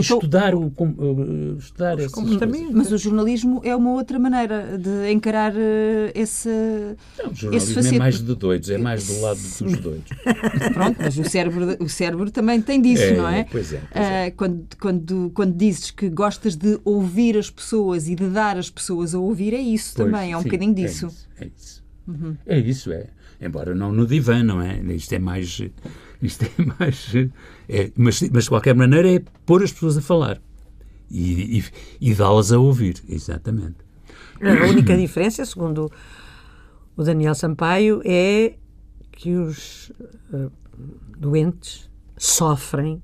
estudar 0.00 0.54
o 0.54 0.72
estudar 1.58 1.98
esse 1.98 2.14
mas 2.72 2.92
o 2.92 2.98
jornalismo 2.98 3.60
é 3.64 3.74
uma 3.74 3.92
outra 3.92 4.18
maneira 4.18 4.78
de 4.78 5.10
encarar 5.10 5.54
eh, 5.56 6.12
esse 6.14 6.48
não, 7.18 7.30
o 7.30 7.34
jornalismo 7.34 7.80
esse 7.80 7.94
é 7.94 7.98
mais 7.98 8.22
de 8.22 8.34
doidos 8.34 8.70
é 8.70 8.78
mais 8.78 9.06
do 9.06 9.20
lado 9.20 9.40
dos 9.40 9.78
doidos. 9.78 10.10
Pronto 10.74 10.98
mas 11.00 11.18
o 11.18 11.24
cérebro 11.24 11.76
o 11.80 11.88
cérebro 11.88 12.30
também 12.30 12.60
tem 12.60 12.80
disso 12.80 13.02
é, 13.02 13.16
não 13.16 13.28
é? 13.28 13.44
pois 13.44 13.72
é, 13.72 13.80
pois 13.92 14.06
é. 14.06 14.28
Uh, 14.28 14.36
quando 14.36 14.66
quando 14.78 15.30
quando 15.34 15.56
dizes 15.56 15.90
que 15.90 16.08
gostas 16.08 16.56
de 16.56 16.78
ouvir 16.84 17.36
as 17.36 17.50
pessoas 17.50 18.08
e 18.08 18.14
de 18.14 18.28
dar 18.28 18.58
as 18.58 18.68
pessoas 18.68 19.14
a 19.14 19.18
ouvir 19.18 19.54
é 19.54 19.60
isso 19.60 19.94
pois, 19.96 20.10
também 20.10 20.32
é 20.32 20.36
um 20.36 20.40
sim, 20.40 20.48
bocadinho 20.48 20.72
é 20.72 20.74
disso. 20.74 21.06
é 21.06 21.08
isso 21.08 21.26
é 21.38 21.46
isso, 21.56 21.82
uhum. 22.06 22.36
é 22.46 22.58
isso 22.58 22.92
é 22.92 23.08
embora 23.40 23.74
não 23.74 23.92
no 23.92 24.06
divã 24.06 24.42
não 24.42 24.60
é 24.60 24.80
isto 24.94 25.12
é 25.12 25.18
mais 25.18 25.60
isto 26.22 26.44
é 26.44 26.64
mais. 26.78 27.12
É, 27.68 27.90
mas, 27.96 28.20
mas, 28.30 28.44
de 28.44 28.48
qualquer 28.48 28.74
maneira, 28.74 29.10
é 29.12 29.22
pôr 29.44 29.62
as 29.62 29.72
pessoas 29.72 29.96
a 29.96 30.00
falar 30.00 30.40
e, 31.10 31.58
e, 31.58 31.64
e 32.00 32.14
dá-las 32.14 32.52
a 32.52 32.58
ouvir, 32.58 33.02
exatamente. 33.08 33.76
A 34.40 34.66
única 34.66 34.96
diferença, 34.96 35.44
segundo 35.44 35.90
o 36.96 37.02
Daniel 37.02 37.34
Sampaio, 37.34 38.02
é 38.04 38.54
que 39.12 39.34
os 39.34 39.90
uh, 40.32 40.50
doentes 41.18 41.90
sofrem 42.16 43.02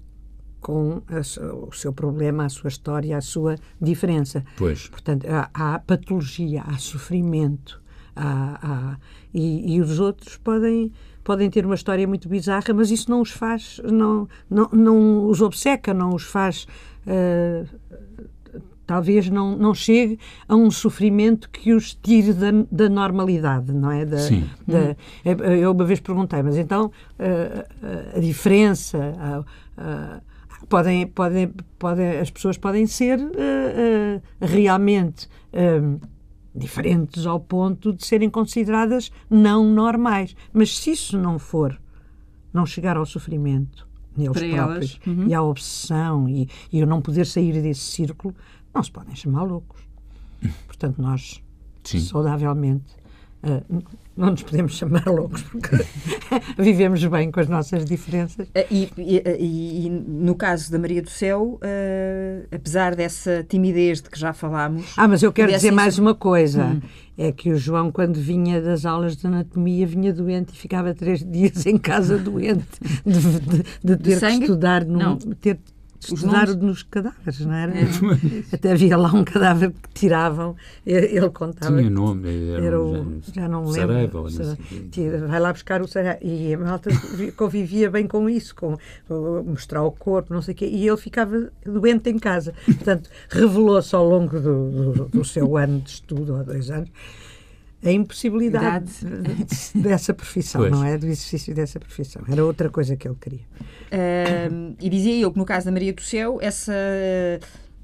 com 0.61 1.03
a, 1.09 1.21
o 1.55 1.73
seu 1.73 1.93
problema, 1.93 2.45
a 2.45 2.49
sua 2.49 2.69
história, 2.69 3.17
a 3.17 3.21
sua 3.21 3.57
diferença. 3.81 4.45
Pois. 4.57 4.89
Portanto, 4.89 5.27
há, 5.27 5.51
há 5.53 5.79
patologia, 5.79 6.63
há 6.63 6.79
sofrimento, 6.79 7.82
há, 8.15 8.59
há 8.63 8.97
e, 9.33 9.75
e, 9.75 9.81
os 9.81 9.99
outros 9.99 10.37
podem 10.37 10.93
podem 11.25 11.49
ter 11.49 11.65
uma 11.65 11.75
história 11.75 12.07
muito 12.07 12.29
bizarra, 12.29 12.75
mas 12.75 12.91
isso 12.91 13.11
não 13.11 13.21
os 13.21 13.31
faz, 13.31 13.81
não, 13.85 14.29
não, 14.51 14.69
não 14.73 15.29
os 15.29 15.41
obceca, 15.41 15.95
não 15.95 16.15
os 16.15 16.25
faz. 16.25 16.67
Uh, 17.07 17.67
talvez 18.85 19.31
não, 19.31 19.57
não 19.57 19.73
chegue 19.73 20.19
a 20.49 20.57
um 20.57 20.71
sofrimento 20.71 21.49
que 21.49 21.73
os 21.73 21.95
tire 21.95 22.33
da, 22.33 22.51
da 22.71 22.89
normalidade, 22.89 23.73
não 23.73 23.91
é? 23.91 24.05
Da, 24.05 24.19
Sim. 24.19 24.51
Da, 24.67 24.97
eu 25.25 25.71
uma 25.71 25.85
vez 25.85 26.01
perguntei, 26.01 26.43
mas 26.43 26.57
então 26.57 26.87
uh, 26.87 28.17
a 28.17 28.21
diferença. 28.21 28.99
podem, 30.69 31.07
podem, 31.07 31.53
podem, 31.79 32.19
as 32.19 32.31
pessoas 32.31 32.59
podem 32.59 32.87
ser 32.87 33.19
uh, 33.21 34.23
realmente 34.41 35.29
diferentes 36.55 37.27
ao 37.27 37.41
ponto 37.41 37.93
de 37.93 38.07
serem 38.07 38.29
consideradas 38.29 39.11
não 39.29 39.65
normais. 39.65 40.37
Mas 40.53 40.79
se 40.79 40.91
isso 40.91 41.19
não 41.19 41.39
for, 41.39 41.81
não 42.53 42.67
chegar 42.67 42.97
ao 42.97 43.07
sofrimento 43.07 43.89
neles 44.17 44.33
Para 44.33 44.49
próprios 44.49 45.01
uhum. 45.07 45.27
e 45.27 45.35
à 45.35 45.43
obsessão 45.43 46.29
e, 46.29 46.49
e 46.71 46.81
eu 46.81 46.87
não 46.87 47.01
poder 47.01 47.27
sair 47.27 47.63
desse 47.63 47.81
círculo, 47.81 48.35
não 48.75 48.83
se 48.83 48.91
podem 48.91 49.15
chamar 49.15 49.45
loucos. 49.45 49.81
Portanto, 50.67 51.01
nós, 51.01 51.43
Sim. 51.83 52.01
saudavelmente, 52.01 52.95
uh, 53.43 53.83
não 54.17 54.31
nos 54.31 54.43
podemos 54.43 54.75
chamar 54.75 55.07
loucos 55.07 55.43
porque 55.43 55.77
vivemos 56.59 57.05
bem 57.07 57.31
com 57.31 57.41
as 57.41 57.49
nossas 57.49 57.85
diferenças. 57.85 58.47
Eh, 58.55 58.67
e, 58.71 58.91
e, 58.99 59.87
e, 59.87 59.91
no 59.91 60.35
caso 60.35 60.71
da 60.71 60.79
Maria 60.79 61.03
do 61.03 61.11
Céu, 61.11 61.59
uh, 61.63 62.47
apesar 62.55 62.95
dessa 62.95 63.45
timidez 63.49 64.03
de 64.03 64.11
que 64.11 64.19
já 64.19 64.33
falámos. 64.33 64.93
Ah, 64.97 65.09
mas 65.09 65.23
eu 65.23 65.33
quero 65.33 65.51
dizer 65.51 65.71
mais 65.71 65.99
uma 65.99 66.15
coisa: 66.15 66.65
hum. 66.65 66.81
é 67.17 67.33
que 67.33 67.51
o 67.51 67.57
João, 67.57 67.91
quando 67.91 68.17
vinha 68.17 68.61
das 68.61 68.85
aulas 68.85 69.17
de 69.17 69.27
anatomia, 69.27 69.87
vinha 69.87 70.13
doente 70.13 70.51
e 70.53 70.57
ficava 70.57 70.95
três 70.95 71.25
dias 71.25 71.65
em 71.65 71.79
casa 71.79 72.19
doente, 72.19 72.67
de, 73.07 73.19
de, 73.19 73.63
de 73.83 73.97
ter 73.97 74.21
de 74.21 74.39
que 74.39 74.45
estudar, 74.45 74.85
num, 74.85 75.17
ter 75.17 75.59
estudaram 76.03 76.55
nos 76.57 76.83
cadáveres, 76.83 77.41
não 77.41 77.55
era? 77.55 77.73
É. 77.73 77.85
Até 78.53 78.73
havia 78.73 78.97
lá 78.97 79.13
um 79.13 79.25
cadáver 79.25 79.71
que 79.71 79.89
tiravam, 79.95 80.57
ele 80.85 81.31
contava. 81.31 81.77
Tinha 81.77 81.91
nome, 81.91 82.51
era, 82.51 82.67
era 82.67 82.83
o, 82.83 83.21
já 83.33 83.49
não 83.49 83.67
lembro. 83.67 84.23
Saraiva, 84.23 85.27
vai 85.29 85.41
lá 85.41 85.53
buscar 85.53 85.81
o 85.81 85.89
Saraiva. 85.89 86.19
E 86.23 86.55
a 86.55 86.59
malta 86.59 86.91
convivia 87.37 87.91
bem 87.91 88.07
com 88.07 88.29
isso, 88.29 88.55
com, 88.55 88.77
mostrar 89.45 89.83
o 89.83 89.93
corpo, 89.93 90.35
não 90.35 90.43
sei 90.43 90.55
o 90.55 90.57
quê, 90.57 90.67
e 90.67 90.87
ele 90.87 90.97
ficava 90.97 91.51
doente 91.65 92.11
em 92.11 92.19
casa. 92.19 92.53
Portanto, 92.65 93.09
revelou-se 93.29 93.95
ao 93.95 94.09
longo 94.09 94.41
do, 94.41 94.71
do, 94.71 95.09
do 95.09 95.25
seu 95.25 95.57
ano 95.57 95.81
de 95.81 95.91
estudo, 95.91 96.37
há 96.37 96.43
dois 96.43 96.71
anos, 96.71 96.91
a 97.85 97.91
impossibilidade 97.91 98.93
dessa 99.75 100.15
profissão, 100.15 100.61
pois. 100.61 100.71
não 100.71 100.85
é? 100.85 100.97
Do 100.97 101.07
exercício 101.07 101.55
dessa 101.55 101.81
profissão. 101.81 102.23
Era 102.29 102.45
outra 102.45 102.71
coisa 102.71 102.97
que 102.97 103.09
ele 103.09 103.17
queria. 103.21 103.41
Uh, 103.41 104.77
e 104.81 104.89
dizia 104.89 105.17
eu 105.21 105.33
que 105.33 105.39
no 105.39 105.45
caso 105.45 105.67
da 105.67 105.73
Maria 105.73 105.93
do 105.93 106.01
Céu, 106.01 106.39
essa 106.41 106.73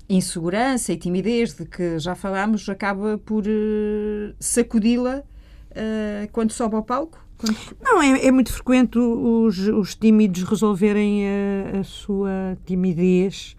insegurança 0.09 0.93
e 0.93 0.97
timidez 0.97 1.55
de 1.55 1.67
que 1.67 1.99
já 1.99 2.15
falámos 2.15 2.69
acaba 2.69 3.19
por 3.19 3.45
uh, 3.45 4.35
sacudi-la 4.39 5.19
uh, 5.19 6.31
quando 6.31 6.53
sobe 6.53 6.77
ao 6.77 6.83
palco? 6.85 7.19
Quando... 7.37 7.57
Não, 7.83 8.01
é, 8.01 8.27
é, 8.27 8.31
muito 8.31 8.53
frequente 8.53 8.99
os, 8.99 9.59
os 9.59 9.95
tímidos 9.97 10.45
resolverem 10.45 11.25
a, 11.27 11.81
a 11.81 11.85
sua 11.85 12.57
timidez 12.65 13.57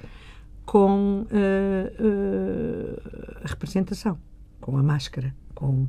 com 0.66 1.26
a 3.44 3.48
representação, 3.48 4.20
com 4.62 4.78
a 4.78 4.84
máscara, 4.84 5.34
com 5.56 5.88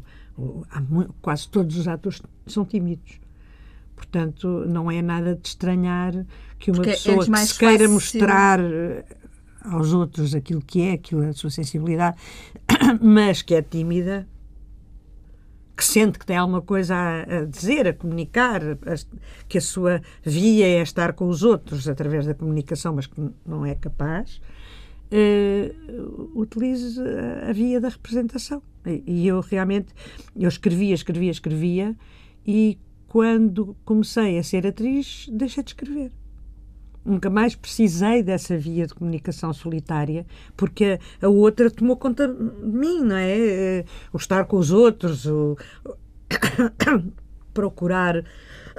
quase 1.20 1.49
todos 1.49 1.76
os 1.76 1.88
atores 1.88 2.22
são 2.47 2.64
tímidos. 2.64 3.20
Portanto, 3.95 4.64
não 4.66 4.91
é 4.91 5.03
nada 5.03 5.36
de 5.36 5.47
estranhar 5.47 6.12
que 6.59 6.70
uma 6.70 6.76
Porque 6.76 6.91
pessoa 6.91 7.26
que 7.26 7.36
se 7.38 7.59
queira 7.59 7.78
fácil. 7.80 7.91
mostrar 7.91 8.61
eh, 8.61 9.05
aos 9.62 9.93
outros 9.93 10.34
aquilo 10.34 10.62
que 10.62 10.82
é, 10.82 10.93
aquilo, 10.93 11.22
a 11.22 11.32
sua 11.32 11.51
sensibilidade, 11.51 12.16
mas 13.01 13.43
que 13.43 13.55
é 13.55 13.62
tímida, 13.62 14.26
que 15.76 15.84
sente 15.84 16.18
que 16.18 16.26
tem 16.26 16.36
alguma 16.36 16.61
coisa 16.61 16.95
a, 16.95 17.45
dizer, 17.45 17.88
a 17.88 17.93
comunicar, 17.93 18.61
que 19.49 19.59
a 19.59 19.61
sua 19.61 20.03
via 20.22 20.66
é 20.66 20.82
estar 20.82 21.12
com 21.12 21.26
os 21.28 21.43
outros 21.43 21.88
através 21.88 22.26
da 22.26 22.34
comunicação, 22.34 22.95
mas 22.95 23.07
que 23.07 23.20
não 23.47 23.64
é 23.64 23.74
capaz, 23.74 24.41
uh, 25.13 26.41
utilize 26.41 27.01
a 27.49 27.53
via 27.53 27.81
da 27.81 27.89
representação. 27.89 28.63
E, 29.07 29.27
eu 29.27 29.41
realmente, 29.41 29.93
eu 30.35 30.49
escrevia, 30.49 30.95
escrevia, 30.95 31.31
escrevia, 31.31 31.97
e 32.47 32.79
quando 33.07 33.77
comecei 33.85 34.39
a 34.39 34.43
ser 34.43 34.67
atriz, 34.67 35.29
deixei 35.31 35.63
de 35.63 35.71
escrever. 35.71 36.13
Nunca 37.05 37.31
mais 37.31 37.55
precisei 37.55 38.23
dessa 38.23 38.57
via 38.57 38.87
de 38.87 38.95
comunicação 38.95 39.53
solitária, 39.53 40.27
porque 40.57 40.99
a, 41.21 41.29
outra 41.29 41.71
tomou 41.71 41.97
conta 41.97 42.29
de 42.29 42.67
mim, 42.67 43.03
não 43.03 43.17
é? 43.17 43.85
O 44.13 44.17
estar 44.17 44.45
com 44.45 44.57
os 44.57 44.71
outros, 44.71 45.27
o 45.27 45.57
procurar. 47.53 48.23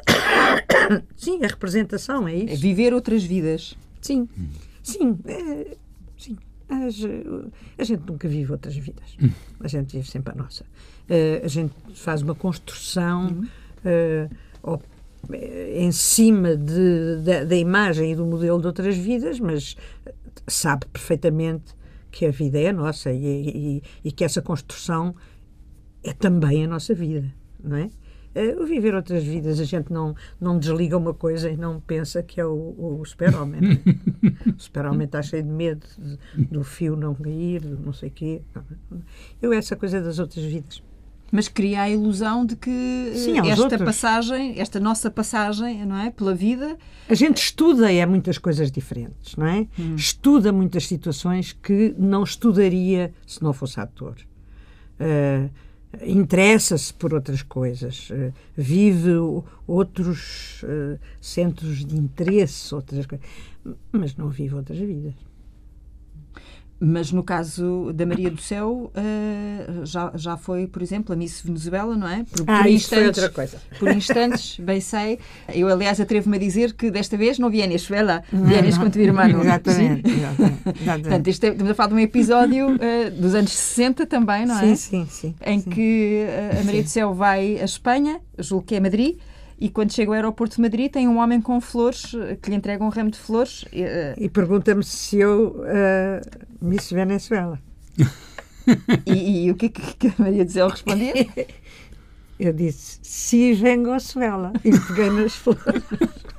Sim, 1.16 1.44
a 1.44 1.48
representação, 1.48 2.28
é 2.28 2.36
isso. 2.36 2.54
É 2.54 2.56
viver 2.56 2.94
outras 2.94 3.24
vidas. 3.24 3.76
Sim, 4.02 4.28
sim, 4.82 5.18
é, 5.26 5.78
sim. 6.92 7.52
A, 7.78 7.84
gente 7.84 8.04
nunca 8.08 8.28
vive 8.28 8.52
outras 8.52 8.76
vidas. 8.76 9.18
A 9.60 9.68
gente 9.68 9.96
vive 9.96 10.10
sempre 10.10 10.34
a 10.34 10.36
nossa. 10.36 10.66
Eh, 11.10 11.42
a 11.44 11.48
gente 11.48 11.74
faz 11.94 12.22
uma 12.22 12.36
construção. 12.36 13.44
Uh, 13.84 14.80
em 15.34 15.92
cima 15.92 16.56
de, 16.58 17.22
de, 17.24 17.46
da 17.46 17.56
imagem 17.56 18.12
e 18.12 18.16
do 18.16 18.26
modelo 18.26 18.60
de 18.60 18.68
outras 18.68 18.98
vidas, 18.98 19.40
mas 19.40 19.76
sabe 20.48 20.86
perfeitamente 20.88 21.76
que 22.12 22.26
a 22.26 22.32
vida 22.32 22.60
é 22.60 22.70
a 22.70 22.74
nossa 22.74 23.12
e, 23.12 23.24
e, 23.24 23.84
e 24.04 24.12
que 24.12 24.24
essa 24.24 24.42
construção 24.42 25.16
é 26.04 26.14
também 26.14 26.66
a 26.66 26.68
nossa 26.68 26.94
vida, 26.94 27.32
não 27.64 27.78
é? 27.78 27.90
Eh, 28.34 28.56
o 28.58 28.66
viver 28.66 28.96
outras 28.96 29.24
vidas, 29.24 29.60
a 29.60 29.64
gente 29.64 29.92
não, 29.92 30.16
não 30.40 30.58
desliga 30.58 30.98
uma 30.98 31.14
coisa 31.14 31.50
e 31.50 31.58
não 31.58 31.80
pensa 31.80 32.24
que 32.24 32.40
é 32.40 32.46
o, 32.46 33.00
o 33.00 33.06
super-homem. 33.06 33.82
É? 34.44 34.52
o 34.56 34.60
super-homem 34.60 35.06
está 35.06 35.22
cheio 35.22 35.44
de 35.44 35.50
medo 35.50 35.86
de, 35.98 36.46
do 36.46 36.64
fio 36.64 36.96
não 36.96 37.14
cair, 37.14 37.64
não 37.64 37.94
sei 37.94 38.10
o 38.10 38.12
quê. 38.12 38.42
Eu, 39.42 39.52
essa 39.54 39.76
coisa 39.76 40.02
das 40.02 40.20
outras 40.20 40.44
vidas 40.46 40.82
mas 41.32 41.48
cria 41.48 41.84
a 41.84 41.90
ilusão 41.90 42.46
de 42.46 42.58
que 42.58 43.14
Sim, 43.16 43.40
esta 43.40 43.64
outros. 43.64 43.82
passagem, 43.84 44.60
esta 44.60 44.80
nossa 44.80 45.10
passagem, 45.10 45.86
não 45.86 45.96
é, 45.96 46.12
pela 46.12 46.36
vida, 46.36 46.78
a 47.08 47.14
gente 47.14 47.38
estuda 47.38 47.92
é 47.92 48.06
muitas 48.06 48.38
coisas 48.38 48.70
diferentes, 48.70 49.36
não 49.38 49.48
é? 49.48 49.68
Hum. 49.80 49.96
Estuda 49.96 50.52
muitas 50.52 50.86
situações 50.86 51.54
que 51.54 51.96
não 51.98 52.24
estudaria 52.24 53.14
se 53.26 53.42
não 53.42 53.54
fosse 53.54 53.80
ator. 53.80 54.18
Uh, 55.00 55.50
interessa-se 56.02 56.94
por 56.94 57.14
outras 57.14 57.42
coisas, 57.44 58.10
uh, 58.10 58.34
vive 58.56 59.12
outros 59.68 60.64
uh, 60.64 61.00
centros 61.20 61.86
de 61.86 61.98
interesse, 61.98 62.74
outras 62.74 63.06
coisas, 63.06 63.26
mas 63.92 64.16
não 64.16 64.30
vive 64.30 64.56
outras 64.56 64.80
vidas. 64.80 65.14
Mas 66.84 67.12
no 67.12 67.22
caso 67.22 67.94
da 67.94 68.08
Maria 68.08 68.32
do 68.32 68.42
Céu, 68.42 68.92
uh, 68.96 69.86
já, 69.86 70.12
já 70.16 70.36
foi, 70.36 70.66
por 70.66 70.82
exemplo, 70.82 71.14
a 71.14 71.16
Miss 71.16 71.40
Venezuela, 71.42 71.96
não 71.96 72.08
é? 72.08 72.24
Por, 72.24 72.44
ah, 72.48 72.64
por 72.64 72.70
isso 72.72 72.90
foi 72.90 73.06
outra 73.06 73.30
coisa. 73.30 73.60
Por 73.78 73.90
instantes, 73.92 74.58
bem 74.66 74.82
sei. 74.82 75.20
Eu, 75.54 75.68
aliás, 75.68 76.02
atrevo-me 76.02 76.38
a 76.38 76.40
dizer 76.40 76.74
que 76.74 76.90
desta 76.90 77.16
vez 77.16 77.38
não 77.38 77.52
vienes, 77.52 77.86
Venezuela, 77.86 78.24
vienes 78.32 78.78
com 78.80 78.90
tu 78.90 79.00
irmã. 79.00 79.30
Exatamente. 79.30 80.10
exatamente, 80.10 81.02
Portanto, 81.04 81.28
isto 81.28 81.44
é, 81.44 81.50
estamos 81.50 81.72
a 81.72 81.76
falar 81.76 81.90
de 81.90 81.94
um 81.94 82.00
episódio 82.00 82.70
uh, 82.72 83.12
dos 83.12 83.36
anos 83.36 83.52
60 83.52 84.08
também, 84.08 84.48
não 84.48 84.58
é? 84.58 84.76
Sim, 84.76 84.76
sim, 84.76 85.08
sim. 85.08 85.36
Em 85.46 85.60
sim. 85.60 85.70
que 85.70 86.26
uh, 86.26 86.62
a 86.62 86.64
Maria 86.64 86.82
do 86.82 86.90
Céu 86.90 87.14
vai 87.14 87.60
a 87.60 87.66
Espanha, 87.66 88.20
julgo 88.40 88.66
que 88.66 88.74
é 88.74 88.80
Madrid, 88.80 89.18
e 89.62 89.70
quando 89.70 89.94
chega 89.94 90.10
ao 90.10 90.16
aeroporto 90.16 90.56
de 90.56 90.62
Madrid 90.62 90.92
tem 90.92 91.08
um 91.08 91.20
homem 91.20 91.40
com 91.40 91.62
flores 91.62 92.16
eh, 92.16 92.36
que 92.42 92.50
lhe 92.50 92.56
entrega 92.56 92.84
um 92.84 92.90
ramo 92.90 93.12
de 93.12 93.20
flores. 93.20 93.64
E, 93.72 93.84
uh... 93.84 93.88
e 94.18 94.28
pergunta-me 94.28 94.84
se 94.84 95.20
eu 95.20 95.56
uh, 95.60 96.66
Miss 96.66 96.92
Venezuela. 96.92 97.60
e, 99.06 99.46
e, 99.46 99.52
o 99.52 99.56
que, 99.56 99.70
que 99.70 100.08
a 100.08 100.14
Maria 100.18 100.48
Zéu 100.48 100.68
respondia? 100.68 101.14
Eu 102.40 102.52
disse, 102.52 102.98
si 103.04 103.54
Venezuela. 103.54 104.52
E 104.66 104.72
peguei 104.72 105.12
nas 105.12 105.36
flores. 105.36 105.62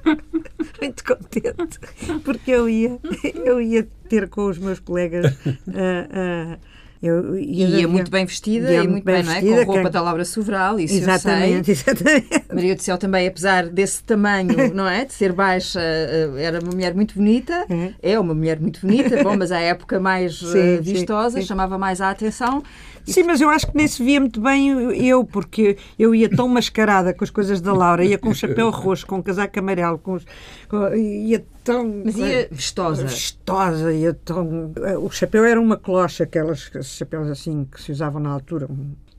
Muito 0.83 1.05
contente. 1.05 1.79
Porque 2.25 2.51
eu 2.51 2.69
ia, 2.69 2.99
eu 3.37 3.61
ia 3.61 3.87
ter 4.09 4.29
com 4.29 4.47
os 4.47 4.59
meus 4.59 4.81
colegas. 4.81 5.33
Uh, 5.47 6.59
eu, 7.03 7.37
ia, 7.37 7.67
ia 7.67 7.89
muito 7.89 8.13
bem 8.13 8.25
vestida 8.25 8.73
e 8.73 8.87
muito 8.87 9.03
bem, 9.03 9.17
bem 9.17 9.25
vestida, 9.25 9.51
não 9.51 9.63
é? 9.63 9.65
Com 9.65 9.73
roupa 9.73 9.89
que... 9.89 9.93
da 9.93 10.01
Laura 10.01 10.25
Sobral, 10.25 10.79
isso 10.79 10.95
exatamente, 10.95 11.71
eu 11.71 11.77
sei. 11.77 11.93
Exatamente. 11.93 12.45
Maria 12.55 12.77
do 12.77 12.83
Céu 12.83 12.97
também, 12.97 13.27
apesar 13.27 13.67
desse 13.67 14.05
tamanho, 14.05 14.55
não 14.73 14.87
é? 14.87 15.05
De 15.05 15.13
ser 15.13 15.33
baixa, 15.33 15.81
eh, 15.81 16.31
era 16.39 16.61
uma 16.61 16.71
mulher 16.71 16.95
muito 16.95 17.17
bonita. 17.17 17.67
É, 17.69 18.13
é 18.13 18.21
uma 18.21 18.33
mulher 18.33 18.61
muito 18.61 18.81
bonita, 18.81 19.21
bom, 19.21 19.37
mas 19.37 19.51
à 19.51 19.59
época 19.59 19.99
mais 19.99 20.39
sim, 20.39 20.79
uh, 20.79 20.83
vistosa, 20.83 21.37
sim, 21.37 21.41
sim. 21.41 21.49
chamava 21.49 21.77
mais 21.77 22.01
a 22.01 22.09
atenção. 22.09 22.63
Sim, 23.05 23.25
mas 23.25 23.41
eu 23.41 23.51
acho 23.51 23.67
que 23.67 23.77
nem 23.77 23.89
se 23.89 24.01
via 24.01 24.21
muito 24.21 24.41
bem 24.41 24.69
eu, 25.05 25.25
porque 25.25 25.77
eu 25.99 26.15
ia 26.15 26.29
tão 26.29 26.47
mascarada 26.47 27.13
com 27.13 27.25
as 27.25 27.31
coisas 27.31 27.61
da 27.61 27.73
Laura, 27.73 28.05
ia 28.05 28.17
com 28.17 28.29
um 28.29 28.35
chapéu 28.35 28.71
roxo, 28.71 29.05
com 29.05 29.17
um 29.17 29.23
casaco 29.23 29.59
amarelo, 29.59 29.99
com, 29.99 30.19
com 30.69 30.95
ia 30.95 31.45
tão. 31.65 32.03
Mas 32.05 32.17
ia 32.17 32.49
vistosa. 32.51 33.05
Vistosa, 33.05 33.93
ia 33.93 34.15
tão. 34.15 34.73
O 35.01 35.11
chapéu 35.11 35.45
era 35.45 35.61
uma 35.61 35.77
clocha, 35.77 36.25
aquelas 36.25 36.71
chapéus 36.83 37.29
assim 37.29 37.65
que 37.65 37.81
se 37.81 37.93
usavam 37.93 38.21
na 38.21 38.31
altura. 38.31 38.69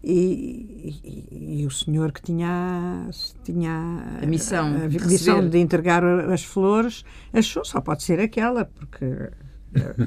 E, 0.03 0.99
e, 1.01 1.61
e, 1.61 1.65
o 1.65 1.71
senhor 1.71 2.11
que 2.11 2.21
tinha, 2.21 3.09
tinha 3.41 4.19
a 4.21 4.25
missão, 4.25 4.65
a, 4.65 4.85
a 4.85 5.07
missão 5.07 5.47
de 5.47 5.57
entregar 5.57 6.03
as 6.03 6.43
flores 6.43 7.05
achou 7.31 7.63
só 7.63 7.79
pode 7.79 8.03
ser 8.03 8.19
aquela, 8.19 8.65
porque 8.65 9.05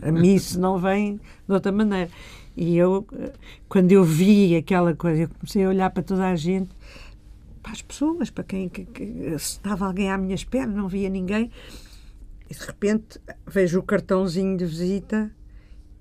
a, 0.03 0.09
a 0.09 0.13
Miss 0.13 0.55
não 0.55 0.79
vem 0.79 1.17
de 1.49 1.53
outra 1.55 1.73
maneira. 1.73 2.11
E 2.55 2.77
eu, 2.77 3.07
quando 3.69 3.93
eu 3.93 4.05
vi 4.05 4.57
aquela 4.57 4.95
coisa, 4.95 5.23
eu 5.23 5.29
comecei 5.29 5.65
a 5.65 5.69
olhar 5.69 5.91
para 5.91 6.03
toda 6.03 6.27
a 6.29 6.37
gente, 6.37 6.71
para 7.63 7.73
as 7.73 7.83
pessoas, 7.83 8.31
para 8.31 8.45
quem 8.45 8.69
que, 8.69 8.85
que, 8.85 9.05
se 9.39 9.57
estava 9.57 9.87
alguém 9.87 10.11
à 10.11 10.17
minha 10.17 10.35
espera, 10.35 10.67
não 10.67 10.89
via 10.89 11.09
ninguém. 11.09 11.51
E 12.49 12.55
de 12.55 12.65
repente 12.65 13.21
vejo 13.47 13.81
o 13.81 13.83
cartãozinho 13.83 14.57
de 14.57 14.65
visita 14.65 15.31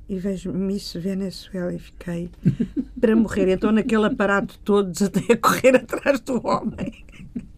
e 0.07 0.19
vejo 0.19 0.53
Miss 0.53 0.93
Venezuela 0.93 1.73
e 1.73 1.79
fiquei 1.79 2.29
para 2.99 3.15
morrer. 3.15 3.49
Então, 3.49 3.71
naquele 3.71 4.05
aparato 4.05 4.59
todo, 4.59 4.91
desatei 4.91 5.35
a 5.35 5.37
correr 5.37 5.75
atrás 5.75 6.19
do 6.21 6.45
homem. 6.45 7.03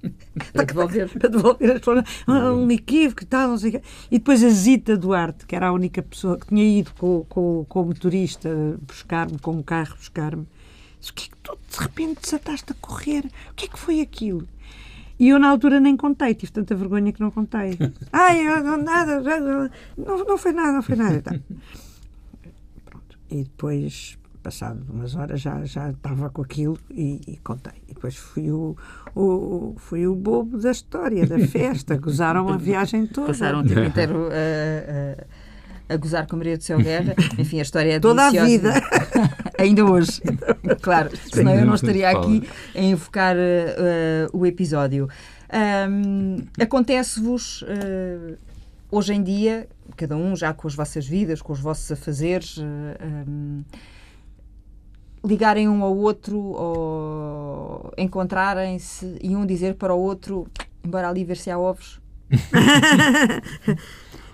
Para 0.53 0.63
devolver. 0.63 1.09
para 1.09 1.29
devolver 1.29 1.71
as 1.71 1.81
flores. 1.81 2.03
Ah, 2.27 2.53
um 2.53 2.69
equívoco 2.69 3.23
e 3.23 3.25
tal, 3.25 3.49
não 3.49 3.57
sei 3.57 3.69
o 3.69 3.71
quê. 3.73 3.81
E 4.11 4.19
depois 4.19 4.43
a 4.43 4.49
Zita 4.49 4.95
Duarte, 4.95 5.47
que 5.47 5.55
era 5.55 5.67
a 5.67 5.71
única 5.71 6.01
pessoa 6.03 6.37
que 6.37 6.45
tinha 6.47 6.63
ido 6.79 6.93
com, 6.93 7.25
com, 7.27 7.65
com 7.67 7.81
o 7.81 7.85
motorista 7.85 8.49
buscar-me, 8.81 9.39
com 9.39 9.57
o 9.57 9.63
carro 9.63 9.95
buscar-me. 9.95 10.47
Disse, 10.99 11.11
o 11.11 11.15
que 11.15 11.25
é 11.25 11.27
que 11.29 11.37
tu 11.41 11.57
de 11.71 11.79
repente 11.79 12.21
desataste 12.21 12.71
a 12.71 12.75
correr? 12.75 13.25
O 13.51 13.55
que 13.55 13.65
é 13.65 13.67
que 13.67 13.79
foi 13.79 13.99
aquilo? 13.99 14.47
E 15.19 15.29
eu, 15.29 15.39
na 15.39 15.49
altura, 15.49 15.79
nem 15.79 15.97
contei, 15.97 16.35
tive 16.35 16.51
tanta 16.51 16.75
vergonha 16.75 17.11
que 17.11 17.19
não 17.19 17.31
contei. 17.31 17.77
Ai, 18.13 18.43
não, 18.61 18.77
nada, 18.77 19.21
não, 19.97 20.25
não 20.25 20.37
foi 20.37 20.51
nada, 20.51 20.73
não 20.73 20.81
foi 20.81 20.95
nada. 20.95 21.21
Tá. 21.21 21.31
Pronto. 22.85 23.17
E 23.29 23.43
depois, 23.43 24.17
passado 24.43 24.85
umas 24.89 25.15
horas, 25.15 25.41
já, 25.41 25.65
já 25.65 25.89
estava 25.89 26.29
com 26.29 26.41
aquilo 26.41 26.77
e, 26.91 27.19
e 27.27 27.37
contei. 27.37 27.73
E 27.87 27.93
depois 27.93 28.15
fui 28.15 28.51
o, 28.51 28.75
o, 29.15 29.75
fui 29.77 30.05
o 30.05 30.15
bobo 30.15 30.57
da 30.57 30.71
história, 30.71 31.25
da 31.25 31.39
festa. 31.39 31.97
Gozaram 31.99 32.47
a 32.49 32.57
viagem 32.57 33.07
toda. 33.07 33.27
Passaram 33.27 33.61
o 33.61 33.67
tempo 33.67 33.81
inteiro 33.81 34.29
a, 34.29 35.25
a, 35.89 35.97
gozar 35.97 36.27
com 36.27 36.35
a 36.35 36.37
Maria 36.37 36.57
do 36.57 36.63
Céu 36.63 36.77
Guerra. 36.77 37.15
Enfim, 37.37 37.59
a 37.59 37.61
história 37.61 37.93
é 37.93 37.99
Toda 37.99 38.29
deliciosa. 38.29 38.69
a 38.69 38.73
vida. 38.73 38.81
Ainda 39.57 39.85
hoje. 39.85 40.21
claro, 40.81 41.09
senão 41.31 41.55
eu 41.55 41.65
não 41.65 41.75
estaria 41.75 42.09
aqui 42.09 42.47
a 42.75 42.81
invocar 42.81 43.35
uh, 43.35 44.37
o 44.37 44.45
episódio. 44.45 45.09
Um, 45.89 46.37
Acontece-vos 46.59 47.63
uh, 47.63 48.37
hoje 48.91 49.13
em 49.13 49.23
dia, 49.23 49.67
cada 49.95 50.15
um 50.15 50.35
já 50.35 50.53
com 50.53 50.67
as 50.67 50.75
vossas 50.75 51.07
vidas, 51.07 51.41
com 51.41 51.53
os 51.53 51.59
vossos 51.59 51.91
afazeres, 51.91 52.57
um, 52.59 53.63
ligarem 55.25 55.67
um 55.67 55.83
ao 55.83 55.97
outro 55.97 56.37
ou 56.37 57.93
encontrarem-se 57.97 59.17
e 59.21 59.35
um 59.35 59.45
dizer 59.45 59.75
para 59.75 59.93
o 59.93 59.99
outro, 59.99 60.47
embora 60.85 61.09
ali 61.09 61.23
ver 61.23 61.37
se 61.37 61.49
há 61.49 61.57
ovos? 61.57 61.99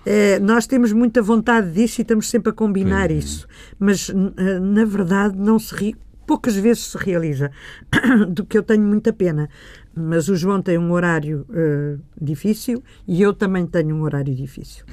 É, 0.06 0.38
nós 0.38 0.66
temos 0.66 0.92
muita 0.92 1.22
vontade 1.22 1.72
disso 1.72 2.00
e 2.00 2.02
estamos 2.02 2.28
sempre 2.28 2.50
a 2.50 2.52
combinar 2.52 3.10
uhum. 3.10 3.18
isso, 3.18 3.46
mas 3.78 4.10
eh, 4.10 4.58
na 4.58 4.84
verdade 4.84 5.36
não 5.38 5.58
se 5.58 5.74
ri, 5.74 5.96
poucas 6.26 6.56
vezes 6.56 6.84
se 6.84 6.98
realiza, 6.98 7.50
do 8.28 8.44
que 8.44 8.58
eu 8.58 8.62
tenho 8.62 8.82
muita 8.82 9.12
pena. 9.12 9.48
Mas 9.94 10.28
o 10.28 10.36
João 10.36 10.60
tem 10.60 10.76
um 10.76 10.90
horário 10.90 11.46
uh, 11.48 12.00
difícil 12.20 12.82
e 13.06 13.22
eu 13.22 13.32
também 13.32 13.66
tenho 13.66 13.94
um 13.94 14.02
horário 14.02 14.34
difícil. 14.34 14.84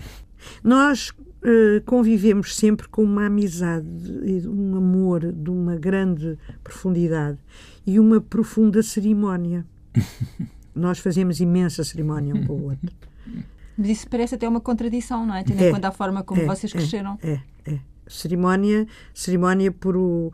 Nós 0.63 1.09
uh, 1.09 1.81
convivemos 1.85 2.55
sempre 2.55 2.87
com 2.87 3.03
uma 3.03 3.25
amizade, 3.25 3.87
um 4.47 4.75
amor 4.75 5.31
de 5.31 5.49
uma 5.49 5.75
grande 5.75 6.37
profundidade 6.63 7.39
e 7.85 7.99
uma 7.99 8.21
profunda 8.21 8.83
cerimónia. 8.83 9.65
Nós 10.73 10.99
fazemos 10.99 11.41
imensa 11.41 11.83
cerimónia 11.83 12.33
um 12.33 12.45
com 12.45 12.53
o 12.53 12.63
outro. 12.69 12.91
Mas 13.81 13.89
isso 13.89 14.07
parece 14.07 14.35
até 14.35 14.47
uma 14.47 14.61
contradição, 14.61 15.25
não 15.25 15.33
é? 15.33 15.43
Tendo 15.43 15.59
é, 15.59 15.69
em 15.69 15.73
conta 15.73 15.87
a 15.87 15.91
forma 15.91 16.23
como 16.23 16.39
é, 16.41 16.45
vocês 16.45 16.71
cresceram. 16.71 17.17
É, 17.23 17.39
é. 17.65 17.79
Cerimónia, 18.07 18.85
cerimónia 19.11 19.71
por 19.71 19.97
o, 19.97 20.31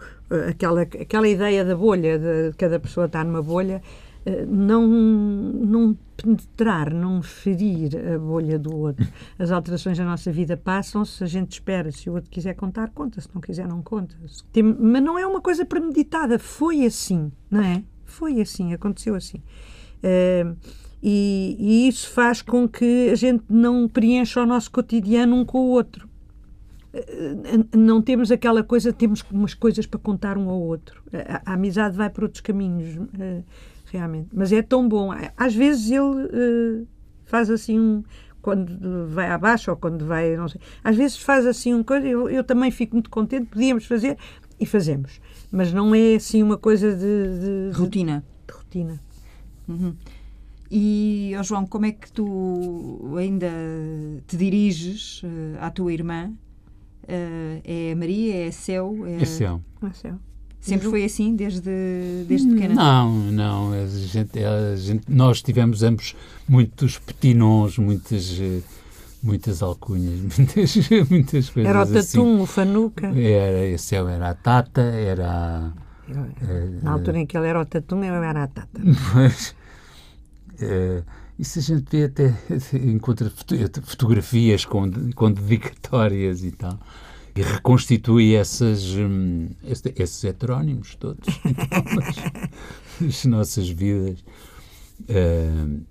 aquela, 0.50 0.82
aquela 0.82 1.28
ideia 1.28 1.64
da 1.64 1.76
bolha, 1.76 2.20
de 2.20 2.58
cada 2.58 2.78
pessoa 2.78 3.06
estar 3.06 3.24
numa 3.24 3.42
bolha, 3.42 3.82
eh, 4.26 4.46
não, 4.46 4.86
não 4.86 5.98
penetrar, 6.18 6.94
não 6.94 7.22
ferir 7.22 7.92
a 8.14 8.20
bolha 8.20 8.60
do 8.60 8.76
outro. 8.76 9.08
As 9.40 9.50
alterações 9.50 9.98
da 9.98 10.04
nossa 10.04 10.30
vida 10.30 10.58
passam-se, 10.58 11.24
a 11.24 11.28
gente 11.28 11.54
espera. 11.54 11.90
Se 11.90 12.10
o 12.10 12.16
outro 12.16 12.30
quiser 12.30 12.54
contar, 12.56 12.90
conta. 12.90 13.22
Se 13.22 13.30
não 13.34 13.40
quiser, 13.40 13.66
não 13.66 13.82
conta. 13.82 14.14
Tem, 14.52 14.62
mas 14.62 15.02
não 15.02 15.18
é 15.18 15.26
uma 15.26 15.40
coisa 15.40 15.64
premeditada. 15.64 16.38
Foi 16.38 16.86
assim, 16.86 17.32
não 17.50 17.62
é? 17.62 17.82
Foi 18.04 18.42
assim, 18.42 18.74
aconteceu 18.74 19.16
assim. 19.16 19.42
Uh, 20.04 20.58
e, 21.02 21.56
e, 21.60 21.88
isso 21.88 22.10
faz 22.10 22.42
com 22.42 22.68
que 22.68 23.10
a 23.12 23.16
gente 23.16 23.44
não 23.50 23.88
preencha 23.88 24.42
o 24.42 24.46
nosso 24.46 24.72
cotidiano 24.72 25.36
um 25.36 25.46
com 25.46 25.60
o 25.60 25.70
outro. 25.70 26.08
Eh, 26.94 27.78
não 27.78 28.02
temos 28.02 28.32
aquela 28.32 28.64
coisa, 28.64 28.92
temos 28.92 29.24
umas 29.32 29.54
coisas 29.54 29.86
para 29.86 30.00
contar 30.00 30.38
um 30.38 30.50
ao 30.50 30.60
outro. 30.60 31.04
A, 31.14 31.52
a 31.52 31.54
amizade 31.54 31.96
vai 31.96 32.10
por 32.10 32.24
outros 32.24 32.42
caminhos, 32.42 32.96
uh, 32.96 33.44
realmente. 33.86 34.30
Mas 34.34 34.52
é 34.52 34.62
tão 34.62 34.88
bom. 34.88 35.12
Às 35.36 35.54
vezes 35.56 35.92
ele 35.92 36.02
uh, 36.02 36.88
faz 37.26 37.50
assim 37.50 37.80
um. 37.80 38.04
Quando 38.42 39.08
vai 39.10 39.30
abaixo 39.30 39.70
ou 39.70 39.78
quando 39.78 40.06
vai. 40.06 40.36
Não 40.38 40.48
sei. 40.48 40.62
Às 40.84 40.96
vezes 40.96 41.18
faz 41.18 41.46
assim 41.46 41.74
um 41.74 41.84
coisa. 41.84 42.08
Eu, 42.08 42.30
eu 42.30 42.44
também 42.44 42.72
fico 42.72 42.96
muito 42.96 43.10
contente. 43.10 43.48
Podíamos 43.48 43.86
fazer 43.86 44.18
e 44.60 44.66
fazemos. 44.66 45.20
Mas 45.52 45.74
não 45.74 45.94
é 45.94 46.16
assim 46.16 46.42
uma 46.42 46.58
coisa 46.58 46.96
de. 46.96 47.72
de 47.72 47.78
rotina. 47.78 48.24
De, 48.48 48.54
de 48.54 48.58
rotina. 48.58 49.02
Uhum. 49.68 49.96
E, 50.70 51.34
oh 51.40 51.44
João, 51.44 51.66
como 51.66 51.86
é 51.86 51.92
que 51.92 52.12
tu 52.12 53.16
ainda 53.18 53.50
te 54.28 54.36
diriges 54.36 55.22
uh, 55.24 55.58
à 55.62 55.70
tua 55.70 55.94
irmã? 55.94 56.32
Uh, 57.04 57.62
é 57.64 57.96
Maria? 57.96 58.48
É 58.48 58.52
Céu? 58.52 59.06
É, 59.06 59.22
é 59.22 59.26
Céu. 59.26 59.62
É 59.82 59.94
Céu. 59.94 60.20
Sempre 60.60 60.90
foi 60.90 61.06
assim, 61.06 61.34
desde, 61.34 62.26
desde 62.28 62.50
pequena? 62.50 62.74
Não, 62.76 63.14
não. 63.32 63.72
A 63.72 63.88
gente, 63.88 64.44
a 64.44 64.76
gente, 64.76 65.04
nós 65.08 65.42
tivemos 65.42 65.82
ambos 65.82 66.14
muitos 66.50 66.98
petinons, 66.98 67.78
muitas, 67.78 68.38
muitas 69.24 69.62
alcunhas, 69.62 70.20
muitas, 70.38 70.76
muitas 71.10 71.50
coisas 71.50 71.70
Era 71.70 71.84
o 71.84 71.86
tatum, 71.86 72.00
assim. 72.00 72.42
o 72.42 72.46
fanuca? 72.46 73.08
Era, 73.18 73.78
Céu 73.78 74.10
era 74.10 74.32
a 74.32 74.34
tata, 74.34 74.82
era... 74.82 75.72
Na 76.82 76.92
altura 76.92 77.20
em 77.20 77.26
que 77.26 77.38
ele 77.38 77.48
era 77.48 77.62
o 77.62 77.66
tatum, 77.66 78.04
eu 78.04 78.16
era 78.16 78.44
a 78.44 78.48
tata. 78.48 78.82
Mas, 79.16 79.56
Uh, 80.62 81.04
isso 81.40 81.60
a 81.60 81.62
gente 81.62 81.86
vê 81.92 82.06
até, 82.06 82.34
encontra 82.74 83.32
fotografias 83.84 84.66
com, 84.66 85.12
com 85.14 85.32
dedicatórias 85.32 86.44
e 86.44 86.52
tal. 86.52 86.80
E 87.36 87.42
reconstitui 87.42 88.34
essas, 88.34 88.84
um, 88.96 89.50
esses 89.64 90.24
heterónimos 90.24 90.96
todos 90.96 91.28
das 93.00 93.26
nossas 93.26 93.70
vidas. 93.70 94.24
Uh, 95.02 95.86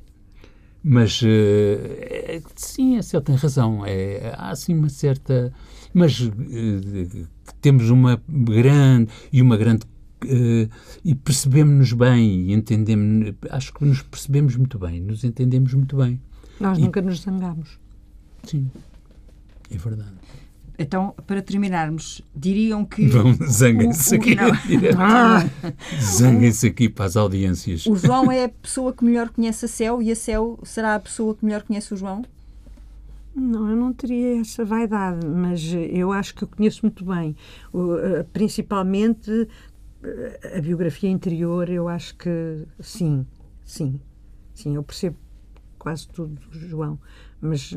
mas 0.89 1.21
uh, 1.23 1.27
é, 1.27 2.41
sim, 2.55 2.97
a 2.97 3.03
Céu 3.03 3.21
tem 3.21 3.35
razão. 3.35 3.85
É, 3.85 4.33
há 4.37 4.51
assim 4.51 4.73
uma 4.73 4.89
certa. 4.89 5.53
Mas 5.93 6.21
uh, 6.21 7.29
temos 7.61 7.91
uma 7.91 8.23
grande 8.29 9.11
e 9.33 9.43
uma 9.43 9.57
grande 9.57 9.85
uh, 10.25 10.71
e 11.05 11.15
percebemos-nos 11.15 11.93
bem 11.93 12.47
e 12.47 12.53
entendemos, 12.53 13.35
acho 13.51 13.73
que 13.73 13.85
nos 13.85 14.03
percebemos 14.03 14.57
muito 14.57 14.79
bem, 14.79 15.01
nos 15.01 15.25
entendemos 15.25 15.75
muito 15.75 15.97
bem. 15.97 16.21
Nós 16.61 16.79
e, 16.79 16.81
nunca 16.83 17.03
nos 17.03 17.21
zangamos. 17.21 17.79
Sim, 18.45 18.71
é 19.71 19.77
verdade. 19.77 20.15
Então, 20.79 21.15
para 21.27 21.41
terminarmos, 21.41 22.21
diriam 22.35 22.85
que. 22.85 23.09
zanguem-se 23.49 24.15
aqui. 24.15 24.37
Ah. 24.99 25.45
Zanguem-se 26.01 26.67
aqui 26.67 26.89
para 26.89 27.07
as 27.07 27.17
audiências. 27.17 27.87
O 27.87 27.97
João 27.97 28.31
é 28.31 28.45
a 28.45 28.49
pessoa 28.49 28.93
que 28.93 29.05
melhor 29.05 29.31
conhece 29.31 29.65
a 29.65 29.69
Céu 29.69 30.03
e 30.03 30.11
a 30.11 30.17
Céu 30.17 30.59
será 30.63 30.95
a 30.95 31.01
pessoa 31.01 31.35
que 31.35 31.45
melhor 31.45 31.63
conhece 31.63 31.95
o 31.95 31.97
João? 31.97 32.23
Não, 33.35 33.69
eu 33.69 33.77
não 33.77 33.93
teria 33.93 34.41
essa 34.41 34.65
vaidade, 34.65 35.27
mas 35.27 35.63
eu 35.91 36.11
acho 36.11 36.35
que 36.35 36.45
eu 36.45 36.49
conheço 36.49 36.81
muito 36.83 37.05
bem. 37.05 37.37
Eh, 37.75 38.25
principalmente 38.33 39.47
a 40.57 40.61
biografia 40.61 41.11
interior, 41.11 41.69
eu 41.69 41.89
acho 41.89 42.17
que 42.17 42.67
sim, 42.81 43.27
sim, 43.65 44.01
sim, 44.55 44.75
eu 44.75 44.83
percebo 44.83 45.17
quase 45.79 46.09
tudo 46.09 46.35
do 46.35 46.59
João, 46.59 46.99
mas 47.41 47.73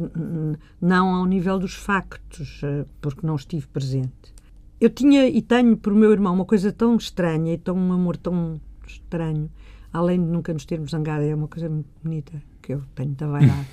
não 0.81 1.13
ao 1.13 1.25
nível 1.25 1.59
dos 1.59 1.75
factos, 1.75 2.61
eh, 2.63 2.85
porque 3.01 3.25
não 3.25 3.35
estive 3.35 3.67
presente. 3.67 4.33
Eu 4.79 4.89
tinha 4.89 5.27
e 5.27 5.41
tenho 5.41 5.75
por 5.77 5.93
meu 5.93 6.11
irmão 6.11 6.33
uma 6.33 6.45
coisa 6.45 6.71
tão 6.71 6.95
estranha 6.95 7.53
e 7.53 7.57
tão 7.57 7.75
um 7.75 7.91
amor 7.93 8.17
tão 8.17 8.59
estranho, 8.87 9.51
além 9.91 10.19
de 10.19 10.25
nunca 10.25 10.53
nos 10.53 10.65
termos 10.65 10.91
zangado, 10.91 11.23
é 11.23 11.35
uma 11.35 11.47
coisa 11.47 11.69
muito 11.69 11.89
bonita 12.01 12.41
que 12.61 12.73
eu 12.73 12.83
tenho 12.95 13.13
também 13.15 13.47
lá. 13.47 13.65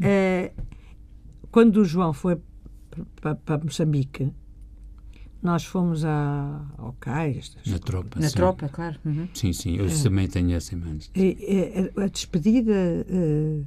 é, 0.00 0.52
quando 1.50 1.78
o 1.78 1.84
João 1.84 2.12
foi 2.12 2.40
para 3.20 3.58
Moçambique, 3.58 4.32
nós 5.42 5.64
fomos 5.64 6.04
a, 6.04 6.60
ao 6.76 6.94
cais. 6.98 7.56
Na 7.66 7.78
tropa. 7.78 8.20
Na 8.20 8.28
sim. 8.28 8.36
tropa, 8.36 8.68
claro. 8.68 8.96
Uhum. 9.04 9.28
Sim, 9.34 9.52
sim, 9.52 9.76
eu 9.76 9.86
é. 9.86 10.02
também 10.02 10.28
tenho 10.28 10.52
essa 10.52 10.74
imagem. 10.74 11.10
A, 11.96 12.02
a, 12.02 12.08
despedida 12.08 12.72
uh, 13.08 13.66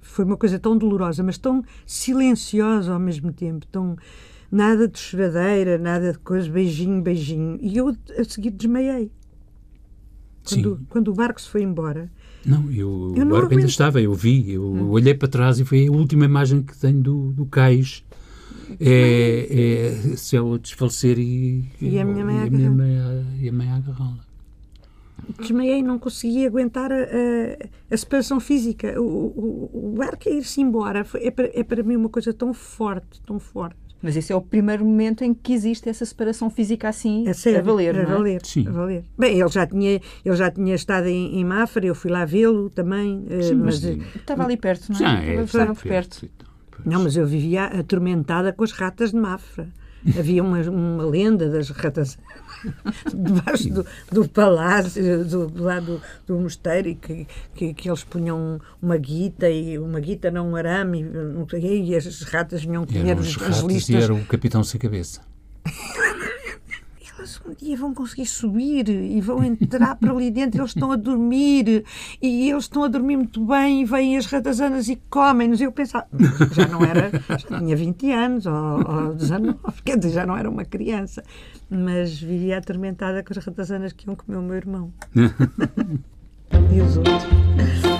foi 0.00 0.24
uma 0.24 0.36
coisa 0.36 0.58
tão 0.58 0.76
dolorosa, 0.76 1.22
mas 1.22 1.38
tão 1.38 1.62
silenciosa 1.84 2.92
ao 2.92 3.00
mesmo 3.00 3.32
tempo, 3.32 3.66
tão 3.66 3.96
nada 4.50 4.88
de 4.88 4.98
choradeira, 4.98 5.78
nada 5.78 6.12
de 6.12 6.18
coisa, 6.18 6.50
beijinho, 6.50 7.02
beijinho. 7.02 7.58
E 7.60 7.76
eu 7.76 7.96
a 8.18 8.24
seguir 8.24 8.50
desmaiei. 8.50 9.10
Quando, 10.48 10.76
sim. 10.76 10.86
quando 10.88 11.08
o 11.08 11.14
barco 11.14 11.40
se 11.40 11.48
foi 11.48 11.62
embora. 11.62 12.10
Não, 12.44 12.70
eu, 12.70 13.12
eu 13.16 13.26
o 13.26 13.28
barco 13.28 13.52
ainda 13.52 13.66
estava, 13.66 14.00
eu 14.00 14.14
vi, 14.14 14.52
eu 14.52 14.62
hum. 14.62 14.90
olhei 14.90 15.14
para 15.14 15.26
trás 15.26 15.58
e 15.58 15.64
foi 15.64 15.88
a 15.88 15.90
última 15.90 16.24
imagem 16.24 16.62
que 16.62 16.78
tenho 16.78 17.02
do, 17.02 17.32
do 17.32 17.44
cais 17.46 18.04
é, 18.80 20.12
é 20.12 20.16
se 20.16 20.36
eu 20.36 20.58
desfalecer 20.58 21.18
e, 21.18 21.64
e 21.80 21.98
a 21.98 22.04
minha 22.04 22.24
mãe, 22.24 22.36
e 22.36 22.46
a 22.46 22.50
minha 22.50 22.70
mãe, 22.70 22.90
e 23.40 23.48
a 23.48 23.52
mãe 23.52 23.70
agarrá-la. 23.70 24.26
Desmaiei, 25.38 25.82
não 25.82 25.98
consegui 25.98 26.46
aguentar 26.46 26.92
a, 26.92 26.96
a, 26.96 27.94
a 27.94 27.96
separação 27.96 28.38
física. 28.38 29.00
O, 29.00 29.04
o, 29.04 29.94
o 29.96 30.02
ar 30.02 30.16
cair-se 30.16 30.60
embora 30.60 31.04
foi, 31.04 31.26
é, 31.26 31.30
para, 31.30 31.50
é 31.52 31.64
para 31.64 31.82
mim 31.82 31.96
uma 31.96 32.08
coisa 32.08 32.32
tão 32.32 32.54
forte, 32.54 33.20
tão 33.22 33.38
forte. 33.38 33.76
Mas 34.02 34.14
esse 34.16 34.32
é 34.32 34.36
o 34.36 34.42
primeiro 34.42 34.84
momento 34.84 35.24
em 35.24 35.32
que 35.32 35.52
existe 35.52 35.88
essa 35.88 36.04
separação 36.04 36.50
física 36.50 36.88
assim, 36.88 37.24
é 37.26 37.58
a 37.58 37.62
valer, 37.62 37.98
a 37.98 38.04
valer, 38.04 38.44
Sim. 38.44 38.68
a 38.68 38.70
valer. 38.70 39.04
Bem, 39.18 39.40
ele 39.40 39.48
já 39.48 39.66
tinha, 39.66 40.00
ele 40.24 40.36
já 40.36 40.50
tinha 40.50 40.74
estado 40.74 41.06
em, 41.06 41.40
em 41.40 41.44
Mafra, 41.44 41.84
eu 41.84 41.94
fui 41.94 42.10
lá 42.10 42.24
vê-lo 42.24 42.68
também. 42.70 43.24
Eh, 43.28 43.42
Sim, 43.42 43.54
mas, 43.54 43.82
mas, 43.82 44.14
estava 44.14 44.44
ali 44.44 44.56
perto, 44.56 44.90
não 44.90 44.96
é? 44.96 44.98
Já, 44.98 45.22
é 45.24 45.42
estava 45.42 45.74
por 45.74 45.82
perto. 45.82 46.20
perto. 46.20 46.45
Não, 46.86 47.02
mas 47.02 47.16
eu 47.16 47.26
vivia 47.26 47.64
atormentada 47.64 48.52
com 48.52 48.62
as 48.62 48.70
ratas 48.70 49.10
de 49.10 49.16
Mafra. 49.16 49.68
Havia 50.16 50.40
uma, 50.40 50.60
uma 50.70 51.04
lenda 51.04 51.50
das 51.50 51.68
ratas 51.70 52.16
debaixo 53.12 53.68
do, 53.70 53.86
do 54.12 54.28
palácio, 54.28 55.24
do, 55.24 55.48
do 55.48 55.64
lado 55.64 56.00
do, 56.26 56.34
do 56.34 56.40
mosteiro, 56.40 56.94
que, 56.94 57.26
que, 57.56 57.74
que, 57.74 57.88
eles 57.88 58.04
punham 58.04 58.60
uma 58.80 58.96
guita, 58.96 59.50
e 59.50 59.76
uma 59.80 59.98
guita 59.98 60.30
não 60.30 60.50
um 60.50 60.54
arame, 60.54 61.04
e, 61.54 61.90
e 61.90 61.96
as 61.96 62.22
ratas 62.22 62.62
vinham 62.62 62.86
comer 62.86 63.18
os, 63.18 63.36
as 63.42 63.58
listas. 63.62 63.88
E 63.88 63.96
era 63.96 64.14
o 64.14 64.24
capitão 64.24 64.62
sem 64.62 64.78
cabeça. 64.78 65.22
eles 67.18 67.40
um 67.46 67.54
dia 67.54 67.76
vão 67.76 67.94
conseguir 67.94 68.26
subir 68.26 68.88
e 68.88 69.20
vão 69.20 69.42
entrar 69.42 69.96
para 69.96 70.12
ali 70.12 70.30
dentro, 70.30 70.60
eles 70.60 70.70
estão 70.70 70.92
a 70.92 70.96
dormir 70.96 71.84
e 72.20 72.50
eles 72.50 72.64
estão 72.64 72.84
a 72.84 72.88
dormir 72.88 73.16
muito 73.16 73.44
bem 73.44 73.82
e 73.82 73.84
vêm 73.84 74.16
as 74.16 74.26
ratazanas 74.26 74.88
e 74.88 74.96
comem-nos. 75.08 75.60
Eu 75.60 75.72
pensava, 75.72 76.06
já 76.52 76.66
não 76.68 76.82
era, 76.84 77.10
já 77.28 77.58
tinha 77.58 77.76
20 77.76 78.12
anos 78.12 78.46
ou, 78.46 78.54
ou 78.54 79.14
19, 79.14 79.56
quer 79.84 79.98
dizer, 79.98 80.14
já 80.14 80.26
não 80.26 80.36
era 80.36 80.48
uma 80.48 80.64
criança, 80.64 81.22
mas 81.70 82.18
vivia 82.18 82.58
atormentada 82.58 83.22
com 83.22 83.32
as 83.36 83.44
ratazanas 83.44 83.92
que 83.92 84.06
iam 84.06 84.16
comer 84.16 84.38
o 84.38 84.42
meu 84.42 84.56
irmão. 84.56 84.92
e 86.72 86.80
os 86.80 86.96
outros. 86.96 87.26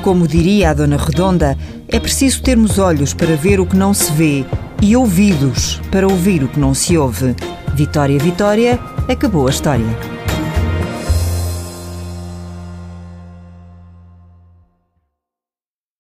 Como 0.02 0.28
diria 0.28 0.70
a 0.70 0.74
Dona 0.74 0.96
Redonda, 0.96 1.56
é 1.88 1.98
preciso 1.98 2.42
termos 2.42 2.78
olhos 2.78 3.12
para 3.12 3.34
ver 3.36 3.58
o 3.58 3.66
que 3.66 3.76
não 3.76 3.92
se 3.92 4.12
vê 4.12 4.44
e 4.82 4.96
ouvidos 4.96 5.80
para 5.90 6.06
ouvir 6.06 6.44
o 6.44 6.48
que 6.48 6.60
não 6.60 6.74
se 6.74 6.96
ouve. 6.96 7.34
Vitória, 7.76 8.18
Vitória, 8.18 8.80
acabou 9.06 9.46
a 9.46 9.50
história. 9.50 10.15